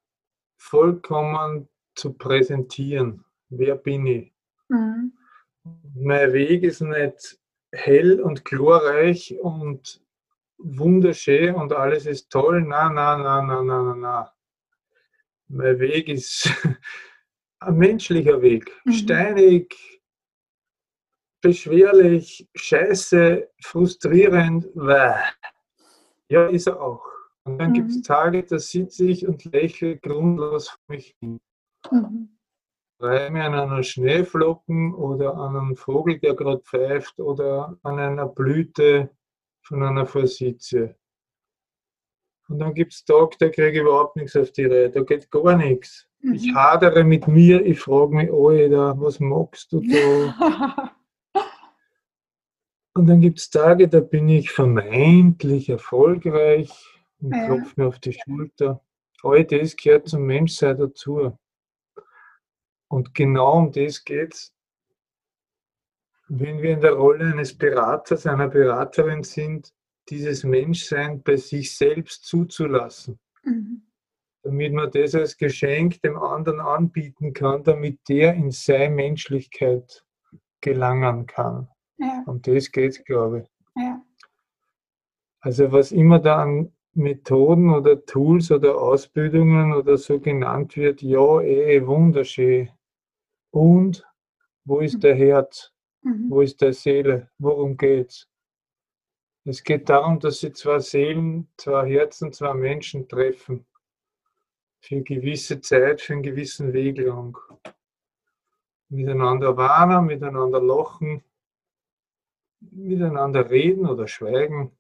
vollkommen 0.60 1.68
zu 1.96 2.14
präsentieren. 2.14 3.26
Wer 3.50 3.76
bin 3.76 4.06
ich? 4.06 4.34
Mhm. 4.68 5.14
Mein 5.96 6.34
Weg 6.34 6.64
ist 6.64 6.82
nicht 6.82 7.40
hell 7.72 8.22
und 8.22 8.46
glorreich 8.46 9.40
und 9.40 10.02
wunderschön 10.58 11.56
und 11.56 11.74
alles 11.74 12.06
ist 12.06 12.30
toll. 12.30 12.62
Na, 12.62 12.90
na, 12.90 13.18
na, 13.18 13.42
na, 13.42 13.64
na, 13.64 13.82
na, 13.82 13.96
na. 13.96 14.34
Mein 15.48 15.80
Weg 15.80 16.10
ist 16.10 16.50
ein 17.60 17.78
menschlicher 17.78 18.42
Weg. 18.42 18.72
Mhm. 18.86 18.92
Steinig, 18.92 20.02
beschwerlich, 21.42 22.48
scheiße, 22.54 23.50
frustrierend. 23.64 24.68
Ja, 26.28 26.46
ist 26.48 26.68
er 26.68 26.80
auch. 26.82 27.19
Und 27.50 27.58
dann 27.58 27.72
mhm. 27.72 27.74
gibt 27.74 27.90
es 27.90 28.02
Tage, 28.04 28.44
da 28.44 28.60
sitze 28.60 29.06
ich 29.06 29.28
und 29.28 29.44
lächle 29.46 29.98
grundlos 29.98 30.70
vor 30.70 30.80
mich 30.88 31.16
hin. 31.20 31.40
Mhm. 31.92 32.30
Reime 33.02 33.44
an 33.44 33.54
einer 33.54 33.82
Schneeflocken 33.82 34.94
oder 34.94 35.36
an 35.36 35.56
einem 35.56 35.76
Vogel, 35.76 36.20
der 36.20 36.36
gerade 36.36 36.62
pfeift 36.62 37.20
oder 37.20 37.78
an 37.82 37.98
einer 37.98 38.28
Blüte 38.28 39.10
von 39.62 39.82
einer 39.82 40.06
Forsythie. 40.06 40.94
Und 42.50 42.60
dann 42.60 42.74
gibt 42.74 42.94
es 42.94 43.06
Tage, 43.06 43.38
da 43.40 43.50
kriege 43.50 43.72
ich 43.72 43.78
überhaupt 43.78 44.16
nichts 44.16 44.36
auf 44.36 44.52
die 44.52 44.66
Reihe, 44.66 44.90
da 44.90 45.02
geht 45.02 45.32
gar 45.32 45.56
nichts. 45.56 46.08
Mhm. 46.20 46.34
Ich 46.34 46.54
hadere 46.54 47.04
mit 47.04 47.28
mir, 47.28 47.66
ich 47.66 47.80
frage 47.80 48.16
mich, 48.16 48.32
Alter, 48.32 49.00
was 49.00 49.20
magst 49.20 49.72
du 49.72 49.82
da? 49.82 50.92
Und 52.96 53.08
dann 53.08 53.22
gibt 53.22 53.40
es 53.40 53.50
Tage, 53.50 53.88
da 53.88 54.02
bin 54.02 54.28
ich 54.28 54.52
vermeintlich 54.52 55.70
erfolgreich 55.70 56.99
und 57.22 57.34
ja. 57.34 57.46
klopfe 57.46 57.74
mir 57.78 57.88
auf 57.88 58.00
die 58.00 58.14
Schulter. 58.14 58.82
All 59.24 59.44
das 59.44 59.76
gehört 59.76 60.08
zum 60.08 60.24
Menschsein 60.24 60.78
dazu. 60.78 61.38
Und 62.88 63.14
genau 63.14 63.58
um 63.58 63.72
das 63.72 64.04
geht 64.04 64.34
es, 64.34 64.54
wenn 66.30 66.62
wir 66.62 66.72
in 66.72 66.82
der 66.82 66.94
Rolle 66.94 67.26
eines 67.26 67.58
Beraters, 67.58 68.26
einer 68.26 68.48
Beraterin 68.48 69.24
sind, 69.24 69.74
dieses 70.10 70.44
Menschsein 70.44 71.22
bei 71.22 71.36
sich 71.36 71.76
selbst 71.76 72.26
zuzulassen. 72.26 73.20
Mhm. 73.44 73.84
Damit 74.44 74.74
man 74.74 74.92
das 74.92 75.16
als 75.16 75.38
Geschenk 75.38 76.02
dem 76.02 76.18
anderen 76.18 76.60
anbieten 76.60 77.34
kann, 77.34 77.64
damit 77.64 78.00
der 78.08 78.36
in 78.36 78.52
seine 78.52 78.96
Menschlichkeit 78.96 80.06
gelangen 80.62 81.26
kann. 81.26 81.68
Ja. 81.98 82.24
Um 82.26 82.42
das 82.42 82.72
geht 82.72 82.92
es, 82.92 83.04
glaube 83.04 83.42
ich. 83.42 83.50
Ja. 83.76 84.02
Also 85.42 85.72
was 85.72 85.92
immer 85.92 86.20
da 86.20 86.44
an 86.44 86.72
Methoden 86.94 87.70
oder 87.70 88.04
Tools 88.06 88.52
oder 88.52 88.82
Ausbildungen 88.82 89.74
oder 89.74 89.98
so 89.98 90.20
genannt 90.20 90.76
wird, 90.76 91.02
ja, 91.02 91.42
eh, 91.42 91.86
wunderschön. 91.86 92.70
Und 93.52 94.06
wo 94.66 94.80
ist 94.80 94.96
mhm. 94.96 95.00
der 95.02 95.16
Herz? 95.16 95.72
Mhm. 96.02 96.30
Wo 96.30 96.42
ist 96.42 96.62
der 96.62 96.74
Seele? 96.74 97.30
Worum 97.38 97.78
geht's? 97.78 98.28
Es 99.46 99.64
geht 99.64 99.90
darum, 99.90 100.20
dass 100.20 100.40
sie 100.40 100.52
zwei 100.52 100.80
Seelen, 100.80 101.48
zwei 101.58 101.90
Herzen, 101.90 102.32
zwei 102.34 102.54
Menschen 102.54 103.08
treffen. 103.08 103.66
Für 104.82 104.96
eine 104.96 105.04
gewisse 105.04 105.60
Zeit, 105.62 106.02
für 106.02 106.14
einen 106.14 106.24
gewissen 106.24 106.74
Weg 106.74 106.98
lang. 106.98 107.38
Miteinander 108.90 109.56
warnen, 109.56 110.06
miteinander 110.06 110.62
lachen, 110.62 111.24
miteinander 112.60 113.50
reden 113.50 113.88
oder 113.88 114.08
schweigen, 114.08 114.72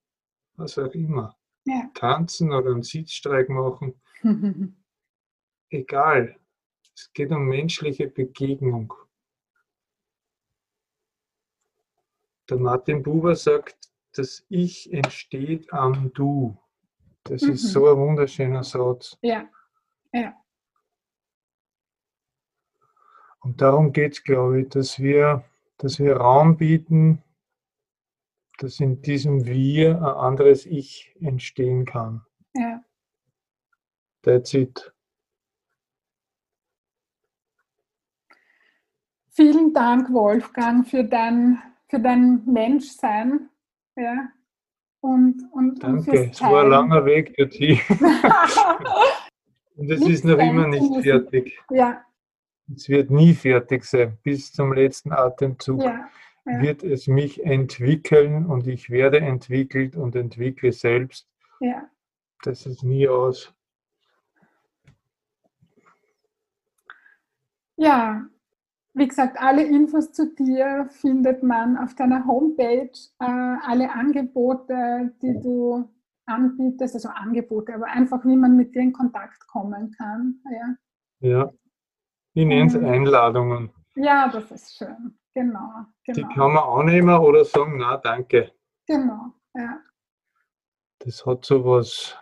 was 0.56 0.78
auch 0.78 0.94
immer. 0.94 1.39
Ja. 1.66 1.90
Tanzen 1.94 2.52
oder 2.52 2.72
einen 2.72 2.84
Sitzstreik 2.84 3.50
machen. 3.50 4.00
Egal. 5.70 6.40
Es 6.96 7.12
geht 7.14 7.32
um 7.32 7.48
menschliche 7.48 8.08
Begegnung. 8.08 8.94
Der 12.50 12.58
Martin 12.58 13.04
Buber 13.04 13.36
sagt, 13.36 13.78
das 14.14 14.44
Ich 14.50 14.92
entsteht 14.92 15.72
am 15.72 16.12
Du. 16.14 16.58
Das 17.24 17.44
mhm. 17.44 17.52
ist 17.52 17.72
so 17.72 17.88
ein 17.88 17.98
wunderschöner 17.98 18.64
Satz. 18.64 19.18
Ja, 19.22 19.48
ja. 20.12 20.34
Und 23.42 23.62
darum 23.62 23.94
geht 23.94 24.14
es, 24.14 24.24
glaube 24.24 24.62
ich, 24.62 24.70
dass 24.70 25.00
wir, 25.00 25.46
dass 25.78 26.00
wir 26.00 26.18
Raum 26.18 26.58
bieten, 26.58 27.24
dass 28.60 28.80
in 28.80 29.02
diesem 29.02 29.46
Wir 29.46 29.96
ein 29.98 30.04
anderes 30.04 30.66
Ich 30.66 31.16
entstehen 31.22 31.86
kann. 31.86 32.22
Ja. 32.54 32.84
That's 34.22 34.54
it. 34.54 34.94
Vielen 39.30 39.74
Dank, 39.74 40.12
Wolfgang, 40.12 40.86
für 40.86 41.06
dein, 41.06 41.62
für 41.88 42.00
dein 42.00 42.44
Menschsein. 42.46 43.50
Ja. 43.96 44.30
Und, 45.00 45.42
und, 45.54 45.82
Danke, 45.82 46.12
und 46.12 46.32
es 46.32 46.42
war 46.42 46.64
ein 46.64 46.70
langer 46.70 47.06
Weg 47.06 47.38
dorthin. 47.38 47.80
und 49.78 49.90
es 49.90 50.02
ist 50.02 50.26
noch 50.26 50.38
immer 50.38 50.68
nicht 50.68 51.04
fertig. 51.04 51.58
Ja. 51.70 52.04
Es 52.76 52.90
wird 52.90 53.10
nie 53.10 53.34
fertig 53.34 53.86
sein, 53.86 54.18
bis 54.22 54.52
zum 54.52 54.74
letzten 54.74 55.14
Atemzug. 55.14 55.82
Ja 55.82 56.10
ja. 56.50 56.62
wird 56.62 56.84
es 56.84 57.08
mich 57.08 57.44
entwickeln 57.46 58.46
und 58.46 58.68
ich 58.68 58.90
werde 58.90 59.20
entwickelt 59.20 59.96
und 59.96 60.16
entwickle 60.16 60.72
selbst. 60.72 61.28
Ja. 61.60 61.90
Das 62.44 62.66
ist 62.66 62.84
nie 62.84 63.08
aus. 63.08 63.54
Ja, 67.76 68.26
wie 68.94 69.08
gesagt, 69.08 69.38
alle 69.40 69.64
Infos 69.64 70.12
zu 70.12 70.34
dir 70.36 70.88
findet 70.90 71.44
man 71.44 71.78
auf 71.78 71.96
deiner 71.96 72.26
Homepage. 72.26 72.92
Äh, 73.20 73.26
alle 73.66 73.94
Angebote, 73.94 75.14
die 75.22 75.40
du 75.42 75.90
anbietest, 76.26 76.96
also 76.96 77.10
Angebote, 77.10 77.74
aber 77.74 77.86
einfach, 77.86 78.26
wie 78.26 78.36
man 78.36 78.56
mit 78.56 78.76
dir 78.76 78.82
in 78.82 78.94
Kontakt 78.94 79.48
kommen 79.48 79.92
kann. 79.92 80.42
Ja, 80.52 81.30
ja. 81.30 81.54
ich 82.34 82.46
nenne 82.46 82.68
es 82.68 82.76
Einladungen. 82.76 83.72
Ja, 83.96 84.30
das 84.30 84.52
ist 84.52 84.78
schön. 84.78 85.18
Genau, 85.40 85.86
genau. 86.04 86.18
Die 86.18 86.36
kann 86.36 86.52
man 86.52 86.64
annehmen 86.64 87.18
oder 87.18 87.46
sagen, 87.46 87.78
na 87.78 87.96
danke. 87.96 88.52
Genau, 88.86 89.34
ja. 89.54 89.80
Das 91.00 91.26
hat 91.26 91.46
so 91.46 91.64
was 91.64 92.18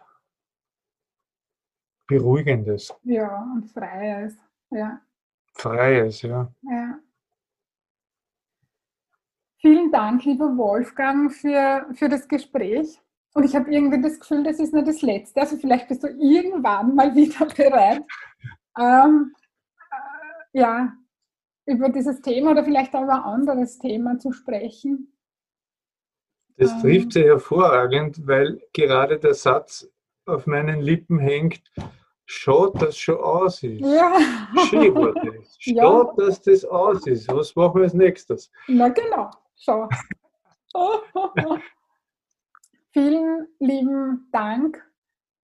Beruhigendes. 2.05 2.93
Ja, 3.01 3.41
und 3.55 3.65
Freies, 3.71 4.37
ja. 4.69 5.01
Freies, 5.53 6.21
ja. 6.21 6.53
Ja. 6.61 6.99
Vielen 9.61 9.91
Dank, 9.91 10.23
lieber 10.23 10.55
Wolfgang, 10.55 11.33
für, 11.33 11.87
für 11.95 12.09
das 12.09 12.27
Gespräch. 12.27 13.01
Und 13.33 13.45
ich 13.45 13.55
habe 13.55 13.73
irgendwie 13.73 13.99
das 13.99 14.19
Gefühl, 14.19 14.43
das 14.43 14.59
ist 14.59 14.75
nicht 14.75 14.87
das 14.87 15.01
Letzte. 15.01 15.41
Also 15.41 15.57
vielleicht 15.57 15.87
bist 15.87 16.03
du 16.03 16.07
irgendwann 16.07 16.93
mal 16.93 17.15
wieder 17.15 17.47
bereit, 17.47 18.03
ähm, 18.77 19.33
äh, 20.53 20.59
ja, 20.59 20.93
über 21.67 21.89
dieses 21.89 22.21
Thema 22.21 22.51
oder 22.51 22.63
vielleicht 22.63 22.95
auch 22.95 23.03
über 23.03 23.25
ein 23.25 23.33
anderes 23.33 23.77
Thema 23.77 24.17
zu 24.17 24.31
sprechen. 24.31 25.13
Das 26.57 26.71
ähm. 26.71 26.81
trifft 26.81 27.13
sie 27.13 27.23
hervorragend, 27.25 28.25
weil 28.25 28.61
gerade 28.73 29.19
der 29.19 29.33
Satz 29.33 29.87
auf 30.25 30.47
meinen 30.47 30.81
Lippen 30.81 31.19
hängt, 31.19 31.61
schaut, 32.25 32.81
dass 32.81 32.97
schon 32.97 33.17
aus 33.17 33.61
ist. 33.63 33.81
Ja. 33.81 34.17
Schaut, 35.59 36.17
ja. 36.17 36.25
dass 36.25 36.41
das 36.41 36.65
aus 36.65 37.05
ist. 37.05 37.27
Was 37.29 37.55
machen 37.55 37.75
wir 37.75 37.83
als 37.83 37.93
nächstes? 37.93 38.51
Na 38.67 38.89
genau, 38.89 39.29
schau. 39.55 39.87
Vielen 42.91 43.47
lieben 43.59 44.27
Dank 44.31 44.86